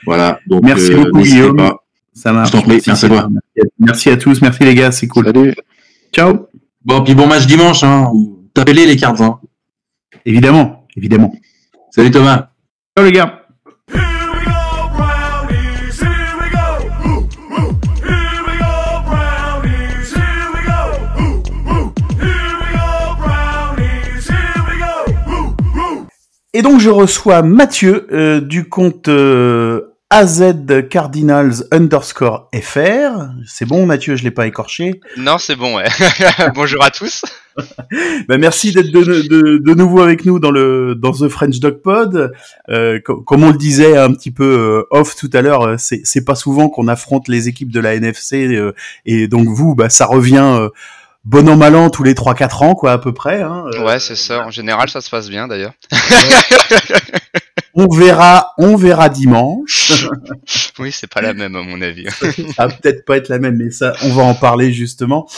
Voilà, 0.04 0.40
donc 0.48 0.64
Merci 0.64 0.90
euh, 0.92 1.04
beaucoup, 1.04 1.22
Guillaume. 1.22 1.56
pas. 1.56 1.84
Ça 2.12 2.32
marche. 2.32 2.48
Je 2.48 2.56
t'en 2.56 2.62
prie, 2.62 2.82
merci 2.84 3.06
à 3.06 3.08
toi. 3.08 3.28
Merci 3.78 4.10
à 4.10 4.16
tous, 4.16 4.42
merci 4.42 4.64
les 4.64 4.74
gars, 4.74 4.90
c'est 4.90 5.06
cool. 5.06 5.26
Salut. 5.26 5.54
Ciao. 6.12 6.48
Bon, 6.84 7.04
puis 7.04 7.14
bon 7.14 7.28
match 7.28 7.46
dimanche, 7.46 7.84
hein. 7.84 8.10
Tapez-les 8.52 8.84
les 8.84 8.96
cartes, 8.96 9.20
hein. 9.20 9.38
Évidemment, 10.26 10.88
évidemment. 10.96 11.32
Salut 11.92 12.10
Thomas. 12.10 12.48
Ciao 12.96 13.06
les 13.06 13.12
gars. 13.12 13.37
Et 26.54 26.62
donc 26.62 26.80
je 26.80 26.90
reçois 26.90 27.42
Mathieu 27.42 28.06
euh, 28.12 28.40
du 28.40 28.68
compte 28.68 29.08
euh, 29.08 29.94
AZ 30.10 30.42
Cardinals 30.88 31.64
underscore 31.70 32.48
FR. 32.54 33.26
C'est 33.46 33.66
bon 33.66 33.84
Mathieu, 33.84 34.16
je 34.16 34.24
l'ai 34.24 34.30
pas 34.30 34.46
écorché. 34.46 35.00
Non, 35.18 35.36
c'est 35.36 35.56
bon, 35.56 35.76
ouais. 35.76 35.84
Bonjour 36.54 36.82
à 36.82 36.90
tous. 36.90 37.24
Bah, 38.28 38.38
merci 38.38 38.70
d'être 38.70 38.92
de, 38.92 39.02
de, 39.02 39.58
de 39.58 39.74
nouveau 39.74 40.00
avec 40.00 40.24
nous 40.24 40.38
dans 40.38 40.52
le 40.52 40.94
dans 40.94 41.10
The 41.10 41.26
French 41.28 41.58
Dog 41.58 41.82
Pod. 41.82 42.30
Euh, 42.68 43.00
co- 43.04 43.20
comme 43.22 43.42
on 43.42 43.50
le 43.50 43.58
disait 43.58 43.96
un 43.98 44.12
petit 44.12 44.30
peu 44.30 44.44
euh, 44.44 44.96
off 44.96 45.16
tout 45.16 45.28
à 45.32 45.42
l'heure, 45.42 45.74
c'est 45.76 46.00
c'est 46.04 46.24
pas 46.24 46.36
souvent 46.36 46.68
qu'on 46.68 46.86
affronte 46.86 47.26
les 47.26 47.48
équipes 47.48 47.72
de 47.72 47.80
la 47.80 47.94
NFC 47.96 48.46
euh, 48.54 48.74
et 49.06 49.26
donc 49.26 49.48
vous, 49.48 49.74
bah 49.74 49.88
ça 49.90 50.06
revient 50.06 50.36
euh, 50.56 50.68
bon 51.24 51.48
an 51.48 51.56
mal 51.56 51.74
an 51.76 51.90
tous 51.90 52.02
les 52.04 52.14
3-4 52.14 52.64
ans 52.64 52.74
quoi 52.74 52.92
à 52.92 52.98
peu 52.98 53.12
près. 53.12 53.42
Hein, 53.42 53.64
Euh, 53.74 53.84
Ouais, 53.84 53.98
c'est 54.00 54.16
ça. 54.16 54.46
En 54.46 54.50
général, 54.50 54.88
ça 54.88 55.00
se 55.00 55.10
passe 55.10 55.28
bien 55.28 55.48
d'ailleurs. 55.48 55.72
On 57.80 57.86
verra, 57.86 58.54
on 58.58 58.74
verra 58.76 59.08
dimanche. 59.08 60.08
Oui, 60.80 60.92
c'est 60.92 61.12
pas 61.12 61.20
la 61.20 61.34
même 61.34 61.56
à 61.56 61.62
mon 61.62 61.82
avis. 61.82 62.06
ça 62.56 62.68
va 62.68 62.68
peut-être 62.68 63.04
pas 63.04 63.16
être 63.16 63.28
la 63.28 63.40
même, 63.40 63.56
mais 63.56 63.72
ça, 63.72 63.94
on 64.04 64.12
va 64.12 64.22
en 64.22 64.34
parler 64.34 64.72
justement. 64.72 65.28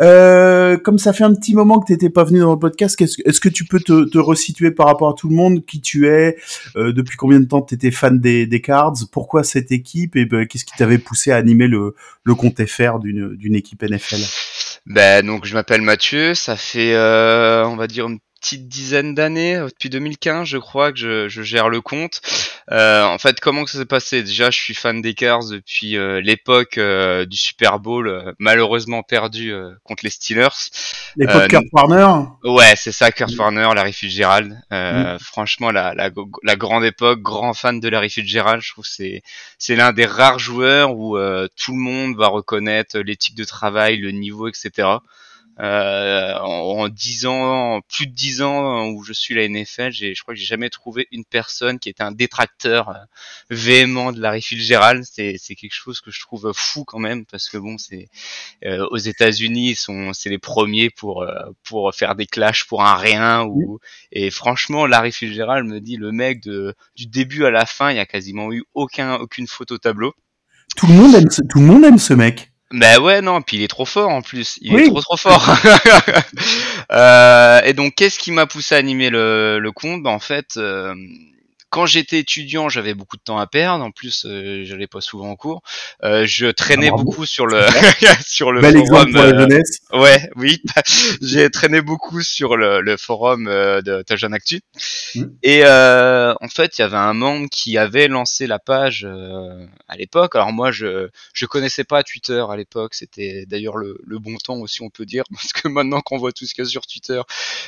Euh, 0.00 0.78
comme 0.78 0.98
ça 0.98 1.12
fait 1.12 1.24
un 1.24 1.34
petit 1.34 1.54
moment 1.54 1.80
que 1.80 1.86
t'étais 1.88 2.08
pas 2.08 2.24
venu 2.24 2.40
dans 2.40 2.52
le 2.52 2.58
podcast, 2.58 2.98
est-ce 3.00 3.40
que 3.40 3.48
tu 3.50 3.66
peux 3.66 3.78
te, 3.78 4.08
te 4.08 4.16
resituer 4.16 4.70
par 4.70 4.86
rapport 4.86 5.10
à 5.10 5.12
tout 5.14 5.28
le 5.28 5.34
monde, 5.34 5.66
qui 5.66 5.82
tu 5.82 6.08
es, 6.08 6.38
euh, 6.76 6.94
depuis 6.94 7.18
combien 7.18 7.40
de 7.40 7.44
temps 7.44 7.60
t'étais 7.60 7.90
fan 7.90 8.18
des, 8.18 8.46
des 8.46 8.60
Cards, 8.62 8.94
pourquoi 9.12 9.44
cette 9.44 9.70
équipe 9.70 10.16
et 10.16 10.24
ben, 10.24 10.46
qu'est-ce 10.46 10.64
qui 10.64 10.74
t'avait 10.78 10.96
poussé 10.96 11.30
à 11.30 11.36
animer 11.36 11.66
le, 11.66 11.94
le 12.24 12.34
compte 12.34 12.64
FR 12.64 12.98
d'une 12.98 13.36
d'une 13.36 13.54
équipe 13.54 13.82
NFL 13.82 14.22
Ben 14.86 15.26
donc 15.26 15.44
je 15.46 15.54
m'appelle 15.54 15.82
Mathieu, 15.82 16.34
ça 16.34 16.56
fait 16.56 16.94
euh, 16.94 17.66
on 17.66 17.74
va 17.74 17.88
dire 17.88 18.06
une 18.06 18.20
petite 18.40 18.68
dizaine 18.68 19.14
d'années, 19.16 19.56
euh, 19.56 19.66
depuis 19.66 19.90
2015 19.90 20.46
je 20.46 20.58
crois 20.58 20.92
que 20.92 20.98
je, 20.98 21.28
je 21.28 21.42
gère 21.42 21.68
le 21.68 21.80
compte. 21.80 22.20
Euh, 22.72 23.04
en 23.04 23.18
fait 23.18 23.38
comment 23.38 23.64
que 23.64 23.70
ça 23.70 23.78
s'est 23.78 23.84
passé? 23.86 24.24
Déjà 24.24 24.50
je 24.50 24.58
suis 24.58 24.74
fan 24.74 25.00
des 25.00 25.14
Cars 25.14 25.44
depuis 25.48 25.96
euh, 25.96 26.20
l'époque 26.20 26.78
euh, 26.78 27.24
du 27.24 27.36
Super 27.36 27.78
Bowl 27.78 28.08
euh, 28.08 28.32
malheureusement 28.40 29.04
perdu 29.04 29.52
euh, 29.52 29.70
contre 29.84 30.04
les 30.04 30.10
Steelers. 30.10 30.48
L'époque 31.16 31.44
Euh, 31.44 31.46
Kurt 31.46 31.64
Warner? 31.72 32.28
Ouais, 32.42 32.74
c'est 32.76 32.90
ça, 32.92 33.12
Kurt 33.12 33.36
Warner, 33.38 33.68
Larry 33.74 33.92
Fitzgerald. 33.92 34.58
Euh, 34.72 35.16
Franchement, 35.20 35.70
la, 35.70 35.94
la, 35.94 36.10
la 36.42 36.56
grande 36.56 36.84
époque, 36.84 37.20
grand 37.22 37.54
fan 37.54 37.78
de 37.78 37.88
Larry 37.88 38.10
Fitzgerald. 38.10 38.60
Je 38.62 38.72
trouve 38.72 38.84
que 38.84 38.90
c'est 38.90 39.22
c'est 39.58 39.76
l'un 39.76 39.92
des 39.92 40.06
rares 40.06 40.38
joueurs 40.40 40.96
où 40.96 41.16
euh, 41.16 41.46
tout 41.56 41.72
le 41.72 41.78
monde 41.78 42.16
va 42.16 42.26
reconnaître 42.26 42.98
l'éthique 42.98 43.36
de 43.36 43.44
travail, 43.44 43.96
le 43.98 44.10
niveau, 44.10 44.48
etc. 44.48 44.88
Euh, 45.58 46.34
en, 46.38 46.88
10 46.88 47.26
ans, 47.26 47.80
plus 47.88 48.06
de 48.06 48.12
10 48.12 48.42
ans 48.42 48.88
où 48.88 49.02
je 49.02 49.12
suis 49.14 49.34
la 49.34 49.48
NFL, 49.48 49.90
j'ai, 49.90 50.14
je 50.14 50.22
crois 50.22 50.34
que 50.34 50.40
j'ai 50.40 50.46
jamais 50.46 50.68
trouvé 50.68 51.08
une 51.12 51.24
personne 51.24 51.78
qui 51.78 51.88
était 51.88 52.02
un 52.02 52.12
détracteur 52.12 52.90
euh, 52.90 52.94
véhément 53.48 54.12
de 54.12 54.20
Larry 54.20 54.42
Fitzgerald. 54.42 55.04
C'est, 55.04 55.36
c'est 55.38 55.54
quelque 55.54 55.74
chose 55.74 56.00
que 56.00 56.10
je 56.10 56.20
trouve 56.20 56.52
fou 56.54 56.84
quand 56.84 56.98
même 56.98 57.24
parce 57.24 57.48
que 57.48 57.56
bon, 57.56 57.78
c'est 57.78 58.08
euh, 58.64 58.86
aux 58.90 58.98
États-Unis, 58.98 59.70
ils 59.70 59.76
sont, 59.76 60.12
c'est 60.12 60.28
les 60.28 60.38
premiers 60.38 60.90
pour 60.90 61.22
euh, 61.22 61.32
pour 61.64 61.94
faire 61.94 62.14
des 62.16 62.26
clashs 62.26 62.64
pour 62.64 62.84
un 62.84 62.96
rien 62.96 63.44
ou 63.44 63.80
et 64.12 64.30
franchement, 64.30 64.86
Larry 64.86 65.12
Fitzgerald 65.12 65.66
me 65.66 65.80
dit 65.80 65.96
le 65.96 66.12
mec 66.12 66.42
de 66.42 66.74
du 66.96 67.06
début 67.06 67.46
à 67.46 67.50
la 67.50 67.64
fin, 67.64 67.90
il 67.90 67.96
y 67.96 68.00
a 68.00 68.06
quasiment 68.06 68.52
eu 68.52 68.64
aucun 68.74 69.14
aucune 69.14 69.46
faute 69.46 69.70
au 69.70 69.78
tableau. 69.78 70.12
Tout 70.76 70.86
le 70.86 70.94
monde 70.94 71.14
aime 71.14 71.30
ce, 71.30 71.40
tout 71.48 71.60
le 71.60 71.66
monde 71.66 71.84
aime 71.84 71.98
ce 71.98 72.12
mec. 72.12 72.52
Ben 72.72 72.98
ouais, 73.00 73.22
non, 73.22 73.42
puis 73.42 73.58
il 73.58 73.62
est 73.62 73.68
trop 73.68 73.84
fort 73.84 74.10
en 74.10 74.22
plus. 74.22 74.58
Il 74.60 74.74
Oui. 74.74 74.82
est 74.82 74.86
trop 74.88 75.00
trop 75.00 75.16
fort. 75.16 75.46
Euh, 76.92 77.60
et 77.64 77.72
donc, 77.72 77.94
qu'est-ce 77.96 78.18
qui 78.18 78.30
m'a 78.30 78.46
poussé 78.46 78.74
à 78.74 78.78
animer 78.78 79.10
le, 79.10 79.58
le 79.58 79.72
compte 79.72 80.02
Ben, 80.04 80.10
En 80.10 80.20
fait, 80.20 80.56
euh, 80.56 80.94
quand 81.70 81.86
j'étais 81.86 82.18
étudiant, 82.20 82.68
j'avais 82.68 82.94
beaucoup 82.94 83.16
de 83.16 83.22
temps 83.22 83.38
à 83.38 83.46
perdre. 83.46 83.84
En 83.84 83.90
plus, 83.90 84.24
euh, 84.26 84.64
j'allais 84.64 84.86
pas 84.86 85.00
souvent 85.00 85.30
en 85.30 85.36
cours. 85.36 85.62
Euh, 86.04 86.24
je 86.26 86.46
traînais 86.46 86.90
Ah, 86.92 86.96
beaucoup 86.96 87.26
sur 87.26 87.46
le 87.46 87.60
sur 88.26 88.52
le 88.52 88.60
Bel 88.60 88.76
forum. 88.76 89.12
pour 89.12 89.22
la 89.22 89.28
euh. 89.42 89.60
Ouais, 89.92 90.30
oui. 90.36 90.62
J'ai 91.22 91.50
traîné 91.50 91.80
beaucoup 91.80 92.22
sur 92.22 92.56
le, 92.56 92.80
le 92.80 92.96
forum 92.96 93.48
euh, 93.48 93.82
de 93.82 94.02
Ta 94.02 94.16
Jeune 94.16 94.34
Actu. 94.34 94.60
Mm. 95.14 95.24
Et 95.42 95.60
euh, 95.64 96.34
en 96.40 96.48
fait, 96.48 96.78
il 96.78 96.82
y 96.82 96.84
avait 96.84 96.96
un 96.96 97.14
membre 97.14 97.48
qui 97.50 97.76
avait 97.78 98.08
lancé 98.08 98.46
la 98.46 98.58
page 98.58 99.04
euh, 99.08 99.66
à 99.88 99.96
l'époque. 99.96 100.34
Alors 100.36 100.52
moi, 100.52 100.70
je 100.72 101.08
je 101.32 101.46
connaissais 101.46 101.84
pas 101.84 102.02
Twitter 102.02 102.44
à 102.48 102.56
l'époque. 102.56 102.94
C'était 102.94 103.44
d'ailleurs 103.46 103.76
le, 103.76 103.98
le 104.06 104.18
bon 104.18 104.36
temps 104.36 104.56
aussi, 104.56 104.82
on 104.82 104.90
peut 104.90 105.06
dire, 105.06 105.24
parce 105.32 105.52
que 105.52 105.68
maintenant 105.68 106.00
qu'on 106.00 106.18
voit 106.18 106.32
tout 106.32 106.46
ce 106.46 106.54
qu'il 106.54 106.64
y 106.64 106.66
a 106.66 106.70
sur 106.70 106.86
Twitter. 106.86 107.20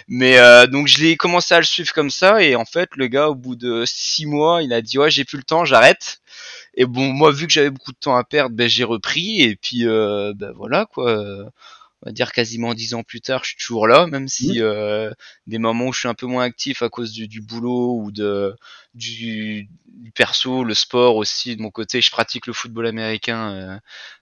Mais 0.09 0.39
euh, 0.39 0.67
donc 0.67 0.87
je 0.89 1.01
l'ai 1.03 1.17
commencé 1.17 1.55
à 1.55 1.59
le 1.59 1.65
suivre 1.65 1.93
comme 1.93 2.11
ça. 2.11 2.43
Et 2.43 2.57
en 2.57 2.65
fait, 2.65 2.89
le 2.97 3.07
gars, 3.09 3.29
au 3.29 3.35
bout 3.35 3.57
de 3.57 3.85
six 3.97 4.27
mois, 4.27 4.63
il 4.63 4.73
a 4.73 4.83
dit 4.83 4.99
ouais, 4.99 5.11
j'ai 5.11 5.25
plus 5.25 5.39
le 5.39 5.45
temps, 5.45 5.65
j'arrête. 5.65 6.21
Et 6.75 6.87
bon, 6.87 7.13
moi, 7.13 7.33
vu 7.33 7.47
que 7.47 7.53
j'avais 7.53 7.71
beaucoup 7.71 7.93
de 7.93 7.99
temps 7.99 8.17
à 8.17 8.25
perdre, 8.25 8.55
ben 8.57 8.69
j'ai 8.69 8.85
repris. 8.85 9.43
Et 9.43 9.57
puis, 9.57 9.87
euh, 9.87 10.33
ben 10.37 10.53
voilà 10.53 10.87
quoi 10.87 11.51
on 12.03 12.09
va 12.09 12.13
dire 12.13 12.33
quasiment 12.33 12.75
dix 12.75 12.95
ans 12.95 13.03
plus 13.03 13.21
tard, 13.21 13.43
je 13.43 13.51
suis 13.51 13.57
toujours 13.57 13.89
là, 13.89 14.07
même 14.07 14.29
si 14.29 14.63
euh, 14.63 15.11
des 15.47 15.59
moments 15.59 15.87
où 15.87 15.93
je 15.93 16.01
suis 16.01 16.09
un 16.09 16.15
peu 16.15 16.27
moins 16.27 16.45
actif 16.45 16.83
à 16.83 16.89
cause 16.89 17.13
du, 17.13 17.27
du 17.27 17.41
boulot 17.41 17.99
ou 18.01 18.13
de 18.13 18.55
du, 18.99 19.69
du 19.87 20.13
perso, 20.13 20.65
le 20.65 20.75
sport 20.75 21.17
aussi 21.17 21.57
de 21.57 21.63
mon 21.63 21.71
côté, 21.71 22.01
je 22.01 22.11
pratique 22.11 22.47
le 22.47 22.53
football 22.53 22.87
américain, 22.87 23.53
euh, 23.53 23.79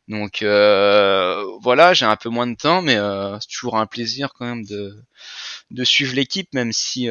donc 0.08 0.42
euh, 0.42 1.42
voilà, 1.62 1.94
j'ai 1.94 2.06
un 2.06 2.16
peu 2.16 2.28
moins 2.28 2.46
de 2.46 2.54
temps, 2.56 2.82
mais 2.82 2.96
euh, 2.96 3.38
c'est 3.40 3.48
toujours 3.48 3.76
un 3.78 3.86
plaisir 3.86 4.30
quand 4.34 4.46
même 4.46 4.64
de 4.64 4.94
de 5.70 5.84
suivre 5.84 6.14
l'équipe, 6.14 6.48
même 6.54 6.72
si 6.72 7.08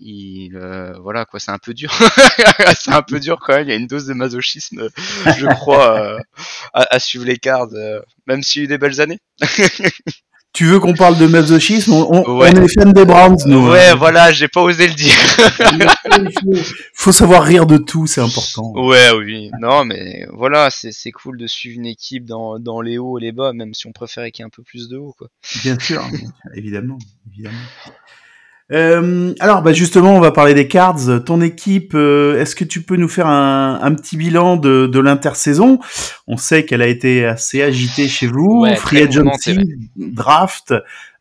il 0.00 0.58
voilà 1.02 1.24
quoi, 1.24 1.40
c'est 1.40 1.50
un 1.50 1.58
peu 1.58 1.74
dur, 1.74 1.90
c'est 2.78 2.92
un 2.92 3.02
peu 3.02 3.18
dur 3.20 3.38
quand 3.40 3.54
même. 3.56 3.66
Il 3.68 3.70
y 3.70 3.72
a 3.74 3.76
une 3.76 3.86
dose 3.86 4.06
de 4.06 4.14
masochisme, 4.14 4.88
je 5.38 5.46
crois, 5.54 6.20
à, 6.74 6.94
à 6.94 6.98
suivre 7.00 7.24
les 7.24 7.38
cards, 7.38 7.68
même 8.26 8.42
s'il 8.42 8.62
y 8.62 8.64
a 8.64 8.66
eu 8.66 8.68
des 8.68 8.78
belles 8.78 9.00
années. 9.00 9.18
Tu 10.58 10.64
veux 10.64 10.80
qu'on 10.80 10.92
parle 10.92 11.16
de 11.18 11.26
masochisme 11.28 11.92
on, 11.92 12.12
on- 12.12 12.38
Ouais. 12.38 12.50
on 12.52 12.62
est 12.64 12.74
fan 12.74 12.92
des 12.92 13.04
Browns, 13.04 13.36
nous. 13.46 13.68
Ouais, 13.68 13.94
voilà, 13.94 14.32
j'ai 14.32 14.48
pas 14.48 14.60
osé 14.60 14.88
le 14.88 14.94
dire. 14.94 15.14
Il 16.18 16.32
faut, 16.32 16.72
faut 16.94 17.12
savoir 17.12 17.44
rire 17.44 17.64
de 17.64 17.76
tout, 17.78 18.08
c'est 18.08 18.20
important. 18.20 18.72
Ouais, 18.74 19.12
oui. 19.16 19.52
Non, 19.60 19.84
mais 19.84 20.26
voilà, 20.32 20.68
c'est 20.70 20.90
c'est 20.90 21.12
cool 21.12 21.38
de 21.38 21.46
suivre 21.46 21.78
une 21.78 21.86
équipe 21.86 22.24
dans, 22.24 22.58
dans 22.58 22.80
les 22.80 22.98
hauts 22.98 23.18
et 23.20 23.22
les 23.22 23.30
bas, 23.30 23.52
même 23.52 23.72
si 23.72 23.86
on 23.86 23.92
préférait 23.92 24.32
qu'il 24.32 24.42
y 24.42 24.44
ait 24.44 24.46
un 24.46 24.50
peu 24.50 24.64
plus 24.64 24.88
de 24.88 24.96
haut, 24.96 25.14
quoi. 25.16 25.28
Bien 25.62 25.78
sûr, 25.78 26.02
bien 26.08 26.18
sûr, 26.18 26.28
évidemment, 26.56 26.98
évidemment. 27.32 27.54
Euh, 28.70 29.32
alors, 29.40 29.62
bah 29.62 29.72
justement, 29.72 30.14
on 30.14 30.20
va 30.20 30.30
parler 30.30 30.52
des 30.52 30.68
Cards. 30.68 31.24
Ton 31.24 31.40
équipe, 31.40 31.92
euh, 31.94 32.38
est-ce 32.38 32.54
que 32.54 32.64
tu 32.64 32.82
peux 32.82 32.96
nous 32.96 33.08
faire 33.08 33.26
un, 33.26 33.80
un 33.80 33.94
petit 33.94 34.16
bilan 34.18 34.56
de, 34.56 34.86
de 34.86 34.98
l'intersaison? 34.98 35.78
On 36.26 36.36
sait 36.36 36.66
qu'elle 36.66 36.82
a 36.82 36.86
été 36.86 37.24
assez 37.24 37.62
agitée 37.62 38.08
chez 38.08 38.26
vous, 38.26 38.60
Ouais, 38.62 38.76
free 38.76 39.02
agency, 39.02 39.58
draft, 39.96 40.74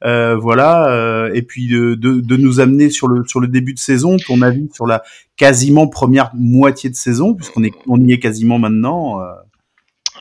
euh, 0.04 0.36
voilà, 0.36 0.90
euh, 0.90 1.32
et 1.34 1.42
puis 1.42 1.68
de, 1.68 1.96
de, 1.96 2.20
de 2.20 2.38
nous 2.38 2.60
amener 2.60 2.90
sur 2.90 3.08
le 3.08 3.24
sur 3.26 3.40
le 3.40 3.48
début 3.48 3.74
de 3.74 3.80
saison, 3.80 4.18
ton 4.18 4.42
avis 4.42 4.70
sur 4.74 4.86
la 4.86 5.04
quasiment 5.38 5.88
première 5.88 6.32
moitié 6.34 6.90
de 6.90 6.96
saison, 6.96 7.34
puisqu'on 7.34 7.64
est 7.64 7.74
on 7.88 7.98
y 8.00 8.12
est 8.12 8.20
quasiment 8.20 8.60
maintenant. 8.60 9.22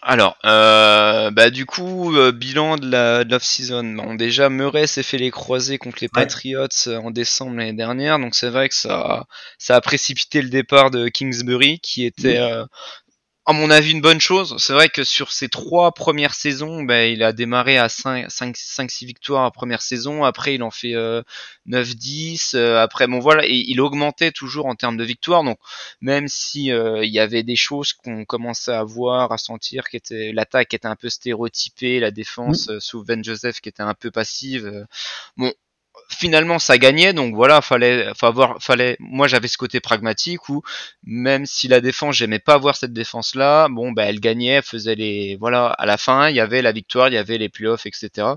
Alors, 0.09 0.39
euh, 0.47 1.33
bah 1.33 1.51
du 1.51 1.67
coup, 1.67 2.15
euh, 2.15 2.31
bilan 2.31 2.77
de 2.77 2.89
la 2.89 3.25
de 3.25 3.33
l'off-season. 3.33 3.83
Bon, 3.83 4.15
déjà, 4.15 4.49
Murray 4.49 4.87
s'est 4.87 5.03
fait 5.03 5.19
les 5.19 5.33
croisés 5.33 5.79
contre 5.79 5.99
les. 6.01 6.09
Patriots 6.09 6.69
euh, 6.87 6.99
en 6.99 7.11
décembre 7.11 7.57
l'année 7.57 7.73
dernière, 7.73 8.21
donc 8.21 8.37
c'est 8.37 8.49
vrai 8.49 8.69
que 8.69 8.77
ça, 8.77 9.27
ça 9.59 9.75
a 9.75 9.81
précipité 9.81 10.43
le 10.43 10.49
départ 10.49 10.93
de 10.93 11.09
Kingsbury, 11.09 11.81
qui 11.81 12.05
était, 12.07 12.39
euh, 12.39 12.65
à 13.49 13.53
mon 13.53 13.71
avis, 13.71 13.93
une 13.93 14.01
bonne 14.01 14.21
chose. 14.21 14.57
C'est 14.59 14.73
vrai 14.73 14.89
que 14.89 15.05
sur 15.05 15.31
ses 15.31 15.49
trois 15.49 15.93
premières 15.93 16.35
saisons, 16.35 16.83
bah, 16.83 17.05
il 17.07 17.23
a 17.23 17.33
démarré 17.33 17.79
à 17.79 17.89
5, 17.89 18.29
5, 18.29 18.57
5 18.57 18.91
6 18.91 19.07
victoires 19.07 19.45
à 19.45 19.53
première 19.53 19.83
saison. 19.83 20.25
Après, 20.25 20.57
il 20.57 20.65
en 20.65 20.73
fait 20.73 20.95
euh, 20.95 21.23
9, 21.67 21.95
10. 21.95 22.55
euh, 22.55 22.79
après, 22.83 23.07
bon 23.07 23.21
voilà, 23.21 23.47
et 23.47 23.55
il 23.69 23.81
augmentait 23.81 24.33
toujours 24.33 24.67
en 24.67 24.75
termes 24.75 24.97
de 24.97 25.05
victoires. 25.05 25.45
Donc, 25.45 25.59
même 26.01 26.27
si 26.27 26.73
euh, 26.73 27.05
il 27.05 27.13
y 27.13 27.21
avait 27.21 27.45
des 27.45 27.55
choses 27.55 27.93
qu'on 27.93 28.25
commençait 28.25 28.73
à 28.73 28.83
voir, 28.83 29.31
à 29.31 29.39
sentir, 29.39 29.89
qui 29.89 29.97
était 29.97 30.33
l'attaque 30.33 30.75
était 30.75 30.89
un 30.89 30.97
peu 30.97 31.09
stéréotypée, 31.09 32.01
la 32.01 32.11
défense 32.11 32.69
euh, 32.69 32.81
sous 32.81 33.05
Ben 33.05 33.23
Joseph 33.23 33.61
qui 33.61 33.69
était 33.69 33.83
un 33.83 33.95
peu 33.95 34.11
passive. 34.11 34.87
bon, 35.37 35.53
finalement 36.17 36.59
ça 36.59 36.79
gagnait, 36.79 37.13
donc 37.13 37.35
voilà, 37.35 37.61
fallait, 37.61 38.13
faut 38.19 38.27
avoir, 38.27 38.63
fallait. 38.63 38.97
Moi 39.01 39.29
j'avais 39.29 39.49
ce 39.49 39.59
côté 39.59 39.81
pragmatique 39.81 40.49
où 40.49 40.63
même 41.05 41.47
si 41.47 41.69
la 41.69 41.81
défense, 41.81 42.17
j'aimais 42.17 42.39
pas 42.39 42.59
voir 42.59 42.77
cette 42.77 42.93
défense 42.93 43.35
là, 43.35 43.69
bon 43.69 43.93
bah 43.93 44.05
elle 44.05 44.21
gagnait, 44.21 44.55
elle 44.55 44.63
faisait 44.63 44.95
les, 44.95 45.37
voilà, 45.37 45.69
à 45.69 45.87
la 45.87 45.97
fin 45.97 46.29
il 46.29 46.37
y 46.37 46.41
avait 46.41 46.63
la 46.63 46.73
victoire, 46.73 47.09
il 47.09 47.15
y 47.15 47.19
avait 47.19 47.39
les 47.39 47.49
playoffs, 47.49 47.87
etc. 47.87 48.29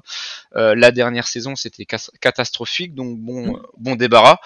Euh, 0.55 0.75
la 0.75 0.91
dernière 0.91 1.27
saison 1.27 1.55
c'était 1.55 1.85
catastrophique, 1.85 2.95
donc 2.95 3.17
bon, 3.17 3.55
euh, 3.55 3.59
bon 3.77 3.95
débarras. 3.95 4.37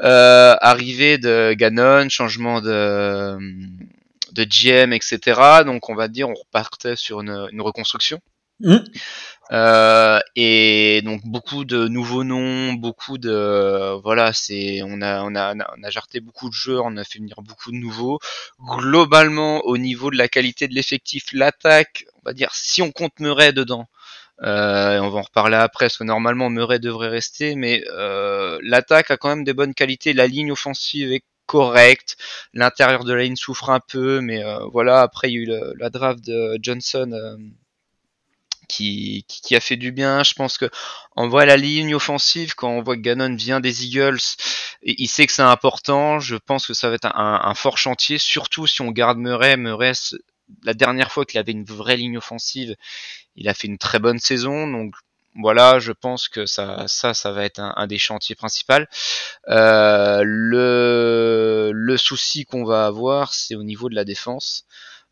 Euh, 0.00 0.56
arrivée 0.60 1.18
de 1.18 1.54
Ganon, 1.54 2.08
changement 2.08 2.60
de 2.60 3.36
de 4.32 4.44
GM, 4.44 4.92
etc. 4.92 5.62
Donc 5.64 5.88
on 5.88 5.94
va 5.94 6.08
dire 6.08 6.28
on 6.28 6.34
repartait 6.34 6.96
sur 6.96 7.20
une, 7.20 7.48
une 7.52 7.60
reconstruction. 7.60 8.20
Mhm. 8.60 8.84
Euh, 9.52 10.20
et 10.36 11.00
donc 11.04 11.22
beaucoup 11.24 11.64
de 11.64 11.88
nouveaux 11.88 12.24
noms, 12.24 12.74
beaucoup 12.74 13.16
de 13.18 13.94
voilà, 14.02 14.32
c'est 14.32 14.82
on 14.84 15.00
a 15.00 15.22
on 15.22 15.34
a 15.36 15.54
on 15.54 15.82
a 15.84 15.90
jarté 15.90 16.20
beaucoup 16.20 16.48
de 16.48 16.54
joueurs, 16.54 16.84
on 16.86 16.96
a 16.96 17.04
fait 17.04 17.18
venir 17.20 17.40
beaucoup 17.42 17.70
de 17.72 17.76
nouveaux. 17.76 18.18
Globalement, 18.78 19.60
au 19.66 19.78
niveau 19.78 20.10
de 20.10 20.16
la 20.18 20.28
qualité 20.28 20.68
de 20.68 20.74
l'effectif, 20.74 21.26
l'attaque, 21.32 22.04
on 22.16 22.20
va 22.26 22.32
dire 22.34 22.50
si 22.54 22.82
on 22.82 22.92
compte 22.92 23.18
Murray 23.20 23.52
dedans. 23.52 23.88
Euh, 24.42 25.00
on 25.00 25.10
va 25.10 25.20
en 25.20 25.22
reparler 25.22 25.56
après, 25.56 25.86
parce 25.86 25.98
que 25.98 26.04
normalement 26.04 26.50
Murray 26.50 26.78
devrait 26.80 27.08
rester, 27.08 27.56
mais 27.56 27.84
euh, 27.92 28.58
l'attaque 28.62 29.10
a 29.10 29.16
quand 29.18 29.30
même 29.30 29.44
des 29.44 29.54
bonnes 29.54 29.74
qualités. 29.74 30.12
La 30.14 30.26
ligne 30.28 30.52
offensive 30.52 31.12
est 31.12 31.24
correcte, 31.46 32.16
l'intérieur 32.54 33.04
de 33.04 33.14
la 33.14 33.24
ligne 33.24 33.36
souffre 33.36 33.70
un 33.70 33.80
peu, 33.80 34.20
mais 34.20 34.42
voilà. 34.72 35.00
Après, 35.02 35.30
il 35.30 35.34
y 35.34 35.38
a 35.38 35.42
eu 35.42 35.76
la 35.78 35.90
draft 35.90 36.24
de 36.24 36.58
Johnson 36.62 37.10
qui, 38.68 39.24
qui, 39.28 39.40
qui 39.40 39.56
a 39.56 39.60
fait 39.60 39.76
du 39.76 39.90
bien. 39.92 40.22
Je 40.22 40.34
pense 40.34 40.58
que 40.58 40.70
on 41.16 41.28
voit 41.28 41.46
la 41.46 41.56
ligne 41.56 41.94
offensive 41.94 42.54
quand 42.54 42.70
on 42.70 42.82
voit 42.82 42.96
que 42.96 43.00
Gannon 43.00 43.34
vient 43.34 43.60
des 43.60 43.86
Eagles, 43.86 44.20
et 44.82 44.94
il 45.02 45.08
sait 45.08 45.26
que 45.26 45.32
c'est 45.32 45.42
important. 45.42 46.20
Je 46.20 46.36
pense 46.36 46.66
que 46.66 46.74
ça 46.74 46.88
va 46.88 46.94
être 46.94 47.06
un, 47.06 47.40
un 47.42 47.54
fort 47.54 47.78
chantier, 47.78 48.18
surtout 48.18 48.66
si 48.66 48.82
on 48.82 48.90
garde 48.92 49.18
Murray. 49.18 49.56
Murray, 49.56 49.92
la 50.62 50.74
dernière 50.74 51.10
fois 51.10 51.24
qu'il 51.24 51.40
avait 51.40 51.52
une 51.52 51.64
vraie 51.64 51.96
ligne 51.96 52.18
offensive, 52.18 52.76
il 53.36 53.48
a 53.48 53.54
fait 53.54 53.66
une 53.66 53.78
très 53.78 53.98
bonne 53.98 54.18
saison. 54.20 54.66
Donc 54.66 54.94
voilà, 55.34 55.78
je 55.78 55.92
pense 55.92 56.28
que 56.28 56.46
ça, 56.46 56.84
ça, 56.88 57.14
ça 57.14 57.32
va 57.32 57.44
être 57.44 57.58
un, 57.60 57.72
un 57.76 57.86
des 57.86 57.98
chantiers 57.98 58.34
principaux. 58.34 58.84
Euh, 59.48 60.22
le, 60.24 61.70
le 61.72 61.96
souci 61.96 62.44
qu'on 62.44 62.64
va 62.64 62.86
avoir, 62.86 63.34
c'est 63.34 63.54
au 63.54 63.62
niveau 63.62 63.88
de 63.88 63.94
la 63.94 64.04
défense, 64.04 64.64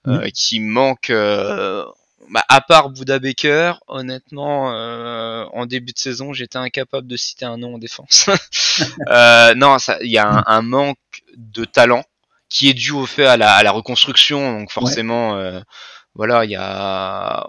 euh, 0.06 0.30
qui 0.30 0.60
manque. 0.60 1.10
euh, 1.10 1.84
bah, 2.30 2.44
à 2.48 2.60
part 2.60 2.90
Bouda 2.90 3.18
Baker, 3.18 3.74
honnêtement, 3.88 4.72
euh, 4.72 5.44
en 5.52 5.66
début 5.66 5.92
de 5.92 5.98
saison, 5.98 6.32
j'étais 6.32 6.58
incapable 6.58 7.06
de 7.06 7.16
citer 7.16 7.44
un 7.44 7.56
nom 7.58 7.74
en 7.74 7.78
défense. 7.78 8.28
Euh, 9.08 9.54
non, 9.54 9.78
il 10.02 10.10
y 10.10 10.18
a 10.18 10.28
un, 10.28 10.44
un 10.46 10.60
manque 10.60 10.98
de 11.34 11.64
talent 11.64 12.04
qui 12.50 12.68
est 12.68 12.74
dû 12.74 12.90
au 12.92 13.06
fait 13.06 13.24
à 13.24 13.38
la, 13.38 13.54
à 13.54 13.62
la 13.62 13.70
reconstruction. 13.70 14.58
Donc 14.58 14.70
forcément, 14.70 15.34
euh, 15.36 15.60
voilà, 16.14 16.44
il 16.44 16.50
y 16.50 16.56
a 16.56 17.46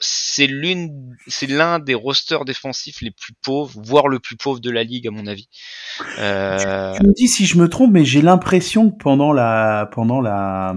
c'est 0.00 0.46
l'une, 0.46 1.14
c'est 1.26 1.46
l'un 1.46 1.78
des 1.78 1.94
rosters 1.94 2.46
défensifs 2.46 3.02
les 3.02 3.10
plus 3.10 3.34
pauvres, 3.42 3.78
voire 3.84 4.08
le 4.08 4.18
plus 4.18 4.36
pauvre 4.36 4.58
de 4.58 4.70
la 4.70 4.82
ligue 4.82 5.06
à 5.06 5.10
mon 5.10 5.26
avis. 5.26 5.48
Euh, 6.18 6.94
Tu 6.96 7.02
me 7.06 7.12
dis 7.12 7.28
si 7.28 7.44
je 7.44 7.58
me 7.58 7.68
trompe, 7.68 7.92
mais 7.92 8.06
j'ai 8.06 8.22
l'impression 8.22 8.90
que 8.90 8.96
pendant 8.96 9.32
la, 9.32 9.90
pendant 9.92 10.22
la, 10.22 10.74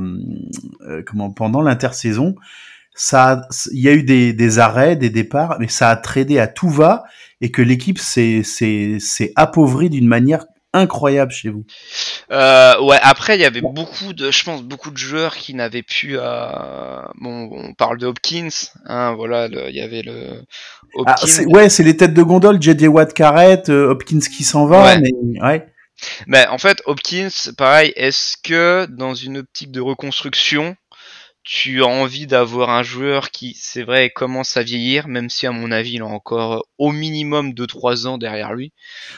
euh, 0.81 1.01
comment, 1.07 1.31
pendant 1.31 1.61
l'intersaison, 1.61 2.35
ça, 2.95 3.41
il 3.71 3.81
y 3.81 3.89
a 3.89 3.93
eu 3.93 4.03
des, 4.03 4.33
des 4.33 4.59
arrêts, 4.59 4.95
des 4.95 5.09
départs, 5.09 5.57
mais 5.59 5.67
ça 5.67 5.89
a 5.89 5.95
tradé 5.95 6.39
à 6.39 6.47
tout 6.47 6.69
va 6.69 7.03
et 7.41 7.51
que 7.51 7.61
l'équipe 7.61 7.99
s'est, 7.99 8.43
appauvrie 9.35 9.89
d'une 9.89 10.07
manière 10.07 10.45
incroyable 10.75 11.31
chez 11.31 11.49
vous. 11.49 11.65
Euh, 12.31 12.79
ouais, 12.81 12.97
après 13.03 13.35
il 13.37 13.41
y 13.41 13.45
avait 13.45 13.61
beaucoup 13.61 14.13
de, 14.13 14.31
je 14.31 14.43
pense, 14.43 14.63
beaucoup 14.63 14.89
de 14.89 14.97
joueurs 14.97 15.35
qui 15.35 15.53
n'avaient 15.53 15.83
pu. 15.83 16.15
Euh... 16.17 17.01
Bon, 17.21 17.49
on 17.51 17.73
parle 17.75 17.99
de 17.99 18.07
Hopkins, 18.07 18.47
hein, 18.87 19.13
voilà, 19.13 19.47
il 19.47 19.75
y 19.75 19.81
avait 19.81 20.01
le 20.01 20.41
Ah, 21.05 21.15
Hopkins. 21.21 21.45
ouais, 21.53 21.69
c'est 21.69 21.83
les 21.83 21.95
têtes 21.95 22.13
de 22.15 22.23
gondole, 22.23 22.59
JJ 22.61 22.87
Watt 22.87 23.13
Carrett, 23.13 23.69
euh, 23.69 23.89
Hopkins 23.91 24.19
qui 24.19 24.43
s'en 24.43 24.65
va, 24.65 24.83
Ouais. 24.83 24.99
mais 24.99 25.41
ouais. 25.41 25.67
Ben, 26.27 26.47
en 26.49 26.57
fait, 26.57 26.81
Hopkins, 26.85 27.29
pareil, 27.57 27.93
est-ce 27.95 28.35
que 28.43 28.87
dans 28.89 29.13
une 29.13 29.37
optique 29.37 29.71
de 29.71 29.79
reconstruction, 29.79 30.75
tu 31.43 31.83
as 31.83 31.87
envie 31.87 32.25
d'avoir 32.25 32.69
un 32.69 32.83
joueur 32.83 33.29
qui, 33.29 33.57
c'est 33.59 33.83
vrai, 33.83 34.09
commence 34.09 34.55
à 34.55 34.63
vieillir, 34.63 35.07
même 35.09 35.29
si 35.29 35.45
à 35.45 35.51
mon 35.51 35.71
avis, 35.71 35.93
il 35.93 36.01
a 36.01 36.05
encore 36.05 36.65
au 36.77 36.91
minimum 36.91 37.51
2-3 37.51 38.07
ans 38.07 38.17
derrière 38.17 38.53
lui. 38.53 38.71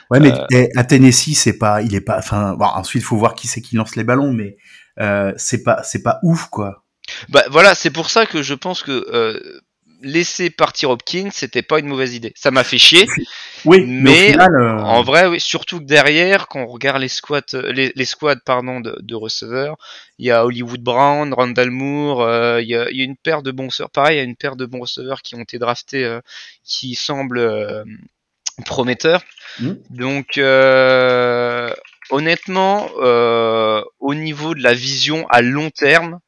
Ouais, 0.10 0.20
mais 0.20 0.34
Euh. 0.34 0.68
à 0.76 0.84
Tennessee, 0.84 1.36
c'est 1.36 1.58
pas, 1.58 1.84
il 1.84 1.94
est 1.94 2.02
pas, 2.02 2.18
enfin, 2.18 2.56
bon, 2.56 2.66
ensuite, 2.66 3.04
faut 3.04 3.18
voir 3.18 3.36
qui 3.36 3.48
c'est 3.48 3.62
qui 3.62 3.76
lance 3.76 3.96
les 3.96 4.04
ballons, 4.04 4.34
mais 4.34 4.58
euh, 5.00 5.34
c'est 5.38 5.64
pas, 5.64 5.84
c'est 5.84 6.02
pas 6.02 6.20
ouf, 6.24 6.48
quoi. 6.48 6.84
Bah 7.30 7.44
voilà, 7.52 7.76
c'est 7.76 7.92
pour 7.92 8.10
ça 8.10 8.26
que 8.26 8.42
je 8.42 8.56
pense 8.56 8.82
que 8.82 9.06
euh, 9.14 9.62
laisser 10.02 10.50
partir 10.50 10.90
Hopkins, 10.90 11.30
c'était 11.32 11.62
pas 11.62 11.80
une 11.80 11.88
mauvaise 11.88 12.16
idée. 12.16 12.34
Ça 12.36 12.50
m'a 12.50 12.64
fait 12.64 12.80
chier. 12.80 13.06
Oui, 13.66 13.84
mais, 13.86 14.02
Mais 14.02 14.12
au 14.12 14.32
final, 14.32 14.56
euh, 14.56 14.80
En 14.80 15.02
vrai, 15.04 15.28
oui, 15.28 15.40
surtout 15.40 15.80
que 15.80 15.86
derrière, 15.86 16.48
quand 16.48 16.62
on 16.62 16.68
regarde 16.68 17.02
les 17.02 17.08
squads, 17.08 17.42
euh, 17.54 17.72
les, 17.72 17.92
les 17.96 18.06
squads 18.06 18.36
pardon, 18.46 18.80
de, 18.80 18.98
de 19.02 19.16
receveurs, 19.16 19.76
il 20.20 20.26
y 20.28 20.32
a 20.32 20.46
Hollywood 20.46 20.82
Brown, 20.82 21.34
Randall 21.34 21.72
Moore, 21.72 22.22
euh, 22.22 22.62
il, 22.62 22.68
y 22.68 22.76
a, 22.76 22.90
il 22.90 22.98
y 22.98 23.02
a 23.02 23.04
une 23.04 23.18
paire 23.18 23.42
de 23.42 23.52
bons 23.52 23.68
receveurs. 23.68 23.90
Pareil, 23.90 24.18
il 24.18 24.20
y 24.20 24.22
a 24.22 24.26
une 24.26 24.36
paire 24.36 24.56
de 24.56 24.66
bons 24.66 24.82
receveurs 24.82 25.22
qui 25.22 25.36
ont 25.36 25.42
été 25.42 25.58
draftés, 25.60 26.06
euh, 26.06 26.22
qui 26.64 26.96
semblent 26.96 27.86
prometteurs. 28.66 29.22
Mhm. 29.60 29.80
Donc, 29.90 30.40
honnêtement, 32.12 32.88
au 34.00 34.14
niveau 34.14 34.56
de 34.56 34.62
la 34.62 34.74
vision 34.74 35.28
à 35.30 35.42
long 35.42 35.70
terme, 35.70 36.20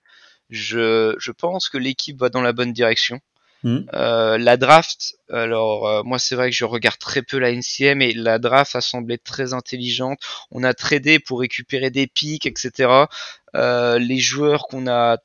je, 0.49 1.15
je 1.19 1.31
pense 1.31 1.69
que 1.69 1.77
l'équipe 1.77 2.19
va 2.19 2.29
dans 2.29 2.41
la 2.41 2.53
bonne 2.53 2.73
direction. 2.73 3.19
Mhm. 3.63 3.87
Euh, 3.93 4.37
la 4.37 4.57
draft, 4.57 5.15
alors 5.31 5.87
euh, 5.87 6.03
moi 6.03 6.19
c'est 6.19 6.35
vrai 6.35 6.49
que 6.49 6.55
je 6.55 6.65
regarde 6.65 6.97
très 6.99 7.21
peu 7.23 7.39
la 7.39 7.51
NCM 7.51 8.01
et 8.01 8.13
la 8.13 8.39
draft 8.39 8.75
a 8.75 8.81
semblé 8.81 9.17
très 9.17 9.53
intelligente. 9.53 10.19
On 10.51 10.63
a 10.63 10.73
tradé 10.73 11.19
pour 11.19 11.39
récupérer 11.39 11.89
des 11.89 12.07
pics, 12.07 12.45
etc. 12.45 13.05
Euh, 13.55 13.97
les 13.99 14.19
joueurs 14.19 14.67
qu'on 14.67 14.87
a 14.87 15.17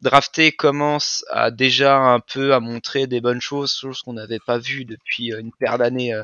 draftés 0.00 0.52
commencent 0.52 1.24
à 1.30 1.50
déjà 1.50 1.96
un 1.96 2.20
peu 2.20 2.54
à 2.54 2.60
montrer 2.60 3.06
des 3.06 3.20
bonnes 3.20 3.40
choses, 3.40 3.74
choses 3.74 4.02
qu'on 4.02 4.12
n'avait 4.12 4.38
pas 4.38 4.58
vues 4.58 4.84
depuis 4.84 5.32
une 5.32 5.52
paire 5.52 5.78
d'années 5.78 6.14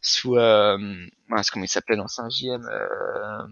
sous 0.00 0.36
comment 1.52 1.64
il 1.64 1.68
s'appelle 1.68 1.98
dans 1.98 2.08
5 2.08 2.30
euh, 2.44 3.46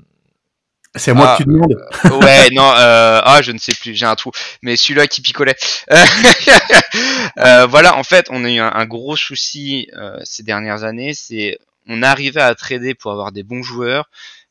c'est 0.97 1.11
à 1.13 1.15
moi 1.15 1.29
Ah, 1.31 1.37
que 1.39 1.43
tu 1.43 1.49
demandes. 1.49 1.75
ouais, 2.23 2.51
non, 2.53 2.71
euh, 2.77 3.21
ah, 3.25 3.41
je 3.43 3.53
ne 3.53 3.59
sais 3.59 3.75
plus, 3.75 3.95
j'ai 3.95 4.07
un 4.07 4.15
trou. 4.15 4.31
Mais 4.63 4.77
celui-là 4.77 5.07
qui 5.07 5.21
picolait. 5.23 5.57
Euh, 5.93 5.97
euh, 7.39 7.67
voilà, 7.67 7.97
en 7.97 8.05
fait, 8.05 8.27
on 8.31 8.45
a 8.45 8.51
eu 8.51 8.59
un, 8.61 8.71
un 8.73 8.87
gros 8.87 9.17
souci 9.17 9.89
euh, 9.95 10.19
ces 10.25 10.43
dernières 10.43 10.85
années, 10.85 11.15
c'est 11.15 11.59
on 11.89 12.03
arrivait 12.03 12.41
à 12.41 12.55
trader 12.55 12.95
pour 12.95 13.13
avoir 13.13 13.33
des 13.33 13.43
bons 13.43 13.63
joueurs, 13.63 14.09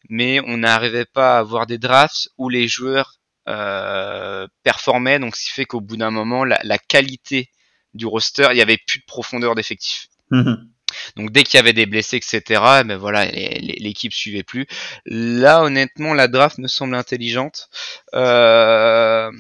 mais 0.10 0.40
on 0.46 0.58
n'arrivait 0.58 1.06
pas 1.06 1.38
à 1.38 1.40
avoir 1.40 1.66
des 1.66 1.78
drafts 1.78 2.30
où 2.38 2.50
les 2.50 2.68
joueurs 2.68 3.16
euh, 3.50 4.48
performaient, 4.64 5.20
donc 5.20 5.36
ce 5.36 5.46
qui 5.46 5.52
fait 5.52 5.66
qu'au 5.66 5.82
bout 5.82 5.98
d'un 5.98 6.12
moment, 6.12 6.44
la, 6.46 6.60
la 6.64 6.78
qualité 6.78 7.50
du 7.94 8.06
roster, 8.06 8.48
il 8.52 8.58
y 8.58 8.62
avait 8.62 8.78
plus 8.88 9.00
de 9.00 9.06
profondeur 9.06 9.56
d'effectif. 9.56 10.08
Mhm. 10.32 10.70
Donc 11.16 11.32
dès 11.32 11.44
qu'il 11.44 11.58
y 11.58 11.60
avait 11.60 11.74
des 11.74 11.86
blessés, 11.86 12.18
etc., 12.18 12.42
ben 12.86 12.98
voilà, 12.98 13.26
l'équipe 13.26 14.14
suivait 14.14 14.44
plus. 14.44 14.68
Là, 15.06 15.64
honnêtement, 15.64 16.14
la 16.14 16.28
draft 16.28 16.58
me 16.58 16.68
semble 16.68 16.96
intelligente. 16.96 17.70
Euh, 18.14 19.32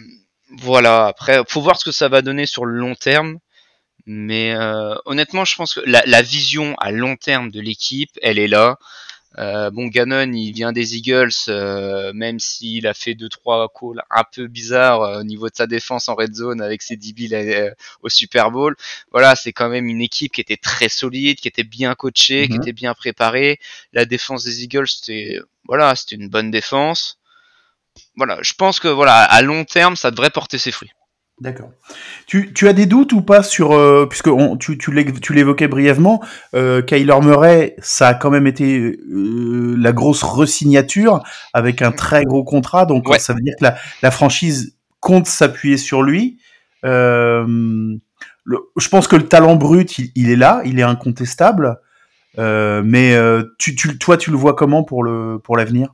voilà. 0.58 1.08
Après, 1.08 1.42
faut 1.48 1.62
voir 1.62 1.80
ce 1.80 1.86
que 1.86 1.92
ça 1.92 2.10
va 2.10 2.22
donner 2.22 2.46
sur 2.46 2.66
le 2.66 2.78
long 2.78 2.96
terme. 2.96 3.40
Mais 4.06 4.54
euh, 4.54 4.96
honnêtement, 5.06 5.46
je 5.46 5.56
pense 5.56 5.76
que 5.76 5.82
la 5.86 6.22
vision 6.22 6.76
à 6.80 6.92
long 6.92 7.16
terme 7.16 7.52
de 7.52 7.62
l'équipe, 7.62 8.12
elle 8.22 8.38
est 8.40 8.50
là. 8.50 8.78
Euh, 9.40 9.72
bon, 9.72 9.88
Gannon, 9.88 10.32
il 10.32 10.52
vient 10.52 10.72
des 10.72 10.96
Eagles, 10.98 11.32
euh, 11.50 12.14
même 12.14 12.40
s'il 12.40 12.86
a 12.88 12.94
fait 12.94 13.16
deux 13.16 13.30
trois 13.30 13.68
calls 13.70 14.04
un 14.12 14.24
peu 14.24 14.48
bizarres 14.48 15.02
euh, 15.02 15.20
au 15.22 15.24
niveau 15.24 15.50
de 15.50 15.56
sa 15.56 15.66
défense 15.68 16.08
en 16.08 16.16
red 16.16 16.36
zone 16.36 16.62
avec 16.62 16.82
ses 16.84 16.98
DB 16.98 17.30
euh, 17.34 17.72
au 18.04 18.10
Super 18.10 18.52
Bowl. 18.52 18.76
Voilà, 19.12 19.36
c'est 19.36 19.52
quand 19.52 19.70
même 19.70 19.88
une 19.88 20.02
équipe 20.02 20.34
qui 20.34 20.42
était 20.42 20.58
très 20.58 20.88
solide, 20.90 21.40
qui 21.40 21.48
était 21.48 21.64
bien 21.64 21.96
coachée, 21.96 22.48
qui 22.48 22.54
Mhm. 22.54 22.62
était 22.62 22.74
bien 22.74 22.94
préparée. 22.94 23.60
La 23.92 24.06
défense 24.06 24.44
des 24.44 24.64
Eagles, 24.64 24.88
c'était 24.88 25.40
voilà, 25.68 25.96
c'était 25.96 26.16
une 26.16 26.30
bonne 26.30 26.52
défense. 26.52 27.18
Voilà, 28.16 28.38
je 28.42 28.54
pense 28.54 28.80
que 28.80 28.88
voilà, 28.88 29.24
à 29.24 29.42
long 29.42 29.66
terme, 29.66 29.96
ça 29.96 30.12
devrait 30.12 30.30
porter 30.30 30.58
ses 30.58 30.72
fruits. 30.72 30.92
D'accord. 31.42 31.72
Tu, 32.28 32.54
tu 32.54 32.68
as 32.68 32.74
des 32.74 32.86
doutes 32.86 33.12
ou 33.12 33.22
pas 33.22 33.44
sur, 33.44 33.72
euh, 33.74 34.06
puisque 34.08 34.28
on, 34.28 34.56
tu, 34.56 34.78
tu 34.78 34.92
l'é- 34.94 35.12
tu 35.12 35.34
l'évoquais 35.34 35.68
brièvement, 35.68 36.24
euh, 36.54 36.82
Kyler 36.82 37.20
Murray, 37.22 37.76
ça 37.80 38.10
a 38.10 38.14
quand 38.14 38.30
même 38.30 38.48
été 38.48 38.80
euh, 39.12 39.76
la 39.78 39.92
grosse 39.92 40.24
resignature 40.24 41.22
avec 41.52 41.82
un 41.82 41.92
très 41.92 42.24
gros 42.24 42.44
contrat, 42.44 42.86
donc 42.86 43.10
Ouais. 43.10 43.20
ça 43.20 43.34
veut 43.34 43.42
dire 43.42 43.56
que 43.60 43.64
la, 43.66 43.76
la 44.04 44.12
franchise 44.12 44.78
compte 45.00 45.26
s'appuyer 45.26 45.78
sur 45.78 46.04
lui. 46.04 46.38
Euh, 46.86 47.46
le- 48.46 48.60
je 48.78 48.88
pense 48.90 49.08
que 49.08 49.16
le 49.16 49.28
talent 49.28 49.56
brut, 49.56 49.98
il, 49.98 50.12
il 50.16 50.30
est 50.30 50.36
là, 50.38 50.62
il 50.66 50.80
est 50.80 50.84
incontestable. 50.84 51.78
Mais 52.38 53.16
tu, 53.60 53.76
tu, 53.76 53.98
toi, 53.98 54.18
tu 54.18 54.32
le 54.32 54.38
vois 54.38 54.56
comment 54.56 54.84
pour 54.84 55.04
le 55.04 55.40
pour 55.44 55.58
l'avenir? 55.58 55.94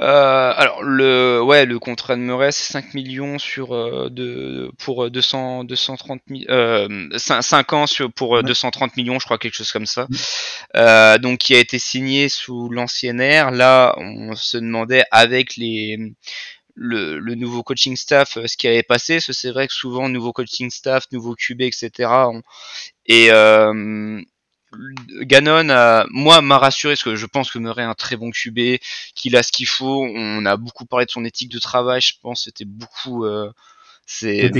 Euh, 0.00 0.52
alors 0.56 0.82
le 0.82 1.40
ouais 1.42 1.64
le 1.66 1.78
contrat 1.78 2.16
de 2.16 2.20
Murray 2.20 2.52
c'est 2.52 2.70
5 2.72 2.94
millions 2.94 3.38
sur 3.38 3.74
euh, 3.74 4.08
de 4.10 4.70
pour 4.78 5.04
euh, 5.04 5.10
200 5.10 5.64
230 5.64 6.20
mi- 6.28 6.46
euh, 6.50 7.08
5, 7.16 7.42
5 7.42 7.72
ans 7.72 7.86
sur 7.86 8.12
pour 8.12 8.36
euh, 8.36 8.40
Ouais. 8.40 8.46
230 8.48 8.96
millions 8.96 9.18
je 9.18 9.24
crois 9.24 9.38
quelque 9.38 9.54
chose 9.54 9.72
comme 9.72 9.86
ça. 9.86 10.06
Euh, 10.76 11.18
donc 11.18 11.38
qui 11.38 11.54
a 11.54 11.58
été 11.58 11.78
signé 11.78 12.28
sous 12.28 12.68
l'ancienne 12.70 13.20
ère. 13.20 13.50
Là 13.50 13.94
on 13.98 14.34
se 14.34 14.58
demandait 14.58 15.04
avec 15.10 15.56
les 15.56 15.98
le, 16.74 17.18
le 17.18 17.34
nouveau 17.34 17.62
coaching 17.62 17.96
staff 17.96 18.36
euh, 18.36 18.46
ce 18.46 18.56
qui 18.56 18.68
allait 18.68 18.82
passer 18.82 19.18
c'est 19.20 19.50
vrai 19.50 19.66
que 19.66 19.72
souvent 19.72 20.08
nouveau 20.10 20.32
coaching 20.32 20.70
staff 20.70 21.04
nouveau 21.12 21.34
QB 21.34 21.62
etc 21.62 21.90
on- 22.28 22.42
et 23.06 23.28
euh, 23.30 24.20
Gannon, 25.22 25.68
a- 25.70 26.06
moi, 26.10 26.40
m'a 26.42 26.58
rassuré 26.58 26.94
parce 26.94 27.02
que 27.02 27.16
je 27.16 27.26
pense 27.26 27.50
que 27.50 27.58
Murray 27.58 27.82
est 27.82 27.86
un 27.86 27.94
très 27.94 28.16
bon 28.16 28.30
QB, 28.30 28.78
qu'il 29.14 29.36
a 29.36 29.42
ce 29.42 29.52
qu'il 29.52 29.66
faut. 29.66 30.04
On 30.04 30.44
a 30.46 30.56
beaucoup 30.56 30.84
parlé 30.86 31.06
de 31.06 31.10
son 31.10 31.24
éthique 31.24 31.50
de 31.52 31.58
travail. 31.58 32.00
Je 32.00 32.14
pense 32.22 32.40
que 32.40 32.44
c'était 32.44 32.64
beaucoup. 32.64 33.24
euh, 33.24 33.50
c'est 34.06 34.50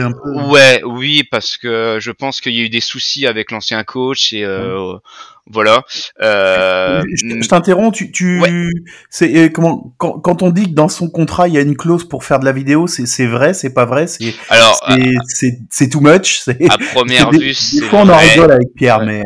un 0.00 0.12
peu. 0.12 0.30
Ouais, 0.50 0.82
oui, 0.84 1.24
parce 1.24 1.56
que 1.58 1.98
je 2.00 2.10
pense 2.10 2.40
qu'il 2.40 2.54
y 2.54 2.60
a 2.60 2.62
eu 2.62 2.70
des 2.70 2.80
soucis 2.80 3.26
avec 3.26 3.50
l'ancien 3.50 3.84
coach 3.84 4.32
et 4.32 4.44
euh, 4.44 4.96
voilà. 5.50 5.84
Euh, 6.22 7.02
je 7.14 7.42
je 7.42 7.48
t'interromps, 7.48 7.96
tu, 7.96 8.10
tu 8.10 8.40
Ouais. 8.40 8.50
c'est 9.10 9.34
euh, 9.36 9.48
comment 9.48 9.94
quand, 9.98 10.18
quand 10.20 10.42
on 10.42 10.50
dit 10.50 10.64
que 10.64 10.74
dans 10.74 10.88
son 10.88 11.08
contrat 11.10 11.48
il 11.48 11.54
y 11.54 11.58
a 11.58 11.60
une 11.60 11.76
clause 11.76 12.08
pour 12.08 12.24
faire 12.24 12.40
de 12.40 12.44
la 12.44 12.52
vidéo, 12.52 12.86
c'est 12.86 13.06
c'est 13.06 13.26
vrai, 13.26 13.52
c'est 13.54 13.72
pas 13.74 13.84
vrai, 13.84 14.06
c'est 14.06 14.34
alors, 14.48 14.80
c'est 14.88 15.12
c'est 15.26 15.58
c'est 15.70 15.88
too 15.90 16.00
much. 16.00 16.38
c'est- 16.40 16.56
à 16.70 16.78
première 16.78 17.30
des- 17.30 17.38
vue, 17.38 17.44
des 17.48 17.54
c'est 17.54 17.80
fois 17.82 18.00
on 18.00 18.08
en 18.08 18.16
rigole 18.16 18.52
avec 18.52 18.68
Pierre, 18.74 18.98
Ouais. 19.00 19.06
mais 19.06 19.22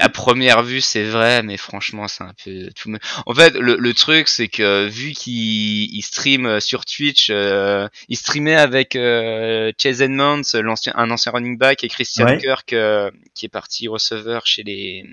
À 0.00 0.08
première 0.08 0.62
vue, 0.62 0.80
c'est 0.80 1.04
vrai, 1.04 1.42
mais 1.42 1.56
franchement, 1.56 2.06
c'est 2.08 2.24
un 2.24 2.32
peu 2.44 2.68
tout. 2.74 2.90
me- 2.90 2.98
En 3.24 3.34
fait, 3.34 3.54
le, 3.54 3.76
le 3.76 3.94
truc, 3.94 4.28
c'est 4.28 4.48
que 4.48 4.86
vu 4.88 5.12
qu'il 5.12 5.94
il 5.94 6.02
stream 6.02 6.44
euh, 6.46 6.60
sur 6.60 6.84
Twitch, 6.84 7.28
euh, 7.30 7.88
il 8.08 8.16
streamait 8.16 8.56
avec 8.56 8.94
euh, 8.96 9.72
Chase 9.80 10.02
Edmonds, 10.02 10.42
l'ancien, 10.54 10.92
un 10.96 11.10
ancien 11.10 11.32
running 11.32 11.56
back, 11.56 11.82
et 11.84 11.88
Christian 11.88 12.26
Ouais. 12.26 12.38
Kirk, 12.38 12.72
euh, 12.72 13.10
qui 13.34 13.46
est 13.46 13.48
parti 13.48 13.88
receveur 13.88 14.44
chez 14.44 14.62
les, 14.64 15.04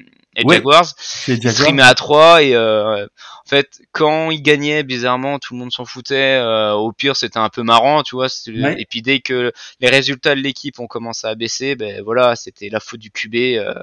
Ouais. 0.44 0.56
Jaguars. 0.56 0.86
streamait 0.88 1.84
à 1.84 1.94
3 1.94 2.42
et 2.44 2.56
euh, 2.56 3.06
en 3.06 3.50
fait, 3.50 3.82
quand 3.92 4.32
il 4.32 4.42
gagnait, 4.42 4.84
bizarrement, 4.84 5.38
tout 5.38 5.54
le 5.54 5.60
monde 5.60 5.72
s'en 5.72 5.86
foutait. 5.86 6.38
euh, 6.40 6.74
au 6.74 6.92
pire, 6.92 7.16
c'était 7.16 7.38
un 7.40 7.50
peu 7.50 7.62
marrant, 7.62 8.02
tu 8.04 8.16
vois. 8.16 8.28
Ouais. 8.48 8.76
Et 8.80 8.86
puis 8.86 9.02
dès 9.02 9.20
que 9.20 9.52
les 9.80 9.90
résultats 9.90 10.34
de 10.36 10.40
l'équipe 10.42 10.80
ont 10.80 10.88
commencé 10.88 11.28
à 11.28 11.36
baisser, 11.36 11.76
ben 11.76 12.02
voilà, 12.04 12.36
c'était 12.36 12.70
la 12.70 12.80
faute 12.80 13.00
du 13.00 13.12
QB. 13.12 13.36
euh, 13.58 13.74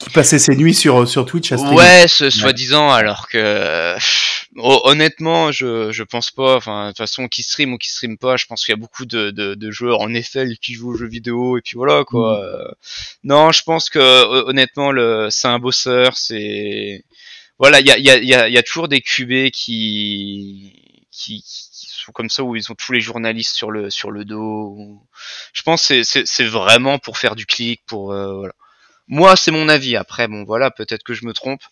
qui 0.00 0.10
passait 0.10 0.38
ses 0.38 0.56
nuits 0.56 0.74
sur 0.74 1.06
sur 1.06 1.26
Twitch 1.26 1.52
à 1.52 1.58
streamer. 1.58 1.76
Ouais, 1.76 2.08
ce 2.08 2.30
soi-disant, 2.30 2.90
alors 2.90 3.28
que 3.28 3.94
hon- 4.56 4.80
honnêtement, 4.84 5.52
je 5.52 5.92
je 5.92 6.02
pense 6.02 6.30
pas. 6.30 6.56
Enfin, 6.56 6.84
de 6.86 6.90
toute 6.90 6.98
façon, 6.98 7.28
qui 7.28 7.42
stream 7.42 7.72
ou 7.74 7.78
qui 7.78 7.90
stream 7.90 8.16
pas, 8.18 8.36
je 8.36 8.46
pense 8.46 8.64
qu'il 8.64 8.72
y 8.72 8.78
a 8.78 8.80
beaucoup 8.80 9.04
de, 9.04 9.30
de, 9.30 9.54
de 9.54 9.70
joueurs 9.70 10.00
en 10.00 10.08
NFL 10.08 10.56
qui 10.62 10.72
jouent 10.74 10.92
aux 10.94 10.96
jeux 10.96 11.06
vidéo 11.08 11.58
et 11.58 11.60
puis 11.62 11.76
voilà 11.76 12.04
quoi. 12.04 12.38
Mm. 12.40 12.44
Euh, 12.44 12.70
Non, 13.24 13.52
je 13.52 13.62
pense 13.62 13.90
que 13.90 13.98
hon- 13.98 14.48
honnêtement, 14.48 14.90
le 14.92 15.28
c'est 15.30 15.48
un 15.48 15.58
bosseur. 15.58 16.16
C'est 16.16 17.04
voilà, 17.58 17.80
il 17.80 17.86
y 17.86 17.90
a 17.90 17.98
il 17.98 18.04
y 18.04 18.10
a 18.10 18.16
il 18.18 18.28
y 18.28 18.34
a, 18.34 18.48
y 18.48 18.58
a 18.58 18.62
toujours 18.62 18.88
des 18.88 19.02
QB 19.02 19.50
qui 19.52 20.72
qui 21.12 21.42
qui 21.42 21.86
sont 22.06 22.12
comme 22.12 22.30
ça 22.30 22.42
où 22.42 22.56
ils 22.56 22.72
ont 22.72 22.74
tous 22.74 22.92
les 22.92 23.00
journalistes 23.02 23.54
sur 23.54 23.70
le 23.70 23.90
sur 23.90 24.10
le 24.10 24.24
dos. 24.24 24.78
Je 25.52 25.60
pense 25.62 25.82
que 25.82 25.86
c'est 25.88 26.04
c'est 26.04 26.26
c'est 26.26 26.44
vraiment 26.46 26.98
pour 26.98 27.18
faire 27.18 27.36
du 27.36 27.44
clic, 27.44 27.82
pour 27.86 28.12
euh, 28.12 28.34
voilà. 28.34 28.54
Moi, 29.10 29.36
c'est 29.36 29.50
mon 29.50 29.68
avis. 29.68 29.96
Après, 29.96 30.28
bon, 30.28 30.44
voilà, 30.44 30.70
peut-être 30.70 31.02
que 31.02 31.14
je 31.14 31.26
me 31.26 31.32
trompe. 31.32 31.62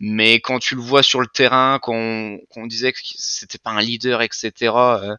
Mais 0.00 0.40
quand 0.40 0.58
tu 0.60 0.74
le 0.76 0.80
vois 0.82 1.02
sur 1.02 1.20
le 1.20 1.26
terrain, 1.26 1.78
qu'on 1.80 2.38
qu'on 2.50 2.66
disait 2.66 2.92
que 2.92 2.98
c'était 3.02 3.58
pas 3.58 3.70
un 3.70 3.80
leader, 3.80 4.22
etc. 4.22 4.52
euh, 5.02 5.16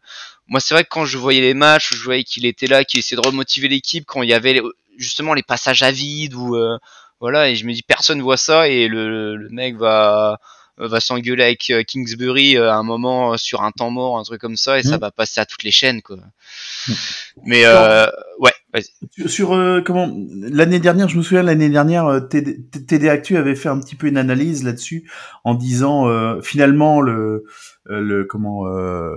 moi, 0.48 0.60
c'est 0.60 0.74
vrai 0.74 0.84
que 0.84 0.88
quand 0.88 1.04
je 1.04 1.18
voyais 1.18 1.40
les 1.40 1.54
matchs, 1.54 1.94
je 1.94 2.04
voyais 2.04 2.24
qu'il 2.24 2.46
était 2.46 2.68
là, 2.68 2.84
qu'il 2.84 3.00
essayait 3.00 3.20
de 3.20 3.26
remotiver 3.26 3.68
l'équipe 3.68 4.04
quand 4.06 4.22
il 4.22 4.30
y 4.30 4.34
avait 4.34 4.62
justement 4.96 5.34
les 5.34 5.42
passages 5.42 5.82
à 5.82 5.90
vide 5.90 6.34
ou 6.34 6.56
euh, 6.56 6.78
voilà. 7.20 7.50
Et 7.50 7.56
je 7.56 7.66
me 7.66 7.72
dis, 7.72 7.82
personne 7.82 8.22
voit 8.22 8.36
ça 8.38 8.68
et 8.68 8.88
le, 8.88 9.36
le 9.36 9.48
mec 9.50 9.76
va 9.76 10.40
va 10.78 11.00
s'engueuler 11.00 11.44
avec 11.44 11.70
euh, 11.70 11.82
Kingsbury 11.82 12.56
euh, 12.56 12.70
à 12.70 12.76
un 12.76 12.82
moment 12.82 13.32
euh, 13.32 13.36
sur 13.36 13.62
un 13.62 13.70
temps 13.72 13.90
mort, 13.90 14.18
un 14.18 14.22
truc 14.22 14.40
comme 14.40 14.56
ça, 14.56 14.78
et 14.78 14.82
ça 14.82 14.96
Mm. 14.96 15.00
va 15.00 15.10
passer 15.10 15.40
à 15.40 15.46
toutes 15.46 15.62
les 15.64 15.70
chaînes, 15.70 16.02
quoi. 16.02 16.18
Mais 17.44 17.62
euh, 17.64 18.06
ouais, 18.38 18.52
vas-y. 18.72 19.28
Sur, 19.28 19.54
euh, 19.54 19.80
comment 19.84 20.10
l'année 20.32 20.78
dernière, 20.78 21.08
je 21.08 21.16
me 21.16 21.22
souviens 21.22 21.42
l'année 21.42 21.68
dernière, 21.68 22.06
euh, 22.06 22.20
TD, 22.20 22.60
TD 22.86 23.08
Actu 23.08 23.36
avait 23.36 23.54
fait 23.54 23.68
un 23.68 23.78
petit 23.80 23.94
peu 23.96 24.06
une 24.06 24.16
analyse 24.16 24.64
là-dessus 24.64 25.10
en 25.44 25.54
disant 25.54 26.08
euh, 26.08 26.40
finalement 26.42 27.00
le 27.00 27.44
euh, 27.90 28.00
le 28.00 28.24
comment 28.24 28.66
euh, 28.66 29.16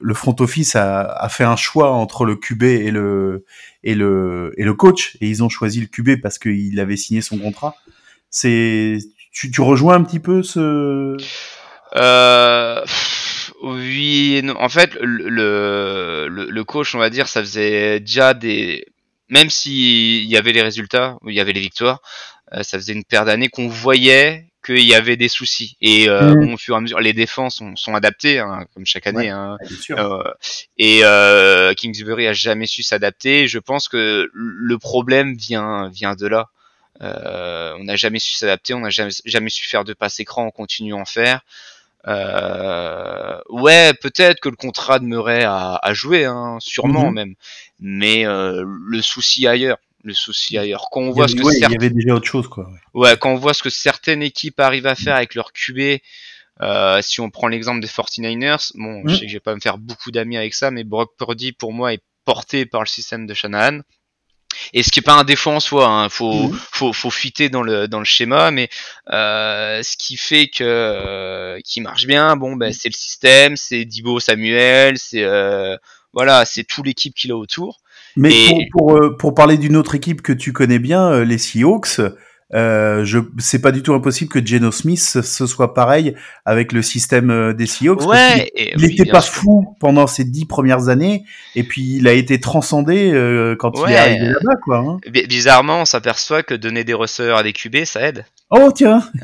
le 0.00 0.14
front 0.14 0.34
office 0.40 0.76
a, 0.76 1.02
a 1.02 1.28
fait 1.28 1.44
un 1.44 1.56
choix 1.56 1.90
entre 1.92 2.24
le 2.24 2.36
QB 2.36 2.62
et 2.64 2.90
le 2.90 3.44
et 3.84 3.94
le 3.94 4.52
et 4.56 4.64
le 4.64 4.74
coach 4.74 5.16
et 5.20 5.28
ils 5.28 5.42
ont 5.42 5.48
choisi 5.48 5.80
le 5.80 5.86
QB 5.86 6.20
parce 6.22 6.38
qu'il 6.38 6.78
avait 6.80 6.96
signé 6.96 7.20
son 7.20 7.38
contrat. 7.38 7.74
C'est 8.30 8.98
tu, 9.38 9.50
tu 9.52 9.60
rejoins 9.60 9.94
un 9.94 10.02
petit 10.02 10.18
peu 10.20 10.42
ce 10.42 11.16
Euh, 11.96 12.82
pff, 12.82 13.52
oui, 13.62 14.40
non. 14.42 14.56
En 14.58 14.68
fait, 14.68 14.94
le, 15.00 16.28
le, 16.28 16.64
coach, 16.64 16.94
on 16.94 16.98
va 16.98 17.08
dire, 17.10 17.28
ça 17.28 17.40
faisait 17.40 18.00
déjà 18.00 18.34
des. 18.34 18.84
Même 19.30 19.48
s'il 19.50 20.24
y 20.24 20.36
avait 20.36 20.52
les 20.52 20.62
résultats, 20.62 21.16
il 21.26 21.34
y 21.34 21.40
avait 21.40 21.52
les 21.52 21.60
victoires, 21.60 22.00
euh, 22.54 22.62
ça 22.62 22.78
faisait 22.78 22.94
une 22.94 23.04
paire 23.04 23.24
d'années 23.26 23.48
qu'on 23.48 23.68
voyait 23.68 24.46
qu'il 24.64 24.84
y 24.84 24.94
avait 24.94 25.16
des 25.16 25.28
soucis. 25.28 25.76
Et 25.80 26.08
euh, 26.08 26.34
bon, 26.34 26.54
au 26.54 26.56
fur 26.56 26.74
et 26.74 26.78
à 26.78 26.80
mesure, 26.80 26.98
les 27.00 27.12
défenses 27.12 27.56
sont, 27.56 27.76
sont 27.76 27.94
adaptées, 27.94 28.38
hein, 28.38 28.64
comme 28.74 28.86
chaque 28.86 29.06
année. 29.06 29.28
hein. 29.28 29.56
bien 29.66 29.76
sûr. 29.76 29.98
Euh, 29.98 30.22
et 30.78 31.00
euh, 31.04 31.74
Kingsbury 31.74 32.26
a 32.26 32.32
jamais 32.32 32.66
su 32.66 32.82
s'adapter. 32.82 33.46
Je 33.48 33.58
pense 33.58 33.88
que 33.88 34.28
le 34.32 34.78
problème 34.78 35.36
vient 35.36 35.88
vient 35.90 36.14
de 36.14 36.26
là. 36.26 36.48
Euh, 37.00 37.74
on 37.78 37.84
n'a 37.84 37.96
jamais 37.96 38.18
su 38.18 38.34
s'adapter, 38.34 38.74
on 38.74 38.80
n'a 38.80 38.90
jamais, 38.90 39.12
jamais 39.24 39.50
su 39.50 39.66
faire 39.66 39.84
de 39.84 39.92
passe 39.94 40.18
écran, 40.20 40.46
on 40.46 40.50
continue 40.50 40.94
à 40.94 40.96
en 40.96 41.04
faire. 41.04 41.40
Euh, 42.06 43.38
ouais, 43.50 43.92
peut-être 43.94 44.40
que 44.40 44.48
le 44.48 44.56
contrat 44.56 44.98
de 44.98 45.04
Murray 45.04 45.44
a, 45.44 45.78
a 45.82 45.94
joué, 45.94 46.24
hein, 46.24 46.58
sûrement 46.60 47.08
Mhm. 47.08 47.14
même. 47.14 47.34
Mais 47.80 48.26
euh, 48.26 48.64
le 48.66 49.02
souci 49.02 49.46
ailleurs, 49.46 49.78
le 50.04 50.14
souci 50.14 50.58
ailleurs. 50.58 50.86
Quand 50.90 51.00
on 51.02 51.10
voit 51.10 51.28
ce 51.28 51.34
que 51.34 51.42
ouais, 51.42 51.52
il 51.54 51.58
y 51.58 51.60
certains- 51.60 51.76
avait 51.76 51.90
déjà 51.90 52.14
autre 52.14 52.26
chose 52.26 52.48
quoi. 52.48 52.68
ouais. 52.68 52.78
Ouais, 53.10 53.16
quand 53.18 53.30
on 53.30 53.36
voit 53.36 53.54
ce 53.54 53.62
que 53.62 53.70
certaines 53.70 54.22
équipes 54.22 54.58
arrivent 54.60 54.86
à 54.86 54.94
faire 54.94 55.16
avec 55.16 55.34
leur 55.34 55.52
QB, 55.52 56.00
euh, 56.62 57.02
si 57.02 57.20
on 57.20 57.30
prend 57.30 57.48
l'exemple 57.48 57.80
des 57.80 57.88
49ers, 57.88 58.72
bon, 58.74 59.02
Mm. 59.04 59.08
je 59.08 59.14
sais 59.14 59.20
que 59.22 59.28
je 59.28 59.34
vais 59.34 59.40
pas 59.40 59.54
me 59.54 59.60
faire 59.60 59.78
beaucoup 59.78 60.10
d'amis 60.10 60.36
avec 60.36 60.54
ça, 60.54 60.70
mais 60.70 60.84
Brock 60.84 61.12
Purdy 61.18 61.52
pour 61.52 61.72
moi 61.72 61.92
est 61.92 62.02
porté 62.24 62.66
par 62.66 62.80
le 62.82 62.86
système 62.86 63.26
de 63.26 63.34
Shanahan. 63.34 63.80
Et 64.72 64.82
ce 64.82 64.90
qui 64.90 64.98
est 65.00 65.02
pas 65.02 65.14
un 65.14 65.24
défaut 65.24 65.50
en 65.50 65.60
soi, 65.60 65.86
hein, 65.86 66.08
faut, 66.08 66.48
Mhm. 66.48 66.58
faut 66.72 66.92
faut 66.92 67.10
fitter 67.10 67.48
dans 67.48 67.62
le 67.62 67.86
dans 67.88 67.98
le 68.00 68.04
schéma, 68.04 68.50
mais 68.50 68.68
euh, 69.12 69.82
ce 69.82 69.96
qui 69.96 70.16
fait 70.16 70.48
que 70.48 70.64
euh, 70.64 71.58
qui 71.64 71.80
marche 71.80 72.06
bien, 72.06 72.36
bon 72.36 72.56
ben 72.56 72.72
c'est 72.72 72.88
le 72.88 72.94
système, 72.94 73.56
c'est 73.56 73.84
Dibo 73.84 74.20
Samuel, 74.20 74.98
c'est 74.98 75.22
euh, 75.22 75.76
voilà, 76.12 76.44
c'est 76.44 76.64
toute 76.64 76.86
l'équipe 76.86 77.14
qu'il 77.14 77.30
a 77.32 77.36
autour. 77.36 77.78
Mais 78.16 78.32
Et- 78.32 78.68
pour, 78.72 78.88
pour, 78.88 78.96
euh, 78.96 79.16
pour 79.16 79.34
parler 79.34 79.58
d'une 79.58 79.76
autre 79.76 79.94
équipe 79.94 80.22
que 80.22 80.32
tu 80.32 80.52
connais 80.52 80.78
bien, 80.80 81.08
euh, 81.12 81.24
les 81.24 81.38
Seahawks, 81.38 82.00
euh, 82.54 83.04
je 83.04 83.18
c'est 83.38 83.60
pas 83.60 83.72
du 83.72 83.82
tout 83.82 83.92
impossible 83.94 84.30
que 84.30 84.44
Geno 84.44 84.70
Smith 84.72 84.98
ce 85.00 85.46
soit 85.46 85.74
pareil 85.74 86.14
avec 86.46 86.72
le 86.72 86.80
système 86.82 87.30
euh, 87.30 87.52
des 87.52 87.66
Seahawks. 87.66 88.06
Ouais, 88.06 88.50
il 88.56 88.72
oui, 88.78 88.88
n'était 88.88 89.04
pas 89.10 89.20
sûr. 89.20 89.34
fou 89.34 89.76
pendant 89.80 90.06
ces 90.06 90.24
dix 90.24 90.46
premières 90.46 90.88
années, 90.88 91.24
et 91.54 91.62
puis 91.62 91.96
il 91.96 92.08
a 92.08 92.12
été 92.12 92.40
transcendé 92.40 93.12
euh, 93.12 93.54
quand 93.58 93.72
il 93.86 93.92
est 93.92 93.96
arrivé 93.96 94.26
là-bas, 94.28 94.56
quoi. 94.64 94.78
hein. 94.78 94.98
Bi- 95.10 95.26
Bizarrement, 95.26 95.82
on 95.82 95.84
s'aperçoit 95.84 96.42
que 96.42 96.54
donner 96.54 96.84
des 96.84 96.94
receveurs 96.94 97.36
à 97.38 97.42
des 97.42 97.52
QB, 97.52 97.84
ça 97.84 98.00
aide. 98.00 98.24
Oh 98.50 98.70
tiens. 98.74 99.02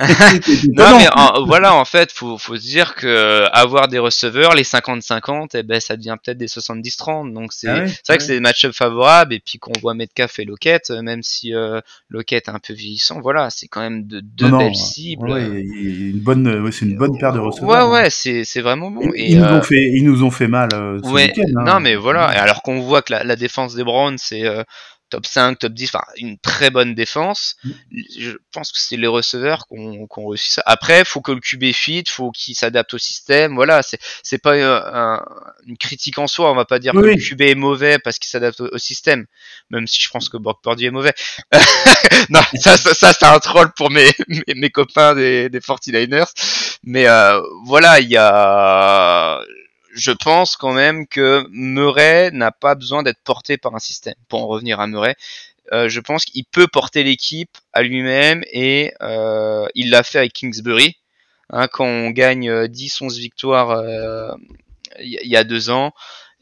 Non, 0.74 0.98
mais 0.98 1.08
en- 1.14 1.46
voilà, 1.46 1.74
en 1.74 1.86
fait, 1.86 2.12
faut, 2.12 2.36
faut 2.36 2.56
se 2.56 2.60
dire 2.60 2.94
que 2.94 3.06
euh, 3.06 3.48
avoir 3.52 3.88
des 3.88 3.98
receveurs, 3.98 4.54
les 4.54 4.64
50-50, 4.64 5.50
eh 5.54 5.62
ben, 5.62 5.80
ça 5.80 5.96
devient 5.96 6.16
peut-être 6.22 6.36
des 6.36 6.46
70-30. 6.46 7.32
Donc, 7.32 7.54
c'est 7.54 7.68
Ah 7.68 7.78
ouais, 7.80 7.86
c'est 7.88 8.06
vrai 8.08 8.18
que 8.18 8.22
c'est 8.22 8.34
des 8.34 8.40
match-up 8.40 8.74
favorables. 8.74 9.32
Et 9.32 9.40
puis, 9.40 9.58
qu'on 9.58 9.72
voit 9.80 9.94
Metcalf 9.94 10.38
et 10.40 10.44
Lockett, 10.44 10.90
euh, 10.90 11.00
même 11.00 11.22
si 11.22 11.54
euh, 11.54 11.80
Lockett 12.10 12.48
est 12.48 12.50
un 12.50 12.58
peu 12.58 12.74
vieillissant, 12.74 13.22
voilà, 13.22 13.48
c'est 13.48 13.66
quand 13.66 13.80
même 13.80 14.06
de, 14.06 14.20
deux 14.20 14.50
Non, 14.50 14.58
non, 14.58 14.58
belles 14.58 14.74
cibles. 14.74 15.30
Ouais, 15.30 15.42
une 15.62 16.20
bonne, 16.20 16.46
ouais, 16.62 16.70
c'est 16.72 16.84
une 16.84 16.96
bonne 16.98 17.16
paire 17.18 17.32
de 17.32 17.38
ouais, 17.38 17.46
receveurs. 17.46 17.90
ouais, 17.90 18.10
c'est 18.10 18.44
c'est 18.44 18.60
vraiment 18.60 18.90
bon. 18.90 19.10
Ils, 19.14 19.20
Et, 19.20 19.30
ils 19.32 19.38
nous 19.38 19.44
euh, 19.44 19.58
ont 19.58 19.62
fait, 19.62 19.90
ils 19.94 20.04
nous 20.04 20.22
ont 20.22 20.30
fait 20.30 20.48
mal 20.48 20.68
euh, 20.74 20.98
ce 21.02 21.08
Ouais, 21.08 21.32
hein. 21.38 21.64
non 21.64 21.80
mais 21.80 21.94
voilà, 21.96 22.34
et 22.34 22.38
alors 22.38 22.60
qu'on 22.62 22.80
voit 22.80 23.00
que 23.00 23.12
la, 23.12 23.24
la 23.24 23.36
défense 23.36 23.74
des 23.74 23.84
Browns 23.84 24.18
c'est 24.18 24.44
euh, 24.44 24.62
top 25.14 25.26
5, 25.26 25.58
top 25.60 25.72
10, 25.72 25.84
enfin 25.94 26.04
une 26.16 26.38
très 26.38 26.70
bonne 26.70 26.94
défense, 26.94 27.56
Mm. 27.64 27.70
je 28.18 28.30
pense 28.52 28.72
que 28.72 28.78
c'est 28.78 28.96
les 28.96 29.06
receveurs 29.06 29.66
qui 29.68 29.74
ont, 29.78 30.28
réussi 30.28 30.50
ça. 30.52 30.62
Après, 30.66 31.04
faut 31.04 31.20
que 31.20 31.32
le 31.32 31.40
QB 31.40 31.72
fit, 31.72 32.04
faut 32.08 32.30
qu'il 32.32 32.54
s'adapte 32.56 32.94
au 32.94 32.98
système, 32.98 33.54
voilà, 33.54 33.82
c'est 33.82 33.98
c'est 34.22 34.38
pas 34.38 34.54
un- 34.56 35.24
une 35.66 35.76
critique 35.76 36.18
en 36.18 36.26
soi, 36.26 36.50
on 36.50 36.54
va 36.54 36.64
pas 36.64 36.78
dire 36.78 36.92
Oui, 36.94 37.02
que 37.02 37.06
oui. 37.08 37.14
le 37.16 37.22
QB 37.22 37.40
est 37.42 37.54
mauvais 37.54 37.98
parce 37.98 38.18
qu'il 38.18 38.28
s'adapte 38.30 38.60
au, 38.60 38.68
au 38.72 38.78
système, 38.78 39.26
même 39.70 39.86
si 39.86 40.00
je 40.00 40.08
pense 40.10 40.28
que 40.28 40.36
Brock 40.36 40.60
Purdy 40.62 40.86
est 40.86 40.90
mauvais. 40.90 41.14
non, 42.30 42.40
ça, 42.54 42.76
ça, 42.76 42.94
ça, 42.94 43.12
c'est 43.12 43.24
un 43.26 43.38
troll 43.38 43.72
pour 43.72 43.90
mes, 43.90 44.10
mes, 44.28 44.54
mes 44.56 44.70
copains 44.70 45.14
des, 45.14 45.48
des 45.48 45.60
49ers, 45.60 46.32
mais 46.84 47.06
euh, 47.08 47.40
voilà, 47.64 48.00
il 48.00 48.08
y 48.10 48.16
a 48.16 49.40
je 49.94 50.10
pense 50.10 50.56
quand 50.56 50.72
même 50.72 51.06
que 51.06 51.46
Murray 51.50 52.30
n'a 52.32 52.50
pas 52.50 52.74
besoin 52.74 53.02
d'être 53.02 53.20
porté 53.22 53.56
par 53.56 53.74
un 53.74 53.78
système. 53.78 54.14
Pour 54.28 54.42
en 54.42 54.46
revenir 54.48 54.80
à 54.80 54.86
Murray, 54.86 55.14
euh, 55.72 55.88
je 55.88 56.00
pense 56.00 56.24
qu'il 56.24 56.44
peut 56.44 56.66
porter 56.66 57.04
l'équipe 57.04 57.56
à 57.72 57.82
lui-même 57.82 58.42
et 58.52 58.92
euh, 59.00 59.66
il 59.74 59.90
l'a 59.90 60.02
fait 60.02 60.18
avec 60.18 60.32
Kingsbury. 60.32 60.96
Hein, 61.50 61.68
quand 61.68 61.86
on 61.86 62.10
gagne 62.10 62.50
euh, 62.50 62.66
10-11 62.66 63.18
victoires 63.18 63.70
euh, 63.70 64.32
il 65.00 65.28
y, 65.28 65.36
a 65.36 65.44
deux 65.44 65.70
ans, 65.70 65.92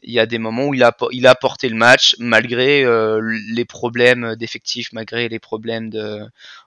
il 0.03 0.13
y 0.13 0.19
a 0.19 0.25
des 0.25 0.37
moments 0.37 0.67
où 0.67 0.73
il 0.73 0.83
a, 0.83 0.95
il 1.11 1.27
a 1.27 1.35
porté 1.35 1.69
le 1.69 1.75
match 1.75 2.15
malgré 2.19 2.83
euh, 2.83 3.19
les 3.51 3.65
problèmes 3.65 4.35
d'effectifs, 4.35 4.93
malgré 4.93 5.27
les 5.29 5.39
problèmes 5.39 5.89
de... 5.89 6.21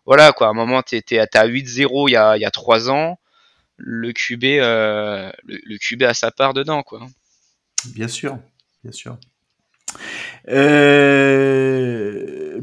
Voilà 0.05 0.33
quoi, 0.33 0.49
à 0.49 0.51
un 0.51 0.55
moment 0.55 0.83
t'es 0.83 1.01
t'es 1.01 1.19
à 1.19 1.27
t'es 1.27 1.39
à 1.39 1.47
8-0 1.47 2.09
il 2.09 2.13
y 2.13 2.17
a, 2.17 2.37
y 2.37 2.45
a 2.45 2.51
trois 2.51 2.91
ans, 2.91 3.19
le 3.77 4.13
QB, 4.13 4.45
euh, 4.45 5.31
le, 5.45 5.59
le 5.65 5.79
QB 5.79 6.03
a 6.05 6.15
sa 6.15 6.31
part 6.31 6.55
dedans 6.55 6.83
quoi. 6.83 7.01
Bien 7.95 8.09
sûr, 8.09 8.39
bien 8.83 8.93
sûr. 8.93 9.17
Euh, 11.57 12.61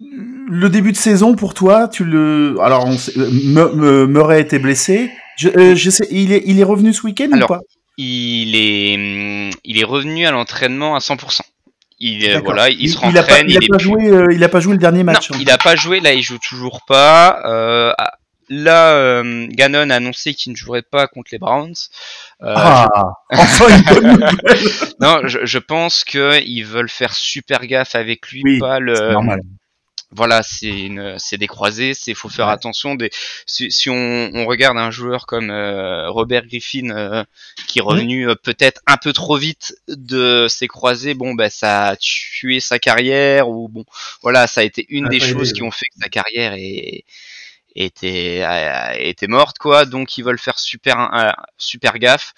Le 0.00 0.68
début 0.68 0.92
de 0.92 0.96
saison 0.96 1.34
pour 1.34 1.54
toi, 1.54 1.88
tu 1.88 2.04
le. 2.04 2.56
Alors, 2.62 2.86
on 2.86 2.96
sait- 2.96 3.12
euh, 3.18 4.06
Murray 4.06 4.40
était 4.42 4.58
blessé. 4.58 5.10
Je, 5.36 5.48
euh, 5.48 5.74
je 5.74 5.90
sais, 5.90 6.06
il 6.10 6.32
est, 6.32 6.42
il 6.46 6.60
est 6.60 6.64
revenu 6.64 6.92
ce 6.92 7.02
week-end 7.02 7.28
ou 7.32 7.46
pas? 7.46 7.60
il 7.98 8.54
est, 8.54 8.94
hum, 8.96 9.50
il 9.64 9.78
est 9.80 9.84
revenu 9.84 10.26
à 10.26 10.30
l'entraînement 10.30 10.94
à 10.96 10.98
100%. 11.00 11.40
Il, 11.98 12.40
voilà, 12.44 12.68
il, 12.68 12.90
se 12.90 12.98
pas, 13.00 13.06
rentraîne, 13.06 13.46
il 13.48 13.56
a 13.56 13.60
il, 13.60 13.64
est 13.64 13.68
pas 13.68 13.76
plus- 13.78 13.84
joué, 13.84 14.06
euh, 14.08 14.26
il 14.30 14.44
a 14.44 14.48
pas 14.50 14.60
joué 14.60 14.74
le 14.74 14.78
dernier 14.78 15.02
match. 15.02 15.30
Non, 15.30 15.36
hein. 15.36 15.40
il 15.42 15.50
a 15.50 15.56
pas 15.56 15.76
joué. 15.76 16.00
Là, 16.00 16.12
il 16.12 16.22
joue 16.22 16.38
toujours 16.38 16.82
pas. 16.86 17.40
Euh, 17.46 17.92
là, 18.48 18.94
euh, 18.94 19.46
Gannon 19.50 19.90
a 19.90 19.96
annoncé 19.96 20.34
qu'il 20.34 20.52
ne 20.52 20.56
jouerait 20.56 20.82
pas 20.82 21.06
contre 21.08 21.30
les 21.32 21.38
Browns. 21.38 21.74
Euh, 22.42 22.54
Ah, 22.56 22.88
enfin 23.32 23.68
une 23.68 23.84
bonne 23.84 24.06
nouvelle. 24.06 24.38
je, 24.44 24.86
non, 25.00 25.20
je, 25.26 25.44
je 25.44 25.58
pense 25.58 26.04
que 26.04 26.40
ils 26.44 26.64
veulent 26.64 26.88
faire 26.90 27.14
super 27.14 27.66
gaffe 27.66 27.94
avec 27.94 28.28
lui, 28.30 28.44
Oui, 28.44 28.58
pas 28.58 28.78
le. 28.80 29.12
Normal. 29.12 29.40
Voilà, 30.12 30.42
c'est 30.44 30.68
une, 30.86 31.18
c'est 31.18 31.36
des 31.36 31.48
croisés, 31.48 31.92
c'est 31.92 32.14
faut 32.14 32.28
faire 32.28 32.46
Ouais. 32.46 32.52
attention. 32.52 32.94
Des, 32.94 33.10
si, 33.44 33.72
si 33.72 33.90
on, 33.90 34.30
on 34.34 34.46
regarde 34.46 34.78
un 34.78 34.90
joueur 34.92 35.26
comme 35.26 35.50
euh, 35.50 36.08
Robert 36.10 36.46
Griffin 36.46 36.90
euh, 36.90 37.24
qui 37.66 37.80
est 37.80 37.82
revenu 37.82 38.28
euh, 38.30 38.36
peut-être 38.36 38.80
un 38.86 38.96
peu 38.98 39.12
trop 39.12 39.36
vite 39.36 39.74
de 39.88 40.46
ses 40.48 40.68
croisés, 40.68 41.14
bon 41.14 41.34
ben 41.34 41.50
ça 41.50 41.88
a 41.88 41.96
tué 41.96 42.60
sa 42.60 42.78
carrière 42.78 43.48
ou 43.48 43.68
bon 43.68 43.84
voilà, 44.22 44.46
ça 44.46 44.60
a 44.60 44.64
été 44.64 44.86
une 44.90 45.04
Ça 45.06 45.08
a 45.08 45.10
des 45.10 45.20
choses 45.20 45.52
qui 45.52 45.62
ont 45.64 45.72
fait 45.72 45.86
que 45.86 46.00
sa 46.00 46.08
carrière 46.08 46.54
est, 46.54 47.04
était 47.76 48.44
était 48.98 49.28
morte 49.28 49.58
quoi. 49.58 49.84
Donc 49.86 50.18
ils 50.18 50.24
veulent 50.24 50.38
faire 50.38 50.58
super 50.58 51.34
super 51.58 51.98
gaffe. 51.98 52.34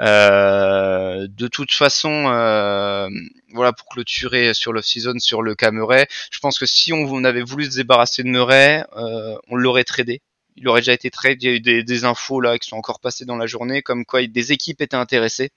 Euh, 0.00 1.26
de 1.28 1.46
toute 1.46 1.72
façon, 1.72 2.28
euh, 2.28 3.08
voilà 3.52 3.72
pour 3.72 3.86
clôturer 3.88 4.54
sur 4.54 4.72
l'off-season 4.72 5.18
sur 5.18 5.42
le 5.42 5.54
cas 5.54 5.70
Murray, 5.72 6.06
je 6.30 6.38
pense 6.38 6.58
que 6.58 6.66
si 6.66 6.92
on, 6.92 7.04
on 7.04 7.24
avait 7.24 7.42
voulu 7.42 7.70
se 7.70 7.76
débarrasser 7.76 8.22
de 8.22 8.28
Murray, 8.28 8.84
euh, 8.96 9.36
on 9.48 9.56
l'aurait 9.56 9.84
tradé. 9.84 10.22
Il 10.62 10.68
aurait 10.68 10.80
déjà 10.82 10.92
été 10.92 11.10
trade. 11.10 11.42
Il 11.42 11.48
y 11.48 11.52
a 11.52 11.56
eu 11.56 11.60
des, 11.60 11.82
des 11.82 12.04
infos 12.04 12.40
là 12.40 12.58
qui 12.58 12.68
sont 12.68 12.76
encore 12.76 13.00
passées 13.00 13.24
dans 13.24 13.36
la 13.36 13.46
journée, 13.46 13.80
comme 13.80 14.04
quoi 14.04 14.26
des 14.26 14.52
équipes 14.52 14.82
étaient 14.82 14.94
intéressées. 14.96 15.50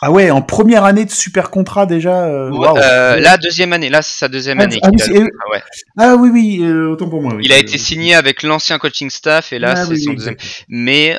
Ah 0.00 0.10
ouais, 0.10 0.30
en 0.30 0.40
première 0.40 0.84
année 0.84 1.04
de 1.04 1.10
super 1.10 1.50
contrat 1.50 1.84
déjà. 1.84 2.24
euh, 2.24 2.50
Ouais, 2.50 2.68
euh, 2.82 3.16
la 3.20 3.36
deuxième 3.36 3.72
année, 3.74 3.90
là 3.90 4.00
c'est 4.00 4.18
sa 4.18 4.28
deuxième 4.28 4.58
Ah, 4.60 4.64
année. 4.64 4.78
ah 4.82 4.88
oui, 4.90 5.02
a- 5.02 5.20
ah 5.20 5.50
ouais. 5.52 5.62
Ah 5.98 6.16
oui, 6.16 6.30
oui, 6.32 6.58
euh, 6.62 6.88
autant 6.90 7.08
pour 7.08 7.20
moi. 7.22 7.34
Oui. 7.34 7.42
Il 7.44 7.52
a 7.52 7.58
été 7.58 7.76
signé 7.76 8.14
avec 8.14 8.42
l'ancien 8.42 8.78
coaching 8.78 9.10
staff 9.10 9.52
et 9.52 9.58
là 9.58 9.76
c'est 9.76 9.90
oui, 9.90 10.00
son 10.00 10.10
oui, 10.10 10.16
deuxième. 10.16 10.36
Mais 10.68 11.16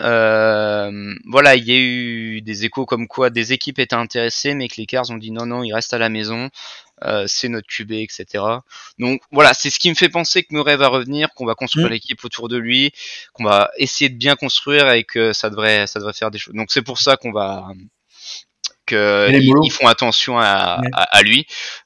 voilà, 1.26 1.56
il 1.56 1.64
y 1.66 1.72
a 1.72 1.78
eu 1.78 2.42
des 2.42 2.66
échos 2.66 2.86
comme 2.86 3.08
quoi 3.08 3.30
des 3.30 3.54
équipes 3.54 3.80
étaient 3.80 3.96
intéressées, 3.96 4.54
mais 4.54 4.68
que 4.68 4.76
les 4.78 4.86
Cars 4.86 5.10
ont 5.12 5.18
dit 5.18 5.32
non, 5.32 5.46
non, 5.46 5.64
il 5.64 5.74
reste 5.74 5.94
à 5.94 5.98
la 5.98 6.10
maison, 6.10 6.50
euh, 7.04 7.26
c'est 7.28 7.48
notre 7.50 7.68
QB, 7.68 7.92
etc. 7.94 8.26
Donc 9.00 9.22
voilà, 9.32 9.54
c'est 9.54 9.70
ce 9.70 9.80
qui 9.80 9.90
me 9.90 9.96
fait 9.96 10.10
penser 10.10 10.44
que 10.44 10.54
Murray 10.54 10.78
va 10.78 10.88
revenir, 10.88 11.30
qu'on 11.36 11.46
va 11.46 11.56
construire 11.56 11.88
Mm. 11.88 11.92
l'équipe 11.92 12.24
autour 12.26 12.48
de 12.50 12.58
lui, 12.58 12.92
qu'on 13.34 13.44
va 13.44 13.70
essayer 13.78 14.10
de 14.10 14.16
bien 14.18 14.36
construire 14.36 14.90
et 14.92 15.04
que 15.04 15.34
ça 15.34 15.50
devrait, 15.50 15.86
ça 15.88 16.00
devrait 16.00 16.14
faire 16.14 16.32
des 16.32 16.40
choses. 16.40 16.54
Donc 16.56 16.72
c'est 16.72 16.82
pour 16.82 16.98
ça 17.00 17.18
qu'on 17.18 17.32
va 17.32 17.68
que 18.86 19.28
Les 19.30 19.40
ils, 19.40 19.50
mollo. 19.50 19.64
ils 19.66 19.70
font 19.70 19.88
attention 19.88 20.40
à, 20.40 20.80
Ouais. 20.82 20.88
à, 20.94 21.04
à 21.18 21.22
lui. 21.22 21.46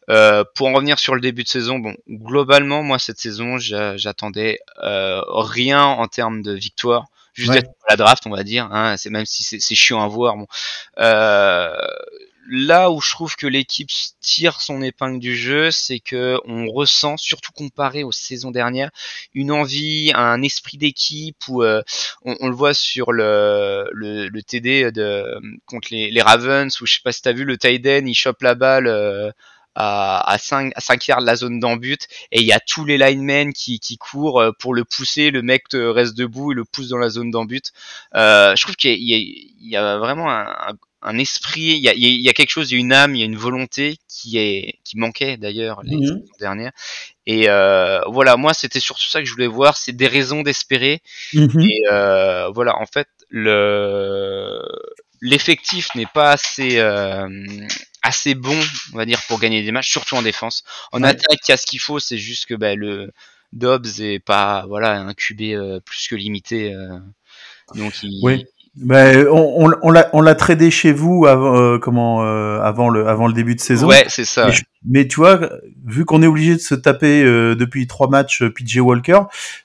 Euh, 0.09 0.43
pour 0.55 0.68
en 0.68 0.74
revenir 0.74 0.99
sur 0.99 1.16
le 1.16 1.22
début 1.22 1.43
de 1.43 1.47
saison, 1.49 1.80
bon, 1.80 1.95
globalement, 2.07 2.84
moi 2.84 2.99
cette 2.99 3.18
saison, 3.20 3.57
j'a- 3.57 3.97
j'attendais 3.97 4.59
euh, 4.84 5.22
rien 5.28 5.84
en 5.84 6.07
termes 6.07 6.43
de 6.43 6.53
victoire, 6.53 7.05
juste 7.34 7.49
Ouais. 7.49 7.55
d'être 7.62 7.72
à 7.88 7.93
la 7.93 7.95
draft, 7.95 8.24
on 8.28 8.30
va 8.30 8.43
dire. 8.43 8.70
Hein, 8.72 8.97
c'est 8.97 9.09
même 9.09 9.26
si 9.26 9.41
c'est 9.43 9.59
c'est 9.59 9.74
chiant 9.74 10.03
à 10.03 10.07
voir. 10.07 10.38
Bon. 10.38 10.45
Euh, 10.99 11.76
là 12.47 12.91
où 12.91 13.01
je 13.01 13.11
trouve 13.11 13.35
que 13.35 13.47
l'équipe 13.47 13.89
tire 14.19 14.61
son 14.61 14.81
épingle 14.81 15.19
du 15.19 15.35
jeu, 15.35 15.71
c'est 15.71 15.99
que 15.99 16.39
on 16.45 16.67
ressent, 16.67 17.17
surtout 17.17 17.51
comparé 17.51 18.03
aux 18.03 18.11
saisons 18.11 18.51
dernières, 18.51 18.91
une 19.33 19.51
envie, 19.51 20.11
un 20.15 20.41
esprit 20.41 20.77
d'équipe 20.77 21.37
où 21.47 21.63
euh, 21.63 21.81
on, 22.23 22.35
on 22.39 22.49
le 22.49 22.55
voit 22.55 22.73
sur 22.73 23.11
le, 23.11 24.29
TD 24.47 24.91
contre 25.65 25.87
les, 25.91 26.21
Ravens, 26.21 26.81
où 26.81 26.85
je 26.85 26.93
sais 26.93 27.01
pas 27.03 27.11
si 27.11 27.21
t'as 27.21 27.33
vu 27.33 27.43
le 27.45 27.57
Tiden, 27.57 28.07
il 28.07 28.15
chope 28.15 28.41
la 28.41 28.55
balle 28.55 28.87
euh, 28.87 29.31
à, 29.75 30.29
à 30.29 30.37
5, 30.37 30.73
à 30.75 30.81
5 30.81 31.07
yards 31.07 31.21
de 31.21 31.25
la 31.25 31.35
zone 31.35 31.59
d'embut 31.59 32.07
et 32.31 32.41
il 32.41 32.45
y 32.45 32.51
a 32.51 32.59
tous 32.59 32.85
les 32.85 32.97
linemen 32.97 33.53
qui, 33.53 33.79
qui 33.79 33.97
courent 33.97 34.41
euh, 34.41 34.51
pour 34.59 34.73
le 34.73 34.83
pousser, 34.83 35.31
le 35.31 35.41
mec 35.41 35.69
te 35.69 35.77
reste 35.77 36.15
debout 36.15 36.51
et 36.51 36.55
le 36.55 36.65
pousse 36.65 36.89
dans 36.89 36.97
la 36.97 37.09
zone 37.09 37.31
d'embut. 37.31 37.71
Euh, 38.15 38.55
je 38.55 38.61
trouve 38.63 38.75
qu'il 38.75 38.97
y 39.01 39.75
a 39.75 39.97
vraiment 39.97 40.29
un, 40.29 40.73
un- 41.01 41.17
esprit, 41.17 41.61
il 41.61 41.77
y, 41.79 41.89
a, 41.89 41.93
il 41.93 42.21
y 42.21 42.29
a 42.29 42.33
quelque 42.33 42.49
chose, 42.51 42.71
il 42.71 42.75
y 42.75 42.77
a 42.77 42.81
une 42.81 42.93
âme, 42.93 43.15
il 43.15 43.19
y 43.19 43.23
a 43.23 43.25
une 43.25 43.37
volonté 43.37 43.97
qui 44.07 44.37
est 44.37 44.79
qui 44.83 44.97
manquait 44.97 45.37
d'ailleurs 45.37 45.81
les 45.83 45.97
saisons 45.99 46.23
dernières. 46.39 46.71
Et 47.27 47.49
euh, 47.49 48.01
voilà, 48.07 48.37
moi 48.37 48.53
c'était 48.53 48.79
surtout 48.79 49.07
ça 49.09 49.19
que 49.19 49.25
je 49.25 49.31
voulais 49.33 49.47
voir, 49.47 49.77
c'est 49.77 49.93
des 49.93 50.07
raisons 50.07 50.41
d'espérer. 50.43 51.01
Mhm. 51.33 51.61
Et 51.61 51.81
euh, 51.91 52.49
voilà, 52.49 52.77
en 52.77 52.85
fait, 52.85 53.07
le 53.29 54.61
l'effectif 55.21 55.89
n'est 55.95 56.07
pas 56.07 56.31
assez 56.31 56.79
euh, 56.79 57.27
assez 58.01 58.33
bon, 58.35 58.59
on 58.93 58.97
va 58.97 59.05
dire, 59.05 59.21
pour 59.27 59.39
gagner 59.39 59.61
des 59.63 59.71
matchs, 59.71 59.91
surtout 59.91 60.15
en 60.15 60.21
défense. 60.23 60.63
En 60.91 61.03
Ouais. 61.03 61.09
attaque, 61.09 61.39
il 61.47 61.51
y 61.51 61.53
a 61.53 61.57
ce 61.57 61.65
qu'il 61.67 61.79
faut, 61.79 61.99
c'est 61.99 62.17
juste 62.17 62.45
que 62.47 62.55
bah, 62.55 62.75
le 62.75 63.11
Dobbs 63.53 63.99
est 64.01 64.19
pas 64.19 64.65
voilà 64.67 64.99
un 65.01 65.13
QB 65.13 65.79
plus 65.85 66.07
que 66.09 66.15
limité. 66.15 66.73
donc 67.75 67.93
il, 68.03 68.19
Oui. 68.23 68.45
Ben, 68.78 69.28
on, 69.30 69.67
on, 69.67 69.72
on 69.82 69.91
l'a 69.91 70.09
on 70.13 70.22
l'a 70.22 70.34
tradé 70.34 70.72
chez 70.72 70.93
vous 70.93 71.26
avant 71.26 71.59
euh, 71.59 71.78
comment 71.78 72.24
euh, 72.24 72.61
avant 72.61 72.88
le 72.88 73.05
avant 73.05 73.28
le 73.28 73.34
début 73.34 73.53
de 73.53 73.59
saison. 73.59 73.88
ouais, 73.88 74.05
c'est 74.07 74.24
ça. 74.24 74.45
Mais, 74.47 74.53
je- 74.53 74.63
mais 74.86 75.07
tu 75.09 75.17
vois, 75.17 75.41
vu 75.86 76.05
qu'on 76.05 76.24
est 76.24 76.28
obligé 76.28 76.53
de 76.55 76.59
se 76.61 76.74
taper 76.76 77.22
euh, 77.22 77.53
depuis 77.53 77.86
trois 77.86 78.07
matchs 78.07 78.43
euh, 78.43 78.49
PJ 78.49 78.78
Walker, 78.78 79.19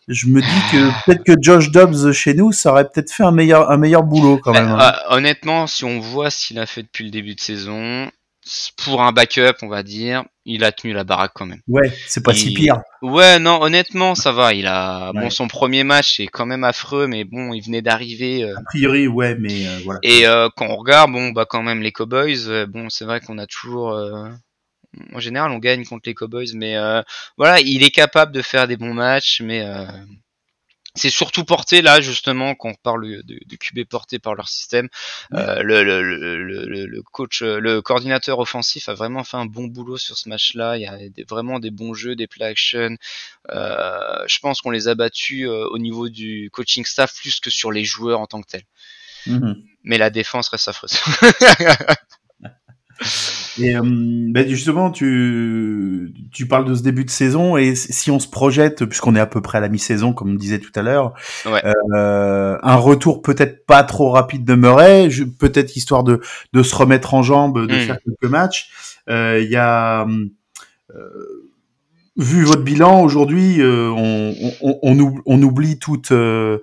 je 0.08 0.26
me 0.26 0.40
dis 0.40 0.46
que 0.72 1.04
peut-être 1.06 1.22
que 1.22 1.32
Josh 1.40 1.70
Dobbs 1.70 2.10
chez 2.10 2.34
nous, 2.34 2.50
ça 2.50 2.72
aurait 2.72 2.88
peut-être 2.88 3.12
fait 3.12 3.22
un 3.22 3.30
meilleur 3.30 3.70
un 3.70 3.76
meilleur 3.76 4.02
boulot 4.02 4.38
quand 4.38 4.52
même. 4.52 4.70
hein. 4.70 4.76
Ah, 4.80 5.14
honnêtement, 5.14 5.68
si 5.68 5.84
on 5.84 6.00
voit 6.00 6.30
ce 6.30 6.44
qu'il 6.48 6.58
a 6.58 6.66
fait 6.66 6.82
depuis 6.82 7.04
le 7.04 7.10
début 7.12 7.36
de 7.36 7.40
saison, 7.40 8.10
pour 8.76 9.02
un 9.02 9.12
backup, 9.12 9.54
on 9.62 9.68
va 9.68 9.82
dire, 9.82 10.24
il 10.44 10.62
a 10.64 10.72
tenu 10.72 10.92
la 10.92 11.04
baraque 11.04 11.32
quand 11.34 11.46
même. 11.46 11.60
Ouais, 11.68 11.92
c'est 12.06 12.22
pas 12.22 12.32
si 12.32 12.54
pire. 12.54 12.80
Ouais, 13.02 13.38
non, 13.38 13.60
honnêtement, 13.60 14.14
ça 14.14 14.32
va. 14.32 14.54
Il 14.54 14.66
a 14.66 15.12
bon 15.12 15.30
son 15.30 15.48
premier 15.48 15.82
match 15.84 16.20
est 16.20 16.28
quand 16.28 16.46
même 16.46 16.64
affreux, 16.64 17.06
mais 17.06 17.24
bon, 17.24 17.52
il 17.52 17.60
venait 17.62 17.82
d'arriver. 17.82 18.44
euh, 18.44 18.54
A 18.56 18.62
priori, 18.64 19.08
ouais, 19.08 19.34
mais 19.34 19.66
euh, 19.66 19.78
voilà. 19.84 19.98
et 20.02 20.26
euh, 20.26 20.48
quand 20.56 20.66
on 20.68 20.76
regarde, 20.76 21.10
bon, 21.12 21.30
bah 21.30 21.46
quand 21.48 21.62
même 21.62 21.82
les 21.82 21.92
Cowboys. 21.92 22.66
bon, 22.68 22.88
c'est 22.88 23.04
vrai 23.04 23.20
qu'on 23.20 23.38
a 23.38 23.46
toujours, 23.46 23.92
euh, 23.92 24.28
en 25.12 25.18
général, 25.20 25.50
on 25.50 25.58
gagne 25.58 25.84
contre 25.84 26.08
les 26.08 26.14
Cowboys, 26.14 26.52
mais 26.54 26.76
euh, 26.76 27.02
voilà, 27.36 27.60
il 27.60 27.82
est 27.82 27.90
capable 27.90 28.32
de 28.32 28.42
faire 28.42 28.68
des 28.68 28.76
bons 28.76 28.94
matchs, 28.94 29.40
mais 29.42 29.62
euh, 29.62 29.86
c'est 30.96 31.10
surtout 31.10 31.44
porté 31.44 31.82
là 31.82 32.00
justement 32.00 32.54
quand 32.54 32.70
on 32.70 32.74
parle 32.74 33.22
de, 33.22 33.38
de 33.46 33.56
QB 33.56 33.84
porté 33.84 34.18
par 34.18 34.34
leur 34.34 34.48
système. 34.48 34.88
Euh, 35.34 35.62
le, 35.62 35.84
le, 35.84 36.02
le, 36.02 36.64
le, 36.64 36.86
le 36.86 37.02
coach, 37.02 37.42
euh, 37.42 37.58
le 37.60 37.82
coordinateur 37.82 38.38
offensif 38.38 38.88
a 38.88 38.94
vraiment 38.94 39.22
fait 39.22 39.36
un 39.36 39.46
bon 39.46 39.66
boulot 39.66 39.98
sur 39.98 40.16
ce 40.16 40.28
match-là. 40.28 40.76
Il 40.76 40.82
y 40.82 40.86
a 40.86 40.96
des, 41.08 41.24
vraiment 41.24 41.58
des 41.60 41.70
bons 41.70 41.94
jeux, 41.94 42.16
des 42.16 42.26
play 42.26 42.46
action. 42.46 42.96
Euh, 43.50 44.24
je 44.26 44.38
pense 44.38 44.60
qu'on 44.60 44.70
les 44.70 44.88
a 44.88 44.94
battus 44.94 45.46
euh, 45.46 45.68
au 45.70 45.78
niveau 45.78 46.08
du 46.08 46.50
coaching 46.52 46.84
staff 46.84 47.14
plus 47.14 47.40
que 47.40 47.50
sur 47.50 47.70
les 47.70 47.84
joueurs 47.84 48.20
en 48.20 48.26
tant 48.26 48.40
que 48.40 48.48
tels. 48.48 48.64
Mhm. 49.26 49.62
Mais 49.84 49.98
la 49.98 50.10
défense 50.10 50.48
reste 50.48 50.68
affreuse. 50.68 50.98
Et 53.58 53.74
ben 53.82 54.46
justement, 54.48 54.90
tu, 54.90 56.12
tu 56.32 56.46
parles 56.46 56.64
de 56.66 56.74
ce 56.74 56.82
début 56.82 57.04
de 57.04 57.10
saison 57.10 57.56
et 57.56 57.74
si 57.74 58.10
on 58.10 58.18
se 58.18 58.28
projette, 58.28 58.84
puisqu'on 58.84 59.16
est 59.16 59.20
à 59.20 59.26
peu 59.26 59.40
près 59.40 59.58
à 59.58 59.60
la 59.62 59.68
mi-saison, 59.68 60.12
comme 60.12 60.30
on 60.32 60.34
disait 60.34 60.58
tout 60.58 60.72
à 60.74 60.82
l'heure, 60.82 61.14
Ouais. 61.46 61.62
euh, 61.94 62.58
un 62.62 62.74
retour 62.76 63.22
peut-être 63.22 63.64
pas 63.64 63.82
trop 63.82 64.10
rapide 64.10 64.44
de 64.44 64.54
Murray, 64.54 65.08
peut-être 65.38 65.74
histoire 65.76 66.04
de, 66.04 66.20
de 66.52 66.62
se 66.62 66.74
remettre 66.74 67.14
en 67.14 67.22
jambe, 67.22 67.66
de 67.66 67.74
Mm. 67.74 67.80
faire 67.80 67.98
quelques 68.04 68.30
matchs. 68.30 68.68
Euh, 69.08 69.40
Il 69.42 69.50
y 69.50 69.56
a, 69.56 70.06
euh, 70.94 71.46
vu 72.18 72.44
votre 72.44 72.62
bilan 72.62 73.02
aujourd'hui, 73.02 73.60
euh, 73.60 73.90
on, 73.90 74.34
on, 74.62 74.78
on, 74.82 74.98
oub- 74.98 75.20
on 75.26 75.42
oublie 75.42 75.78
toute, 75.78 76.12
euh, 76.12 76.58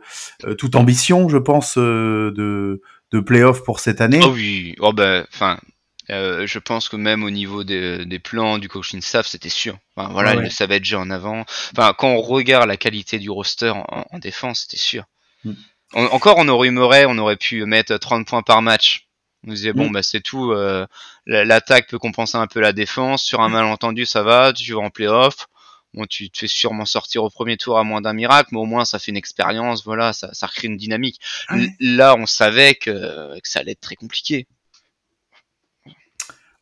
toute 0.58 0.76
ambition, 0.76 1.30
je 1.30 1.38
pense, 1.38 1.76
euh, 1.78 2.32
de, 2.36 2.82
de 3.12 3.20
playoff 3.20 3.64
pour 3.64 3.80
cette 3.80 4.02
année. 4.02 4.20
Oh 4.24 4.32
oui, 4.34 4.76
oh 4.80 4.94
ben, 4.94 5.26
enfin, 5.34 5.58
euh, 6.10 6.45
je 6.47 6.60
pense 6.60 6.89
que 6.89 6.95
même 6.95 7.24
au 7.24 7.30
niveau 7.30 7.64
des, 7.64 8.06
des 8.06 8.20
plans 8.20 8.58
du 8.58 8.68
coaching 8.70 9.01
staff, 9.01 9.28
c'était 9.28 9.49
sûr. 9.49 9.78
Enfin, 9.95 10.10
voilà, 10.12 10.32
Ouais, 10.32 10.38
ouais. 10.38 10.43
le 10.43 10.49
savaient 10.49 10.80
déjà 10.80 10.99
en 10.99 11.10
avant. 11.10 11.45
Enfin, 11.72 11.93
quand 11.97 12.10
on 12.10 12.22
regarde 12.22 12.68
la 12.68 12.78
qualité 12.78 13.20
du 13.20 13.30
roster 13.30 13.70
en, 13.70 13.86
en 14.12 14.20
défense, 14.20 14.62
c'était 14.62 14.78
sûr. 14.82 15.06
Mm. 15.45 15.54
En- 15.93 16.06
encore, 16.06 16.36
on 16.38 16.47
aurait 16.47 16.72
Murray, 16.72 17.06
on 17.08 17.18
aurait 17.18 17.38
pu 17.38 17.66
mettre 17.66 17.95
30 17.97 18.28
points 18.28 18.41
par 18.43 18.62
match. 18.62 19.08
On 19.47 19.51
disait, 19.51 19.74
bon, 19.74 19.89
Mm. 19.89 19.93
bah, 19.93 20.04
c'est 20.04 20.22
tout. 20.22 20.51
euh, 20.51 20.86
la- 21.26 21.45
L'attaque 21.45 21.88
peut 21.89 21.99
compenser 21.99 22.38
un 22.38 22.47
peu 22.47 22.60
la 22.60 22.74
défense. 22.74 23.24
Sur 23.24 23.41
un 23.41 23.49
malentendu, 23.49 24.06
ça 24.06 24.24
va. 24.24 24.51
Tu 24.54 24.74
vas 24.74 24.80
en 24.80 24.89
playoff. 24.89 25.47
Bon, 25.93 26.06
tu 26.08 26.30
te 26.32 26.39
fais 26.39 26.47
sûrement 26.47 26.86
sortir 26.86 27.24
au 27.24 27.30
premier 27.30 27.56
tour 27.56 27.78
à 27.78 27.84
moins 27.84 28.01
d'un 28.01 28.14
miracle, 28.14 28.49
mais 28.51 28.58
au 28.58 28.66
moins 28.66 28.84
ça 28.84 28.97
fait 28.97 29.12
une 29.12 29.18
expérience, 29.18 29.84
voilà, 29.86 30.12
ça, 30.12 30.34
ça 30.34 30.47
recrée 30.47 30.68
une 30.68 30.76
dynamique. 30.78 31.20
L- 31.51 31.70
Là, 31.80 32.16
on 32.18 32.26
savait 32.26 32.74
que, 32.74 32.89
que 33.39 33.47
ça 33.47 33.60
allait 33.60 33.74
être 33.74 33.82
très 33.82 33.95
compliqué. 33.95 34.47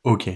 Ok. 0.03 0.29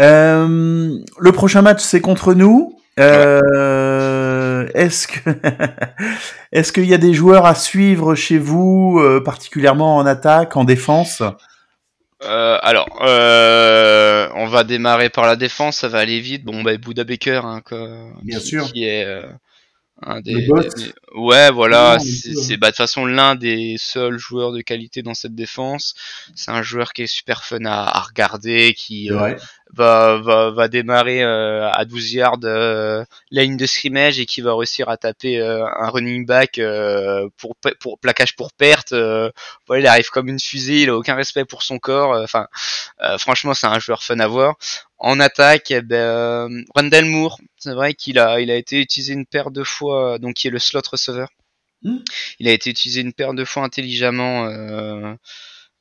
Euh, 0.00 0.98
le 1.18 1.32
prochain 1.32 1.62
match, 1.62 1.80
c'est 1.80 2.00
contre 2.00 2.34
nous. 2.34 2.78
Euh, 2.98 4.68
Est-ce 4.74 5.08
que 5.08 5.18
est-ce 6.52 6.72
qu'il 6.72 6.86
y 6.86 6.94
a 6.94 6.98
des 6.98 7.14
joueurs 7.14 7.46
à 7.46 7.54
suivre 7.54 8.14
chez 8.14 8.38
vous, 8.38 8.98
euh, 9.00 9.22
particulièrement 9.22 9.96
en 9.96 10.06
attaque, 10.06 10.56
en 10.56 10.64
défense? 10.64 11.22
Euh, 12.22 12.58
alors, 12.62 12.86
euh, 13.02 14.28
on 14.34 14.46
va 14.46 14.64
démarrer 14.64 15.10
par 15.10 15.26
la 15.26 15.36
défense, 15.36 15.78
ça 15.78 15.88
va 15.88 15.98
aller 15.98 16.20
vite. 16.20 16.44
Bon, 16.44 16.62
bah, 16.62 16.76
Buda 16.76 17.04
Baker, 17.04 17.40
hein, 17.44 17.60
quoi, 17.64 17.86
Bien 18.22 18.38
qui, 18.38 18.46
sûr. 18.46 18.64
qui 18.72 18.84
est 18.84 19.04
euh, 19.04 19.22
un 20.06 20.20
des, 20.20 20.32
Le 20.32 20.46
boss. 20.46 20.66
des- 20.74 20.92
ouais, 21.14 21.50
voilà, 21.50 21.98
c'est 22.00 22.56
bah, 22.56 22.68
de 22.68 22.70
toute 22.72 22.76
façon 22.78 23.06
l'un 23.06 23.34
des 23.34 23.76
seuls 23.78 24.18
joueurs 24.18 24.52
de 24.52 24.60
qualité 24.60 25.02
dans 25.02 25.14
cette 25.14 25.34
défense. 25.34 25.94
C'est 26.34 26.50
un 26.50 26.62
joueur 26.62 26.92
qui 26.92 27.02
est 27.02 27.06
super 27.06 27.44
fun 27.44 27.64
à, 27.64 27.84
à 27.96 28.00
regarder, 28.00 28.74
qui 28.74 29.10
euh. 29.10 29.34
Va, 29.72 30.18
va, 30.18 30.50
va 30.50 30.68
démarrer 30.68 31.22
euh, 31.22 31.68
à 31.70 31.84
12 31.84 32.12
yards 32.12 32.38
euh, 32.44 33.04
la 33.30 33.42
ligne 33.42 33.56
de 33.56 33.66
scrimmage 33.66 34.20
et 34.20 34.26
qui 34.26 34.40
va 34.40 34.54
réussir 34.54 34.88
à 34.88 34.96
taper 34.96 35.40
euh, 35.40 35.64
un 35.66 35.88
running 35.90 36.26
back 36.26 36.58
euh, 36.58 37.28
pour, 37.38 37.56
pour 37.80 37.98
plaquage 37.98 38.36
pour 38.36 38.52
perte. 38.52 38.92
euh, 38.92 39.30
voilà, 39.66 39.80
il 39.82 39.86
arrive 39.86 40.08
comme 40.10 40.28
une 40.28 40.38
fusée, 40.40 40.82
il 40.82 40.90
a 40.90 40.96
aucun 40.96 41.14
respect 41.14 41.44
pour 41.44 41.62
son 41.62 41.78
corps. 41.78 42.14
euh, 42.14 42.24
Enfin, 42.24 42.46
euh, 43.02 43.18
franchement, 43.18 43.54
c'est 43.54 43.66
un 43.66 43.78
joueur 43.78 44.02
fun 44.02 44.18
à 44.20 44.26
voir. 44.28 44.56
En 44.98 45.20
attaque, 45.20 45.70
eh 45.70 45.82
ben, 45.82 45.96
euh, 45.96 46.62
Randall 46.74 47.04
Moore, 47.06 47.38
c'est 47.58 47.74
vrai 47.74 47.94
qu'il 47.94 48.18
a, 48.18 48.40
il 48.40 48.50
a 48.50 48.56
été 48.56 48.80
utilisé 48.80 49.12
une 49.14 49.26
paire 49.26 49.50
de 49.50 49.64
fois, 49.64 50.18
donc 50.18 50.34
qui 50.34 50.48
est 50.48 50.50
le 50.50 50.58
slot 50.58 50.82
receiver. 50.90 51.26
Mm. 51.82 51.98
Il 52.40 52.48
a 52.48 52.52
été 52.52 52.70
utilisé 52.70 53.00
une 53.02 53.12
paire 53.12 53.34
de 53.34 53.44
fois 53.44 53.64
intelligemment. 53.64 54.46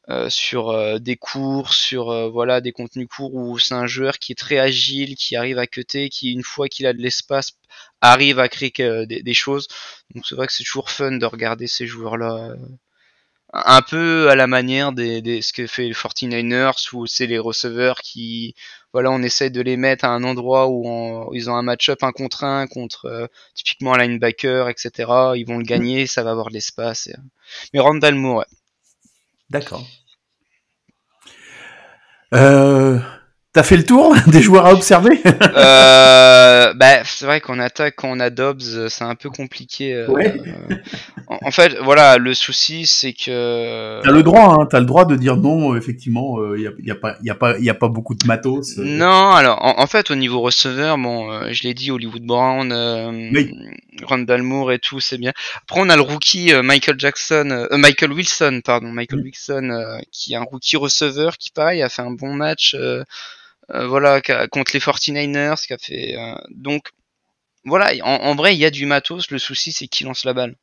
Euh, 0.10 0.30
sur 0.30 0.70
euh, 0.70 1.00
des 1.00 1.16
cours, 1.16 1.74
sur 1.74 2.10
euh, 2.12 2.30
voilà 2.30 2.60
des 2.60 2.74
contenus 2.74 3.08
courts 3.08 3.34
où 3.36 3.58
c'est 3.58 3.74
un 3.74 3.88
joueur 3.88 4.20
qui 4.20 4.34
est 4.34 4.36
très 4.36 4.60
agile, 4.60 5.16
qui 5.16 5.36
arrive 5.38 5.58
à 5.60 5.66
cutter, 5.68 6.10
qui 6.10 6.34
une 6.34 6.44
fois 6.44 6.68
qu'il 6.68 6.86
a 6.88 6.94
de 6.94 7.02
l'espace 7.02 7.54
arrive 8.02 8.40
à 8.40 8.50
créer 8.50 8.72
des, 9.08 9.24
des 9.24 9.34
choses. 9.34 9.68
Donc 10.14 10.26
c'est 10.28 10.36
vrai 10.36 10.48
que 10.48 10.54
c'est 10.54 10.64
toujours 10.66 10.90
fun 10.92 11.14
de 11.14 11.26
regarder 11.26 11.68
ces 11.68 11.88
joueurs-là. 11.88 12.50
euh, 12.52 12.56
un 13.54 13.82
peu 13.82 14.30
à 14.30 14.36
la 14.36 14.48
manière 14.48 14.92
des, 14.94 15.22
des 15.22 15.42
ce 15.42 15.54
que 15.54 15.68
fait 15.68 15.84
les 15.88 15.94
49ers 15.94 16.90
où 16.94 17.06
c'est 17.08 17.28
les 17.28 17.38
receveurs 17.40 18.02
qui 18.02 18.56
voilà 18.94 19.12
on 19.12 19.22
essaye 19.22 19.52
de 19.52 19.62
les 19.62 19.78
mettre 19.78 20.06
à 20.06 20.10
un 20.10 20.24
endroit 20.24 20.68
où, 20.68 20.88
on- 20.88 21.28
où 21.30 21.36
ils 21.36 21.50
ont 21.50 21.56
un 21.56 21.62
match-up 21.62 22.02
un 22.04 22.12
contre 22.12 22.44
un 22.46 22.68
contre 22.68 23.06
euh, 23.06 23.28
typiquement 23.56 23.94
un 23.94 24.00
linebacker 24.00 24.70
etc 24.70 24.92
ils 25.36 25.46
vont 25.48 25.58
le 25.60 25.64
gagner 25.66 26.08
ça 26.08 26.24
va 26.24 26.32
avoir 26.32 26.48
de 26.50 26.54
l'espace 26.54 27.08
et- 27.08 27.16
mais 27.74 27.80
Randall 27.80 28.16
Moore 28.16 28.40
ouais. 28.40 28.46
D'accord. 29.54 29.86
Euh, 32.34 33.00
T'as 33.54 33.62
fait 33.62 33.78
le 33.78 33.86
tour 33.86 34.16
des 34.28 34.42
joueurs 34.42 34.66
à 34.66 34.74
observer? 34.74 35.22
Euh, 35.26 36.74
bah, 36.74 37.04
c'est 37.06 37.26
vrai 37.26 37.40
qu'en 37.40 37.60
attaque, 37.60 37.96
quand 37.98 38.10
on 38.12 38.20
a 38.20 38.32
Dobbs, 38.32 38.62
euh, 38.74 38.90
c'est 38.90 39.04
un 39.04 39.14
peu 39.14 39.30
compliqué. 39.30 39.94
euh, 39.94 40.08
Ouais. 40.08 40.36
euh, 40.72 40.76
en, 41.28 41.38
en 41.44 41.52
fait, 41.52 41.78
voilà, 41.84 42.18
le 42.18 42.34
souci, 42.34 42.88
c'est 42.88 43.14
que. 43.14 44.02
T'as 44.04 44.10
le 44.12 44.24
droit, 44.24 44.58
hein, 44.60 44.66
t'as 44.70 44.80
le 44.80 44.88
droit 44.88 45.06
de 45.06 45.16
dire 45.16 45.38
non. 45.38 45.74
euh, 45.74 45.78
Effectivement, 45.78 46.40
il 46.56 46.62
y, 46.64 46.68
a, 46.68 46.72
y 46.84 46.90
a 46.92 46.96
pas, 46.96 47.16
y 47.22 47.30
a 47.30 47.36
pas, 47.36 47.58
y 47.60 47.70
a 47.70 47.74
pas 47.76 47.90
beaucoup 47.90 48.16
de 48.16 48.26
matos. 48.26 48.80
euh. 48.80 48.84
Non, 48.84 49.32
alors, 49.34 49.64
en, 49.64 49.80
en 49.80 49.86
fait, 49.88 50.10
au 50.10 50.16
niveau 50.16 50.42
receveur, 50.42 50.98
bon, 50.98 51.32
euh, 51.32 51.50
je 51.52 51.62
l'ai 51.62 51.76
dit, 51.76 51.92
Hollywood 51.92 52.24
Brown, 52.24 52.72
euh, 52.72 53.30
Oui. 53.32 53.54
Randall 54.02 54.42
Moore 54.42 54.72
et 54.72 54.80
tout, 54.80 55.00
c'est 55.00 55.20
bien. 55.20 55.32
Après, 55.62 55.80
on 55.80 55.90
a 55.90 55.96
le 55.96 56.02
rookie 56.02 56.52
euh, 56.54 56.64
Michael 56.64 56.96
Jackson, 57.00 57.48
euh, 57.52 57.68
euh, 57.72 57.78
Michael 57.78 58.14
Wilson, 58.14 58.62
pardon, 58.66 58.88
Michael. 58.88 59.22
Wilson, 59.22 59.70
euh, 59.70 60.00
qui 60.12 60.34
est 60.34 60.38
un 60.38 60.42
rookie 60.44 60.76
receveur 60.78 61.38
qui, 61.38 61.52
pareil, 61.52 61.84
a 61.84 61.90
fait 61.90 62.02
un 62.02 62.10
bon 62.12 62.34
match. 62.34 62.76
Euh, 63.72 63.88
voilà, 63.88 64.22
contre 64.52 64.72
les 64.74 64.80
49ers, 64.80 65.66
qui 65.66 65.74
a 65.74 65.78
fait. 65.78 66.16
euh, 66.18 66.36
donc, 66.52 66.90
voilà, 67.66 67.94
en, 68.06 68.16
en 68.26 68.36
vrai, 68.36 68.56
il 68.56 68.60
y 68.60 68.66
a 68.66 68.72
du 68.72 68.86
matos. 68.86 69.32
Le 69.32 69.40
souci, 69.40 69.72
c'est 69.72 69.88
qui 69.88 70.04
lance 70.04 70.26
la 70.26 70.34
balle. 70.34 70.56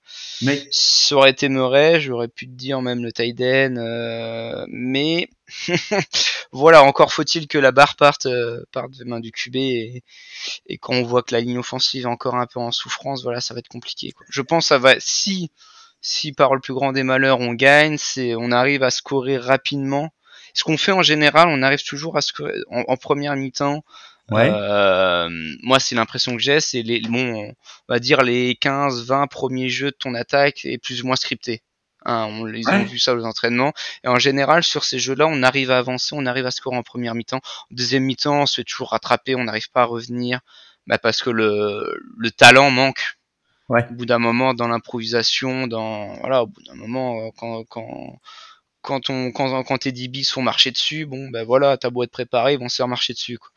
Mais 0.43 0.67
Ça 0.71 1.17
aurait 1.17 1.31
été 1.31 1.49
Murray, 1.49 2.01
j'aurais 2.01 2.29
pu 2.29 2.47
te 2.47 2.53
dire 2.53 2.83
même 2.83 3.03
le 3.03 3.13
Tiden, 3.13 3.79
euh, 3.79 4.67
mais 4.69 5.29
voilà, 6.53 6.83
encore 6.85 7.13
faut-il 7.13 7.49
que 7.49 7.59
la 7.59 7.73
barre 7.73 7.97
parte, 7.97 8.27
euh, 8.27 8.65
parte 8.73 8.93
des 8.93 9.05
mains 9.05 9.21
du 9.21 9.33
QB 9.33 9.57
et, 9.57 10.05
et 10.67 10.79
quand 10.79 10.95
on 10.95 11.03
voit 11.03 11.23
que 11.23 11.35
la 11.35 11.41
ligne 11.41 11.59
offensive 11.59 12.03
est 12.03 12.07
encore 12.07 12.37
un 12.37 12.47
peu 12.47 12.61
en 12.61 12.71
souffrance, 12.73 13.23
voilà, 13.23 13.41
ça 13.41 13.55
va 13.55 13.61
être 13.61 13.69
compliqué. 13.69 14.13
Quoi. 14.13 14.27
Je 14.31 14.43
pense 14.43 14.65
que 14.65 14.69
ça 14.69 14.79
va, 14.79 14.95
si, 14.99 15.51
si 16.01 16.33
par 16.33 16.55
le 16.55 16.61
plus 16.61 16.75
grand 16.75 16.93
des 16.93 17.03
malheurs 17.03 17.41
on 17.41 17.55
gagne, 17.55 17.97
c'est 17.99 18.35
on 18.37 18.53
arrive 18.53 18.83
à 18.83 18.91
scorer 18.91 19.39
rapidement. 19.39 20.11
Ce 20.55 20.65
qu'on 20.65 20.77
fait 20.79 20.93
en 20.93 21.03
général, 21.03 21.49
on 21.49 21.63
arrive 21.63 21.83
toujours 21.85 22.17
à 22.17 22.21
scorer 22.23 22.55
en, 22.71 22.85
en 22.89 22.97
première 22.97 23.37
mi-temps. 23.37 23.83
ouais. 24.31 24.51
Euh, 24.53 25.29
moi, 25.63 25.81
c'est 25.81 25.95
l'impression 25.95 26.35
que 26.37 26.43
j'ai, 26.43 26.61
c'est 26.61 26.83
les, 26.83 27.01
bon, 27.01 27.49
on 27.49 27.55
va 27.93 27.99
dire 27.99 28.23
les 28.23 28.55
15-20 28.55 29.29
premiers 29.29 29.69
jeux 29.69 29.91
de 29.91 29.97
ton 29.99 30.15
attaque 30.15 30.65
est 30.65 30.79
plus 30.79 31.03
ou 31.03 31.07
moins 31.07 31.17
scripté. 31.17 31.63
Hein, 32.07 32.27
on, 32.31 32.47
ils 32.49 32.73
ont 32.73 32.73
Ouais. 32.73 32.85
vu 32.85 32.99
ça 32.99 33.15
aux 33.15 33.25
entraînements. 33.25 33.73
Et 34.05 34.09
en 34.09 34.19
général, 34.19 34.63
sur 34.63 34.85
ces 34.85 34.99
jeux-là, 34.99 35.27
on 35.29 35.43
arrive 35.43 35.71
à 35.71 35.79
avancer, 35.79 36.15
on 36.17 36.25
arrive 36.27 36.47
à 36.47 36.51
scorer 36.51 36.77
en 36.77 36.83
première 36.83 37.15
mi-temps. 37.15 37.39
En 37.39 37.75
deuxième 37.75 38.05
mi-temps, 38.05 38.43
on 38.43 38.47
se 38.47 38.55
fait 38.57 38.65
toujours 38.65 38.91
rattraper, 38.91 39.35
on 39.35 39.45
n'arrive 39.45 39.71
pas 39.71 39.83
à 39.83 39.85
revenir, 39.85 40.41
bah 40.87 40.97
parce 40.99 41.23
que 41.23 41.29
le, 41.31 42.01
le 42.19 42.31
talent 42.31 42.71
manque. 42.71 43.17
Ouais. 43.69 43.87
Au 43.91 43.95
bout 43.95 44.07
d'un 44.07 44.19
moment, 44.19 44.53
dans 44.55 44.67
l'improvisation, 44.67 45.67
dans 45.69 46.15
voilà, 46.21 46.43
au 46.43 46.47
bout 46.49 46.63
d'un 46.63 46.75
moment, 46.75 47.21
euh, 47.21 47.31
quand 47.37 47.65
quand 47.69 48.19
quand 48.83 49.11
on 49.11 49.31
quand, 49.33 49.63
quand 49.65 49.79
tes 49.79 49.93
DB 49.93 50.23
sont 50.23 50.43
marchés 50.43 50.71
dessus, 50.71 51.07
bon 51.07 51.29
ben 51.31 51.45
voilà, 51.45 51.77
t'as 51.77 51.91
beau 51.91 52.03
être 52.03 52.11
préparé, 52.11 52.55
ils 52.55 52.59
vont 52.59 52.69
se 52.69 52.77
faire 52.77 52.89
marcher 52.89 53.13
dessus. 53.13 53.39
Quoi. 53.39 53.51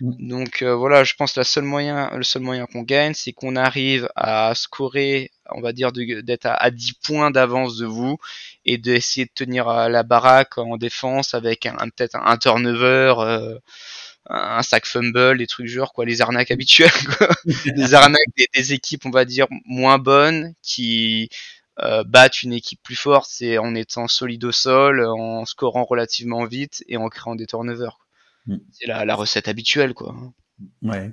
Mm. 0.00 0.28
Donc 0.28 0.62
euh, 0.62 0.74
voilà, 0.74 1.04
je 1.04 1.14
pense 1.14 1.32
que 1.34 1.40
la 1.40 1.44
seule 1.44 1.64
moyen, 1.64 2.10
le 2.16 2.22
seul 2.22 2.42
moyen 2.42 2.66
qu'on 2.66 2.82
gagne, 2.82 3.14
c'est 3.14 3.32
qu'on 3.32 3.56
arrive 3.56 4.08
à 4.16 4.54
scorer, 4.54 5.30
on 5.50 5.60
va 5.60 5.72
dire 5.72 5.92
d'être 5.92 6.46
à, 6.46 6.54
à 6.54 6.70
10 6.70 6.94
points 6.94 7.30
d'avance 7.30 7.76
de 7.76 7.86
vous 7.86 8.18
et 8.64 8.78
d'essayer 8.78 9.26
de 9.26 9.32
tenir 9.34 9.68
à 9.68 9.88
la 9.88 10.02
baraque 10.02 10.58
en 10.58 10.76
défense 10.76 11.34
avec 11.34 11.66
un, 11.66 11.76
peut-être 11.90 12.16
un 12.16 12.36
turnover, 12.38 13.14
euh, 13.18 13.58
un 14.28 14.62
sac 14.62 14.86
fumble, 14.86 15.38
des 15.38 15.46
trucs 15.46 15.66
genre 15.66 15.92
quoi, 15.92 16.04
les 16.04 16.20
arnaques 16.20 16.50
habituelles, 16.50 16.90
quoi. 17.18 17.28
les 17.76 17.94
arnaques 17.94 18.20
des, 18.36 18.48
des 18.54 18.72
équipes, 18.72 19.06
on 19.06 19.10
va 19.10 19.24
dire 19.24 19.46
moins 19.66 19.98
bonnes 19.98 20.54
qui 20.62 21.28
euh, 21.82 22.04
battent 22.04 22.42
une 22.42 22.52
équipe 22.52 22.82
plus 22.82 22.96
forte, 22.96 23.28
c'est 23.30 23.58
en 23.58 23.74
étant 23.74 24.08
solide 24.08 24.44
au 24.44 24.52
sol, 24.52 25.04
en 25.04 25.44
scorant 25.44 25.84
relativement 25.84 26.44
vite 26.44 26.84
et 26.88 26.96
en 26.96 27.08
créant 27.08 27.34
des 27.34 27.46
turnovers. 27.46 27.98
Mm. 28.46 28.56
C'est 28.72 28.86
la, 28.86 29.04
la 29.04 29.14
recette 29.14 29.48
habituelle, 29.48 29.94
quoi. 29.94 30.14
Ouais. 30.82 31.12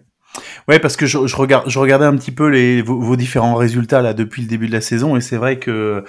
Ouais, 0.68 0.80
parce 0.80 0.97
que 0.97 1.05
je, 1.05 1.26
je, 1.26 1.36
regarde, 1.36 1.70
je 1.70 1.80
regardais 1.80 2.05
un 2.05 2.15
petit 2.15 2.32
peu 2.32 2.47
les, 2.49 2.82
vos, 2.82 2.99
vos 2.99 3.15
différents 3.15 3.55
résultats 3.55 4.01
là 4.01 4.13
depuis 4.13 4.41
le 4.41 4.47
début 4.47 4.68
de 4.68 4.74
la 4.74 4.82
saison 4.82 5.15
et 5.15 5.22
c'est 5.22 5.38
vrai 5.38 5.57
que 5.57 6.03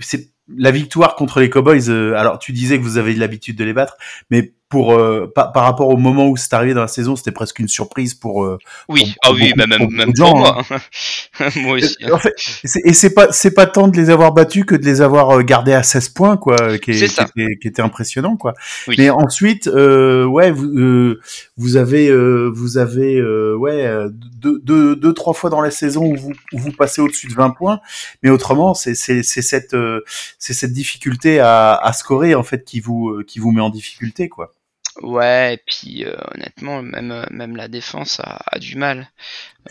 c'est 0.00 0.32
la 0.48 0.70
victoire 0.70 1.14
contre 1.16 1.40
les 1.40 1.50
Cowboys. 1.50 1.88
euh, 1.88 2.14
alors 2.16 2.38
tu 2.38 2.52
disais 2.52 2.78
que 2.78 2.82
vous 2.82 2.96
avez 2.98 3.14
l'habitude 3.14 3.56
de 3.56 3.64
les 3.64 3.72
battre, 3.72 3.96
mais 4.30 4.52
pour 4.68 4.94
euh, 4.94 5.30
par, 5.34 5.52
par 5.52 5.64
rapport 5.64 5.88
au 5.88 5.98
moment 5.98 6.28
où 6.30 6.36
c'est 6.38 6.54
arrivé 6.54 6.72
dans 6.72 6.80
la 6.80 6.88
saison, 6.88 7.14
c'était 7.14 7.30
presque 7.30 7.58
une 7.58 7.68
surprise 7.68 8.14
pour. 8.14 8.42
euh, 8.44 8.56
Oui, 8.88 9.00
Pour- 9.02 9.10
ah 9.22 9.28
pour 9.28 9.36
oui, 9.36 9.52
bah 9.54 9.64
pour 9.68 9.78
même, 9.78 9.90
même 9.96 10.12
pour 10.14 10.26
gens, 10.26 10.34
moi. 10.36 10.62
moi 11.56 11.74
aussi. 11.76 11.96
En 12.10 12.16
fait, 12.18 12.32
c'est- 12.38 12.80
et 12.86 12.94
c'est 12.94 13.12
pas 13.12 13.30
c'est 13.32 13.52
pas 13.52 13.66
tant 13.66 13.88
de 13.88 13.96
les 13.98 14.08
avoir 14.08 14.32
battus 14.32 14.64
que 14.64 14.74
de 14.74 14.84
les 14.86 15.02
avoir 15.02 15.30
euh, 15.38 15.42
gardés 15.42 15.74
à 15.74 15.82
16 15.82 16.08
points 16.08 16.38
quoi, 16.38 16.78
qui, 16.78 16.92
est- 16.92 16.94
C'est 16.94 17.08
qui 17.08 17.14
ça. 17.14 17.24
était, 17.36 17.56
qui 17.60 17.68
était 17.68 17.82
impressionnant 17.82 18.36
quoi. 18.38 18.54
Oui. 18.88 18.94
Mais 18.96 19.10
ensuite, 19.10 19.66
euh, 19.66 20.24
ouais, 20.24 20.50
vous, 20.50 20.64
euh, 20.64 21.20
vous 21.58 21.76
avez, 21.76 22.08
euh, 22.08 22.50
vous 22.54 22.78
avez, 22.78 23.16
euh, 23.18 23.54
ouais, 23.54 23.84
euh, 23.86 24.08
deux, 24.10 24.58
deux, 24.64 24.96
deux, 24.96 25.12
trois 25.12 25.34
fois 25.34 25.50
dans 25.50 25.60
la 25.60 25.70
saison 25.70 26.06
où 26.06 26.16
vous, 26.16 26.32
où 26.54 26.58
vous 26.58 26.72
passez 26.72 27.02
au-dessus 27.02 27.26
de 27.28 27.34
20 27.34 27.50
points. 27.50 27.80
Mais 28.22 28.30
autrement, 28.30 28.72
c'est, 28.72 28.94
c'est, 28.94 29.22
c'est 29.22 29.42
cette, 29.42 29.74
euh, 29.74 30.00
c'est 30.44 30.54
cette 30.54 30.72
difficulté 30.72 31.38
à, 31.38 31.74
à 31.76 31.92
scorer 31.92 32.34
en 32.34 32.42
fait 32.42 32.64
qui 32.64 32.80
vous, 32.80 33.10
euh, 33.10 33.22
qui 33.24 33.38
vous 33.38 33.52
met 33.52 33.60
en 33.60 33.70
difficulté, 33.70 34.28
quoi. 34.28 34.52
Ouais, 35.00 35.54
et 35.54 35.60
puis 35.64 36.04
euh, 36.04 36.16
honnêtement, 36.34 36.82
même, 36.82 37.12
euh, 37.12 37.24
même 37.30 37.54
la 37.54 37.68
défense 37.68 38.18
a, 38.18 38.40
a 38.50 38.58
du 38.58 38.76
mal. 38.76 39.08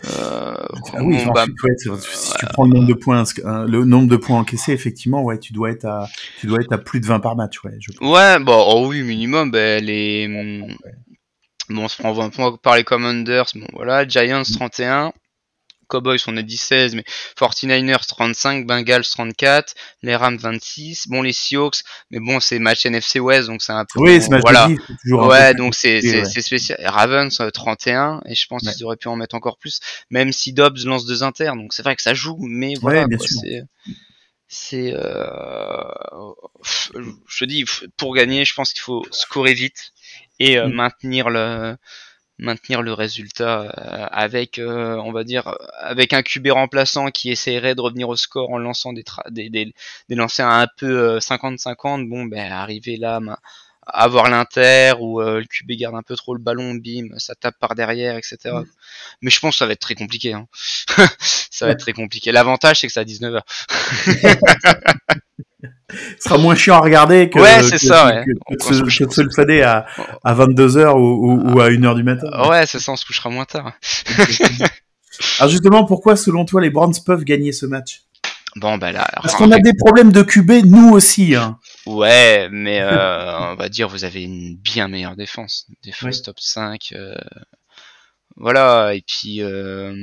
Euh, 0.06 0.54
Ah 0.94 1.02
oui, 1.02 1.16
enfin, 1.16 1.32
bah, 1.34 1.44
tu- 1.44 1.66
ouais, 1.66 1.74
c'est- 1.76 2.16
si 2.16 2.32
tu 2.38 2.46
prends 2.46 2.64
le 2.64 2.70
nombre 2.70 2.88
de 2.88 2.94
points, 2.94 3.22
hein, 3.44 3.66
le 3.68 3.84
nombre 3.84 4.08
de 4.08 4.16
points 4.16 4.38
encaissés, 4.40 4.72
effectivement, 4.72 5.22
ouais, 5.22 5.38
tu 5.38 5.52
dois 5.52 5.70
être 5.70 5.84
à, 5.84 6.08
tu 6.40 6.46
dois 6.46 6.60
être 6.60 6.72
à 6.72 6.78
plus 6.78 7.00
de 7.00 7.06
20 7.06 7.20
par 7.20 7.36
match, 7.36 7.62
ouais. 7.64 7.76
Je... 7.78 7.90
Ouais, 8.00 8.38
bon, 8.40 8.64
oh 8.66 8.86
oui, 8.88 9.02
minimum, 9.02 9.50
ben, 9.50 9.84
les... 9.84 10.26
hum, 10.26 10.74
Bon, 11.68 11.84
on 11.84 11.88
se 11.88 11.96
prend 11.98 12.12
20 12.14 12.30
points 12.30 12.56
par 12.62 12.76
les 12.76 12.84
Commanders, 12.84 13.44
bon 13.54 13.66
voilà, 13.74 14.08
Giants 14.08 14.42
31, 14.42 15.12
Cowboys 15.92 16.18
on 16.26 16.36
a 16.36 16.42
dit 16.42 16.56
16, 16.56 16.94
mais 16.94 17.04
49ers 17.36 18.06
35, 18.06 18.66
Bengals 18.66 19.04
34, 19.04 19.74
les 20.02 20.16
Rams 20.16 20.38
26, 20.38 21.08
bon 21.08 21.22
les 21.22 21.32
Seahawks, 21.32 21.82
mais 22.10 22.18
bon 22.20 22.40
c'est 22.40 22.58
match 22.58 22.86
NFC 22.86 23.20
West, 23.20 23.48
donc 23.48 23.62
c'est 23.62 23.72
un 23.72 23.84
peu... 23.84 24.00
Oui, 24.00 24.20
c'est 24.22 24.30
match 24.30 24.40
voilà. 24.42 24.64
un 24.66 24.74
Ouais, 25.26 25.52
peu 25.52 25.58
donc 25.58 25.74
c'est 25.74 26.00
ouais. 26.02 26.24
spécial. 26.24 26.78
Et 26.80 26.86
Ravens 26.88 27.40
euh, 27.40 27.50
31 27.50 28.20
et 28.26 28.34
je 28.34 28.46
pense 28.46 28.62
Ouais. 28.62 28.72
qu'ils 28.72 28.84
auraient 28.84 28.96
pu 28.96 29.08
en 29.08 29.16
mettre 29.16 29.34
encore 29.34 29.58
plus, 29.58 29.80
même 30.10 30.32
si 30.32 30.52
Dobbs 30.52 30.78
lance 30.84 31.04
deux 31.04 31.22
inters. 31.22 31.54
Donc 31.56 31.72
c'est 31.74 31.82
vrai 31.82 31.94
que 31.96 32.02
ça 32.02 32.14
joue, 32.14 32.38
mais 32.40 32.74
voilà. 32.80 33.00
Ouais, 33.02 33.06
bien 33.08 33.18
quoi, 33.18 33.26
sûr. 33.26 33.40
c'est 33.42 33.62
c'est 34.48 34.92
euh, 34.94 35.88
je 36.94 37.38
te 37.38 37.44
dis 37.44 37.64
pour 37.96 38.14
gagner, 38.14 38.44
je 38.44 38.54
pense 38.54 38.72
qu'il 38.72 38.82
faut 38.82 39.04
scorer 39.10 39.54
vite 39.54 39.92
et 40.38 40.58
euh, 40.58 40.68
Mm. 40.68 40.72
maintenir 40.72 41.30
le 41.30 41.76
maintenir 42.42 42.82
le 42.82 42.92
résultat 42.92 43.62
euh, 43.62 44.06
avec 44.10 44.58
euh, 44.58 44.96
on 44.96 45.12
va 45.12 45.24
dire 45.24 45.56
avec 45.78 46.12
un 46.12 46.22
QB 46.22 46.48
remplaçant 46.48 47.06
qui 47.10 47.30
essaierait 47.30 47.74
de 47.74 47.80
revenir 47.80 48.08
au 48.08 48.16
score 48.16 48.50
en 48.50 48.58
lançant 48.58 48.92
des 48.92 49.04
des, 49.30 49.48
des, 49.50 49.74
des 50.08 50.14
lancers 50.14 50.46
un 50.48 50.66
peu 50.76 51.16
euh, 51.16 51.18
50-50 51.20 52.08
bon 52.08 52.24
ben 52.26 52.52
arriver 52.52 52.96
là 52.96 53.20
avoir 53.86 54.30
l'inter 54.30 54.94
ou 55.00 55.20
euh, 55.20 55.40
le 55.40 55.44
QB 55.44 55.72
garde 55.78 55.94
un 55.96 56.02
peu 56.02 56.14
trop 56.16 56.34
le 56.34 56.40
ballon 56.40 56.74
bim 56.74 57.08
ça 57.18 57.34
tape 57.34 57.58
par 57.58 57.74
derrière 57.74 58.16
etc 58.16 58.38
Mm. 58.54 58.64
mais 59.22 59.30
je 59.30 59.40
pense 59.40 59.54
que 59.54 59.58
ça 59.58 59.66
va 59.66 59.72
être 59.72 59.80
très 59.80 59.94
compliqué 59.94 60.32
hein. 60.34 60.46
ça 61.50 61.66
va 61.66 61.72
être 61.72 61.80
très 61.80 61.92
compliqué 61.92 62.30
l'avantage 62.32 62.80
c'est 62.80 62.86
que 62.86 62.92
c'est 62.92 63.00
à 63.00 63.04
19h 63.04 63.40
Ce 66.18 66.28
sera 66.28 66.38
moins 66.38 66.54
chiant 66.54 66.76
à 66.76 66.80
regarder 66.80 67.28
que, 67.28 67.38
Ouais, 67.38 67.62
c'est 67.62 67.76
ça, 67.78 68.06
ouais. 68.06 68.24
que, 68.24 68.64
se 68.64 68.80
que 68.98 69.04
de 69.04 69.12
se 69.12 69.20
le 69.20 69.30
fader 69.30 69.60
à, 69.62 69.84
à 70.24 70.34
22h 70.34 70.94
ou, 70.94 71.32
ou, 71.32 71.52
ou 71.52 71.60
à 71.60 71.68
1h 71.68 71.94
du 71.96 72.02
matin. 72.02 72.26
ouais 72.48 72.64
c'est 72.66 72.78
ça 72.80 72.92
on 72.92 72.96
se 72.96 73.04
couchera 73.04 73.28
moins 73.30 73.44
tard 73.44 73.72
Alors 75.38 75.50
justement, 75.50 75.84
pourquoi 75.84 76.16
selon 76.16 76.44
toi 76.46 76.60
les 76.62 76.70
Browns 76.70 76.94
peuvent 77.04 77.24
gagner 77.24 77.52
ce 77.52 77.66
match? 77.66 78.02
Bon 78.56 78.78
ben 78.78 78.92
là 78.92 79.06
Parce 79.22 79.34
qu'on 79.34 79.50
a 79.50 79.58
des 79.58 79.72
problèmes 79.78 80.12
de 80.12 80.22
QB, 80.22 80.64
nous 80.66 80.90
aussi. 80.92 81.34
Hein. 81.34 81.58
Ouais, 81.86 82.48
mais 82.50 82.80
euh, 82.80 83.38
on 83.52 83.54
va 83.56 83.68
dire 83.68 83.88
vous 83.88 84.04
avez 84.04 84.22
une 84.22 84.56
bien 84.56 84.88
meilleure 84.88 85.16
défense, 85.16 85.66
défense 85.82 86.22
top 86.22 86.38
5. 86.38 86.92
euh, 86.92 87.14
voilà, 88.36 88.94
et 88.94 89.02
puis 89.02 89.42
euh, 89.42 89.94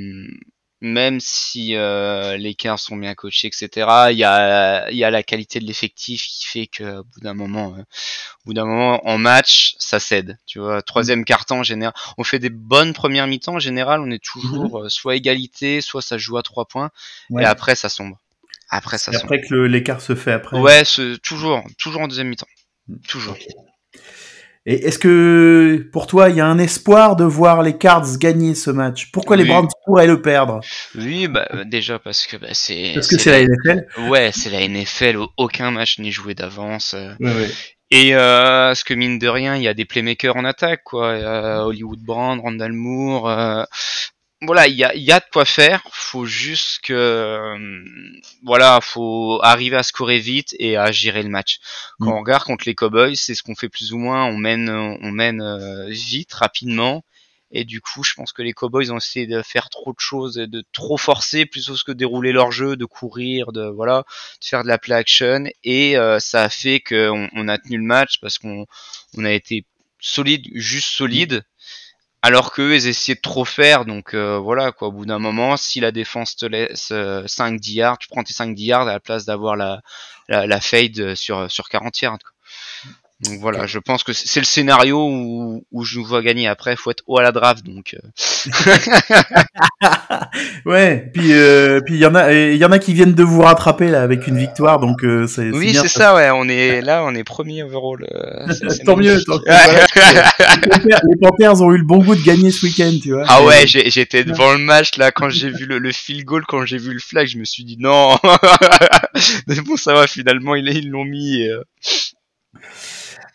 même 0.82 1.20
si 1.20 1.76
euh, 1.76 2.38
les 2.38 2.54
Cars 2.54 2.80
sont 2.80 2.96
bien 2.96 3.16
coachés, 3.16 3.48
etc. 3.48 4.12
Il 4.12 4.18
y 4.18 4.24
a 4.24 4.90
il 4.92 4.98
y 4.98 5.04
a 5.04 5.12
la 5.12 5.24
qualité 5.24 5.60
de 5.60 5.66
l'effectif 5.66 6.24
qui 6.28 6.46
fait 6.46 6.68
que 6.68 7.00
au 7.00 7.04
bout 7.04 7.20
d'un 7.22 7.34
moment, 7.34 7.74
euh, 7.78 7.82
au 7.82 7.84
bout 8.46 8.54
d'un 8.54 8.66
moment 8.66 9.06
en 9.08 9.18
match, 9.18 9.76
ça 9.80 10.00
cède. 10.00 10.38
Tu 10.46 10.60
vois, 10.60 10.82
troisième 10.82 11.26
carton 11.26 11.60
en 11.60 11.64
général, 11.64 11.94
on 12.18 12.24
fait 12.24 12.40
des 12.40 12.50
bonnes 12.52 12.94
premières 12.94 13.28
mi-temps 13.28 13.56
en 13.56 13.60
général, 13.60 14.02
on 14.02 14.12
est 14.12 14.24
toujours 14.24 14.84
euh, 14.86 14.90
soit 14.90 15.16
égalité, 15.16 15.82
soit 15.82 16.02
ça 16.02 16.18
joue 16.18 16.38
à 16.38 16.44
trois 16.44 16.66
points, 16.66 16.92
Ouais. 17.30 17.44
et 17.44 17.46
après 17.46 17.76
ça 17.76 17.90
sombre. 17.90 18.18
Après 18.70 18.98
ça 18.98 19.12
après 19.16 19.42
que 19.42 19.56
l'écart 19.56 20.02
se 20.02 20.14
fait 20.16 20.32
après. 20.32 20.60
Ouais, 20.60 20.86
ce- 20.86 21.16
toujours, 21.18 21.64
toujours 21.80 22.02
en 22.02 22.08
deuxième 22.08 22.28
mi-temps. 22.30 22.46
Toujours. 23.08 23.36
Et 24.66 24.86
est-ce 24.86 25.00
que 25.00 25.90
pour 25.92 26.06
toi, 26.06 26.30
il 26.30 26.36
y 26.36 26.42
a 26.42 26.46
un 26.46 26.60
espoir 26.60 27.16
de 27.16 27.24
voir 27.24 27.64
les 27.64 27.78
Cards 27.78 28.18
gagner 28.20 28.54
ce 28.54 28.70
match? 28.70 29.10
Pourquoi 29.12 29.38
les. 29.38 29.46
Browns 29.46 29.70
pourraient 29.86 30.06
le 30.06 30.22
perdre? 30.22 30.60
Oui, 30.96 31.28
bah 31.28 31.48
euh, 31.54 31.64
déjà 31.66 31.98
parce 31.98 32.28
que 32.28 32.38
bah, 32.38 32.50
c'est 32.52 32.92
Parce 32.94 33.08
que 33.08 33.18
c'est 33.18 33.32
la 33.32 33.42
NFL. 33.48 33.88
ouais, 34.10 34.32
c'est 34.34 34.50
la 34.50 34.68
NFL, 34.68 35.18
aucun 35.38 35.72
match 35.72 35.98
n'est 35.98 36.12
joué 36.12 36.36
d'avance. 36.36 36.94
Ouais, 36.94 37.16
ouais. 37.34 37.50
Et 37.90 38.14
euh, 38.14 38.68
parce 38.70 38.84
que 38.84 38.94
mine 38.94 39.18
de 39.18 39.28
rien, 39.28 39.56
il 39.56 39.64
y 39.64 39.68
a 39.68 39.74
des 39.74 39.86
playmakers 39.86 40.36
en 40.36 40.46
attaque, 40.46 40.82
quoi. 40.84 41.08
Euh, 41.14 41.62
Hollywood 41.62 42.02
Brand, 42.02 42.40
Randall 42.40 42.74
Moore. 42.74 43.30
euh, 43.30 43.64
Voilà, 44.42 44.68
il 44.68 44.76
y 44.76 44.86
a, 44.86 44.96
y 44.96 45.12
a 45.12 45.20
de 45.20 45.26
quoi 45.34 45.44
faire. 45.44 45.82
Faut 45.92 46.26
juste 46.26 46.80
que 46.84 46.94
euh, 46.94 47.84
voilà, 48.44 48.80
faut 48.82 49.40
arriver 49.44 49.76
à 49.76 49.84
scorer 49.84 50.20
vite 50.20 50.56
et 50.60 50.78
à 50.78 50.92
gérer 50.94 51.24
le 51.24 51.30
match. 51.30 51.60
Quand 52.00 52.12
Mm. 52.12 52.14
on 52.14 52.20
regarde 52.20 52.44
contre 52.46 52.64
les 52.66 52.74
Cowboys, 52.76 53.18
c'est 53.18 53.36
ce 53.36 53.44
qu'on 53.44 53.56
fait 53.56 53.68
plus 53.68 53.92
ou 53.92 53.98
moins. 53.98 54.26
On 54.26 54.38
mène, 54.38 54.70
on 54.70 55.12
mène 55.12 55.42
euh, 55.42 55.88
vite, 55.90 56.32
rapidement. 56.34 57.04
Et 57.52 57.66
du 57.66 57.82
coup, 57.82 58.04
je 58.04 58.14
pense 58.14 58.32
que 58.32 58.42
les 58.44 58.54
Cowboys 58.54 58.92
ont 58.92 58.98
essayé 58.98 59.26
de 59.28 59.42
faire 59.42 59.70
trop 59.70 59.92
de 59.92 60.00
choses, 60.00 60.38
et 60.38 60.48
de 60.48 60.64
trop 60.72 60.98
forcer, 60.98 61.46
plutôt 61.48 61.74
que 61.74 61.92
de 61.92 61.98
dérouler 61.98 62.32
leur 62.32 62.52
jeu, 62.52 62.78
de 62.78 62.86
courir, 62.86 63.52
de 63.52 63.66
voilà, 63.68 64.06
de 64.40 64.46
faire 64.46 64.64
de 64.64 64.68
la 64.70 64.78
play 64.78 64.94
action. 64.96 65.46
Et 65.64 65.98
euh, 65.98 66.20
ça 66.20 66.44
a 66.44 66.50
fait 66.50 66.80
qu'on 66.80 67.28
on 67.34 67.48
a 67.50 67.58
tenu 67.58 67.78
le 67.78 67.84
match 67.84 68.20
parce 68.22 68.38
qu'on 68.38 68.68
on 69.18 69.26
a 69.26 69.32
été 69.32 69.66
solide, 70.00 70.46
juste 70.54 70.90
solide. 70.90 71.44
Alors 72.22 72.52
qu'eux, 72.54 72.76
ils 72.76 72.88
essayaient 72.88 73.16
de 73.16 73.22
trop 73.22 73.46
faire, 73.46 73.86
donc 73.86 74.14
euh, 74.14 74.38
voilà 74.38 74.72
quoi. 74.72 74.90
Au 74.90 74.92
bout 74.92 75.06
d'un 75.06 75.20
moment, 75.20 75.56
si 75.58 75.80
la 75.80 75.92
défense 75.92 76.36
te 76.36 76.46
laisse 76.46 76.92
euh, 76.92 77.26
5-10 77.28 77.74
yards, 77.76 77.98
tu 77.98 78.08
prends 78.10 78.24
tes 78.24 78.34
5-10 78.34 78.66
yards 78.66 78.88
à 78.88 78.94
la 78.94 79.00
place 79.00 79.26
d'avoir 79.26 79.56
la, 79.56 79.82
la, 80.28 80.46
la 80.48 80.60
fade 80.62 81.16
sur 81.16 81.50
sur 81.52 81.70
40 81.70 82.00
yards. 82.02 82.20
Quoi. 82.20 82.32
Donc 83.26 83.40
voilà, 83.42 83.68
je 83.68 83.80
pense 83.80 84.04
que 84.04 84.14
c'est 84.14 84.40
le 84.40 84.46
scénario 84.46 85.06
où, 85.06 85.66
où 85.72 85.84
je 85.84 86.00
nous 86.00 86.06
vois 86.06 86.22
gagner. 86.22 86.48
Après, 86.48 86.76
faut 86.78 86.90
être 86.92 87.04
haut 87.06 87.18
à 87.20 87.22
la 87.22 87.34
draft, 87.34 87.66
donc 87.66 87.94
euh, 87.94 88.00
Ouais, 90.66 91.10
puis 91.14 91.34
euh, 91.34 91.82
puis 91.86 91.96
il 91.96 92.00
y 92.00 92.06
en 92.06 92.16
a 92.16 92.32
et 92.34 92.54
il 92.54 92.58
y 92.58 92.64
en 92.66 92.72
a 92.72 92.80
qui 92.80 92.94
viennent 92.94 93.14
de 93.14 93.24
vous 93.24 93.42
rattraper 93.42 93.88
là 93.90 94.02
avec 94.04 94.28
une 94.28 94.38
victoire 94.38 94.80
donc 94.80 95.04
euh, 95.04 95.28
c'est 95.28 95.50
oui, 95.52 95.74
c'est 95.74 95.88
ça. 95.90 96.16
Ouais, 96.16 96.30
on 96.32 96.48
est 96.48 96.82
là, 96.82 97.04
on 97.06 97.14
est 97.16 97.24
premier 97.26 97.64
overall. 97.64 98.06
euh, 98.14 98.48
Tant 98.86 98.96
mieux, 98.96 99.22
tant 99.24 99.40
voilà. 99.46 99.86
Les 99.86 100.70
Panthers- 100.70 101.02
les 101.10 101.18
Panthers 101.20 101.62
ont 101.62 101.72
eu 101.74 101.78
le 101.78 101.84
bon 101.86 101.98
goût 102.04 102.16
de 102.16 102.24
gagner 102.24 102.52
ce 102.52 102.66
week-end, 102.66 102.94
tu 103.02 103.12
vois. 103.14 103.26
Ah 103.28 103.44
ouais, 103.44 103.66
j'étais 103.68 104.24
devant 104.24 104.54
le 104.54 104.60
match 104.60 104.98
là 104.98 105.12
quand 105.12 105.30
j'ai 105.30 105.50
vu 105.50 105.66
le, 105.66 105.78
le 105.80 105.92
field 105.92 106.24
goal, 106.24 106.46
quand 106.48 106.66
j'ai 106.66 106.78
vu 106.78 106.94
le 106.94 107.00
flag, 107.00 107.28
je 107.28 107.38
me 107.38 107.44
suis 107.46 107.64
dit 107.66 107.78
non. 107.80 108.18
Mais 109.48 109.60
bon, 109.62 109.76
ça 109.76 109.94
va. 109.94 110.08
Finalement, 110.08 110.56
ils 110.56 110.90
l'ont 110.90 111.04
mis. 111.06 111.46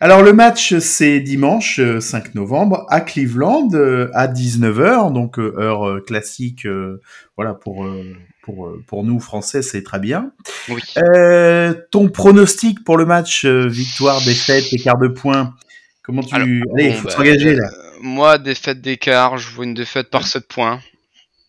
Euh, 0.04 0.06
Alors 0.06 0.22
le 0.22 0.32
match 0.32 0.78
c'est 0.78 1.20
dimanche 1.20 1.80
euh, 1.80 2.00
5 2.00 2.34
novembre 2.34 2.86
à 2.88 3.00
Cleveland 3.00 3.68
euh, 3.74 4.10
à 4.14 4.28
19h 4.28 5.12
donc 5.12 5.38
euh, 5.38 5.54
heure 5.58 5.88
euh, 5.88 6.00
classique 6.00 6.66
euh, 6.66 7.00
voilà 7.36 7.54
pour 7.54 7.84
euh, 7.84 8.04
pour 8.42 8.66
euh, 8.66 8.82
pour 8.86 9.04
nous 9.04 9.20
français 9.20 9.62
c'est 9.62 9.82
très 9.82 9.98
bien. 9.98 10.32
Oui. 10.68 10.82
Euh, 10.98 11.74
ton 11.90 12.08
pronostic 12.08 12.84
pour 12.84 12.96
le 12.96 13.06
match 13.06 13.44
euh, 13.44 13.66
victoire 13.66 14.20
défaite 14.22 14.72
écart 14.72 14.98
de 14.98 15.08
points 15.08 15.54
comment 16.02 16.22
tu 16.22 16.34
Alors, 16.34 16.46
allez 16.46 16.90
Bon, 16.90 16.94
faut 16.94 17.08
bah, 17.08 17.10
s'engager 17.10 17.54
là. 17.56 17.64
euh, 17.64 17.84
moi, 18.00 18.38
défaite 18.38 18.80
d'écart, 18.80 19.38
je 19.38 19.50
vois 19.50 19.64
une 19.64 19.74
défaite 19.74 20.10
par 20.10 20.26
7 20.26 20.46
points. 20.46 20.80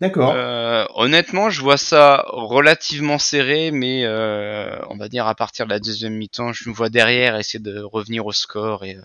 D'accord. 0.02 0.34
Euh, 0.36 0.86
honnêtement, 0.96 1.50
je 1.50 1.62
vois 1.62 1.78
ça 1.78 2.26
relativement 2.28 3.18
serré, 3.18 3.72
mais 3.72 4.04
euh, 4.06 4.78
on 4.90 4.98
va 4.98 5.08
dire 5.08 5.26
à 5.28 5.36
partir 5.36 5.66
de 5.66 5.72
la 5.72 5.80
deuxième 5.80 6.14
mi-temps, 6.16 6.52
je 6.54 6.70
me 6.70 6.74
vois 6.76 6.90
derrière 6.90 7.38
essayer 7.38 7.64
de 7.64 7.80
revenir 7.80 8.26
au 8.26 8.34
score. 8.34 8.84
Et, 8.84 8.98
euh, 8.98 9.02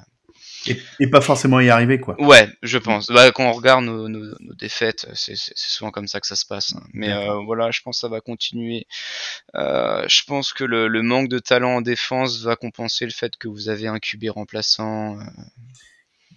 Et, 0.67 0.77
et 0.99 1.09
pas 1.09 1.21
forcément 1.21 1.61
y 1.61 1.71
arriver 1.71 2.01
quoi. 2.01 2.17
Ouais, 2.21 2.49
je 2.63 2.77
pense. 2.77 3.07
Bah, 3.07 3.31
quand 3.31 3.45
on 3.49 3.53
regarde 3.53 3.85
nos, 3.85 4.09
nos, 4.09 4.35
nos 4.41 4.55
défaites, 4.55 5.07
c'est 5.15 5.35
souvent 5.55 5.93
comme 5.93 6.09
ça 6.09 6.19
que 6.21 6.27
ça 6.27 6.35
se 6.37 6.45
passe. 6.45 6.75
hein. 6.75 6.83
Mais 6.93 7.13
euh, 7.13 7.35
voilà, 7.47 7.71
je 7.71 7.81
pense 7.83 7.97
que 7.97 8.01
ça 8.01 8.09
va 8.09 8.21
continuer. 8.21 8.87
Euh, 9.55 10.05
je 10.09 10.23
pense 10.27 10.53
que 10.53 10.65
le, 10.65 10.89
le 10.89 11.03
manque 11.03 11.29
de 11.29 11.39
talent 11.39 11.77
en 11.77 11.81
défense 11.83 12.43
va 12.43 12.57
compenser 12.57 13.05
le 13.05 13.13
fait 13.13 13.37
que 13.39 13.47
vous 13.49 13.69
avez 13.69 13.87
un 13.87 14.01
QB 14.01 14.25
remplaçant. 14.31 15.19
euh. 15.21 15.23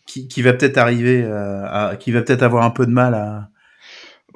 Qui, 0.06 0.28
qui 0.28 0.42
va 0.42 0.54
peut-être 0.54 0.78
arriver 0.78 1.24
euh, 1.24 1.64
à, 1.66 1.96
qui 1.96 2.12
va 2.12 2.22
peut-être 2.22 2.44
avoir 2.44 2.64
un 2.66 2.72
peu 2.72 2.86
de 2.86 2.92
mal 2.92 3.14
à 3.16 3.50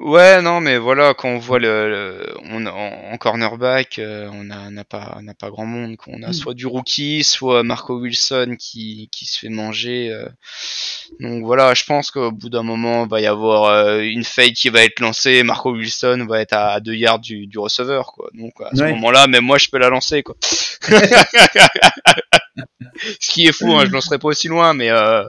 Ouais, 0.00 0.40
non, 0.42 0.60
mais 0.60 0.78
voilà, 0.78 1.12
quand 1.14 1.28
on 1.28 1.38
voit 1.38 1.58
le, 1.58 1.88
le- 1.90 2.34
on, 2.50 2.64
en, 2.66 3.12
en 3.12 3.16
cornerback, 3.18 3.98
euh, 3.98 4.28
on 4.32 4.48
a, 4.50 4.58
on 4.68 4.70
n'a 4.70 4.84
pas, 4.84 5.16
on 5.18 5.22
n'a 5.22 5.34
pas 5.34 5.50
grand 5.50 5.66
monde. 5.66 5.96
quoi. 5.96 6.12
On 6.16 6.22
a 6.22 6.28
Mm. 6.28 6.32
soit 6.32 6.54
du 6.54 6.66
rookie, 6.66 7.24
soit 7.24 7.64
Marco 7.64 7.98
Wilson 7.98 8.54
qui, 8.58 9.08
qui 9.10 9.26
se 9.26 9.38
fait 9.40 9.48
manger. 9.48 10.10
euh. 10.12 10.28
Donc 11.18 11.44
voilà, 11.44 11.74
je 11.74 11.82
pense 11.84 12.12
qu'au 12.12 12.30
bout 12.30 12.48
d'un 12.48 12.62
moment, 12.62 13.04
il 13.06 13.10
va 13.10 13.20
y 13.20 13.26
avoir 13.26 13.64
euh, 13.64 13.98
une 14.00 14.22
fake 14.24 14.52
qui 14.54 14.68
va 14.68 14.84
être 14.84 15.00
lancée. 15.00 15.42
Marco 15.42 15.72
Wilson 15.72 16.26
va 16.28 16.40
être 16.42 16.52
à, 16.52 16.74
à 16.74 16.80
deux 16.80 16.94
yards 16.94 17.18
du, 17.18 17.46
du 17.48 17.58
receveur, 17.58 18.12
quoi. 18.12 18.28
Donc 18.34 18.52
à 18.60 18.70
ce 18.76 18.82
Ouais. 18.82 18.90
moment-là, 18.92 19.26
même 19.26 19.44
moi, 19.44 19.58
je 19.58 19.68
peux 19.68 19.78
la 19.78 19.88
lancer, 19.90 20.22
quoi. 20.22 20.36
ce 23.20 23.30
qui 23.30 23.46
est 23.46 23.52
fou, 23.52 23.72
hein, 23.74 23.84
je 23.86 23.90
lancerai 23.92 24.18
pas 24.18 24.28
aussi 24.28 24.48
loin, 24.48 24.74
mais 24.74 24.90
euh, 24.90 25.24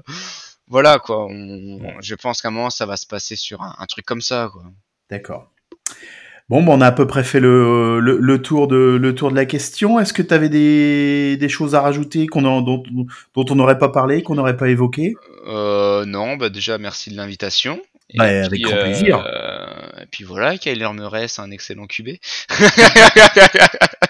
voilà, 0.70 1.00
quoi. 1.00 1.26
On- 1.28 1.80
je 2.02 2.16
pense 2.16 2.42
qu'à 2.42 2.48
un 2.48 2.52
moment, 2.52 2.70
ça 2.70 2.86
va 2.86 2.96
se 2.96 3.06
passer 3.06 3.36
sur 3.36 3.62
un, 3.62 3.76
un 3.78 3.86
truc 3.86 4.06
comme 4.06 4.22
ça, 4.22 4.50
quoi. 4.54 4.64
D'accord. 5.10 5.52
Bon, 6.48 6.64
bah, 6.64 6.72
on 6.76 6.82
a 6.82 6.88
à 6.88 6.92
peu 6.92 7.06
près 7.06 7.24
fait 7.24 7.40
le, 7.40 8.00
le, 8.00 8.18
le 8.18 8.42
tour, 8.42 8.68
de, 8.68 8.76
le 9.00 9.14
tour 9.14 9.30
de 9.30 9.36
la 9.36 9.46
question. 9.46 10.00
Est-ce 10.00 10.14
que 10.14 10.24
tu 10.24 10.34
avais 10.34 10.50
des, 10.50 11.38
des 11.38 11.50
choses 11.50 11.76
à 11.76 11.82
rajouter 11.82 12.26
qu'on 12.26 12.40
a- 12.46 12.62
dont, 12.64 12.82
dont 13.36 13.46
on 13.52 13.56
n'aurait 13.56 13.78
pas 13.78 13.90
parlé, 13.90 14.24
qu'on 14.24 14.34
n'aurait 14.36 14.58
pas 14.58 14.70
évoqué? 14.70 15.14
Euh, 15.46 16.06
non, 16.06 16.38
bah 16.38 16.50
déjà 16.50 16.78
merci 16.80 17.12
de 17.12 17.18
l'invitation. 17.18 17.80
Bah, 18.16 18.24
avec 18.24 18.62
grand 18.62 18.76
plaisir. 18.78 19.24
euh, 19.24 20.02
et 20.02 20.06
puis 20.08 20.24
voilà, 20.24 20.58
Kyler 20.58 20.90
Murray, 20.94 21.28
c'est 21.28 21.42
un 21.44 21.52
excellent 21.52 21.86
QB. 21.86 22.10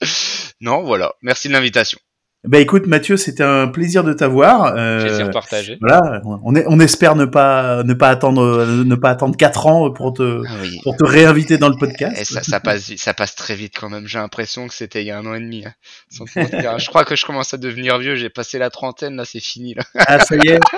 non, 0.60 0.82
voilà, 0.82 1.12
merci 1.22 1.46
de 1.48 1.52
l'invitation. 1.52 1.98
Bah 2.46 2.58
écoute, 2.58 2.86
Mathieu, 2.86 3.16
c'était 3.16 3.42
un 3.42 3.68
plaisir 3.68 4.04
de 4.04 4.12
t'avoir. 4.12 4.74
Euh, 4.76 5.00
Plaisir 5.00 5.30
partagé. 5.30 5.78
voilà, 5.80 6.20
on, 6.24 6.54
est, 6.54 6.64
on 6.68 6.78
espère 6.78 7.16
ne 7.16 7.24
pas, 7.24 7.82
ne 7.84 7.94
pas 7.94 8.10
attendre, 8.10 8.66
ne 8.66 8.94
pas 8.96 9.08
attendre 9.10 9.34
quatre 9.36 9.66
ans 9.66 9.90
pour 9.90 10.12
te, 10.12 10.42
Ah 10.46 10.52
oui. 10.60 10.78
pour 10.82 10.94
te 10.96 11.04
réinviter 11.04 11.56
dans 11.56 11.70
le 11.70 11.76
podcast. 11.76 12.16
Et 12.20 12.24
ça, 12.24 12.42
ça 12.42 12.60
passe, 12.60 12.94
ça 12.96 13.14
passe 13.14 13.34
très 13.34 13.54
vite 13.54 13.74
quand 13.80 13.88
même. 13.88 14.06
J'ai 14.06 14.18
l'impression 14.18 14.68
que 14.68 14.74
c'était 14.74 15.02
il 15.02 15.06
y 15.06 15.10
a 15.10 15.18
un 15.18 15.24
an 15.24 15.32
et 15.34 15.40
demi. 15.40 15.64
hein. 15.64 15.72
Sans 16.10 16.26
je 16.26 16.86
crois 16.88 17.04
que 17.04 17.16
je 17.16 17.24
commence 17.24 17.54
à 17.54 17.56
devenir 17.56 17.98
vieux. 17.98 18.14
J'ai 18.14 18.28
passé 18.30 18.58
la 18.58 18.68
trentaine, 18.68 19.16
là, 19.16 19.24
c'est 19.24 19.40
fini. 19.40 19.74
Là. 19.74 19.82
Ah, 20.06 20.18
ça 20.20 20.36
y 20.36 20.48
est. 20.48 20.60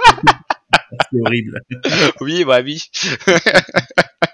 C'est 1.10 1.20
horrible. 1.20 1.60
Oui, 2.20 2.44
bah 2.44 2.60
oui. 2.64 2.84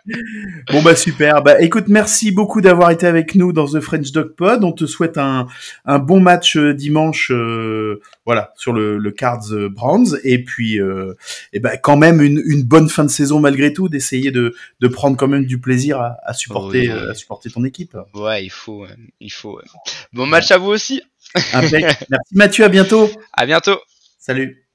Bon 0.73 0.83
bah 0.83 0.97
super. 0.97 1.43
Bah 1.43 1.61
écoute, 1.63 1.85
merci 1.89 2.33
beaucoup 2.33 2.61
d'avoir 2.61 2.91
été 2.91 3.07
avec 3.07 3.35
nous 3.35 3.53
dans 3.53 3.67
The 3.67 3.81
French 3.81 4.11
Dog 4.13 4.35
Pod. 4.35 4.65
On 4.65 4.73
te 4.73 4.87
souhaite 4.87 5.17
un, 5.19 5.47
un 5.85 5.99
bon 5.99 6.19
match 6.21 6.57
euh, 6.57 6.75
dimanche, 6.75 7.31
euh, 7.31 8.01
voilà, 8.27 8.53
sur 8.57 8.73
le, 8.73 8.99
le 8.99 9.11
Cards 9.13 9.53
euh, 9.53 9.69
Browns. 9.69 10.19
Et 10.25 10.43
puis, 10.43 10.81
euh, 10.81 11.15
et 11.53 11.61
ben 11.61 11.79
quand 11.81 11.97
même 11.97 12.21
une, 12.21 12.43
une 12.45 12.65
bonne 12.65 12.89
fin 12.89 13.05
de 13.05 13.11
saison 13.11 13.39
malgré 13.41 13.73
tout, 13.73 13.89
d'essayer 13.89 14.31
de, 14.33 14.55
de 14.81 14.89
prendre 14.89 15.17
quand 15.17 15.29
même 15.29 15.47
du 15.47 15.59
plaisir 15.61 16.01
à, 16.01 16.17
à 16.25 16.35
supporter, 16.35 16.89
Oui. 16.89 17.09
à 17.11 17.15
supporter 17.15 17.51
ton 17.51 17.65
équipe. 17.65 17.97
Ouais, 18.15 18.45
il 18.45 18.51
faut, 18.51 18.87
il 19.21 19.31
faut. 19.33 19.61
Bon 20.13 20.27
match 20.27 20.51
à 20.51 20.59
vous 20.59 20.71
aussi. 20.71 21.01
Merci 21.55 22.05
Mathieu, 22.33 22.65
à 22.65 22.69
bientôt. 22.69 23.09
À 23.33 23.47
bientôt. 23.47 23.79
Salut. 24.19 24.67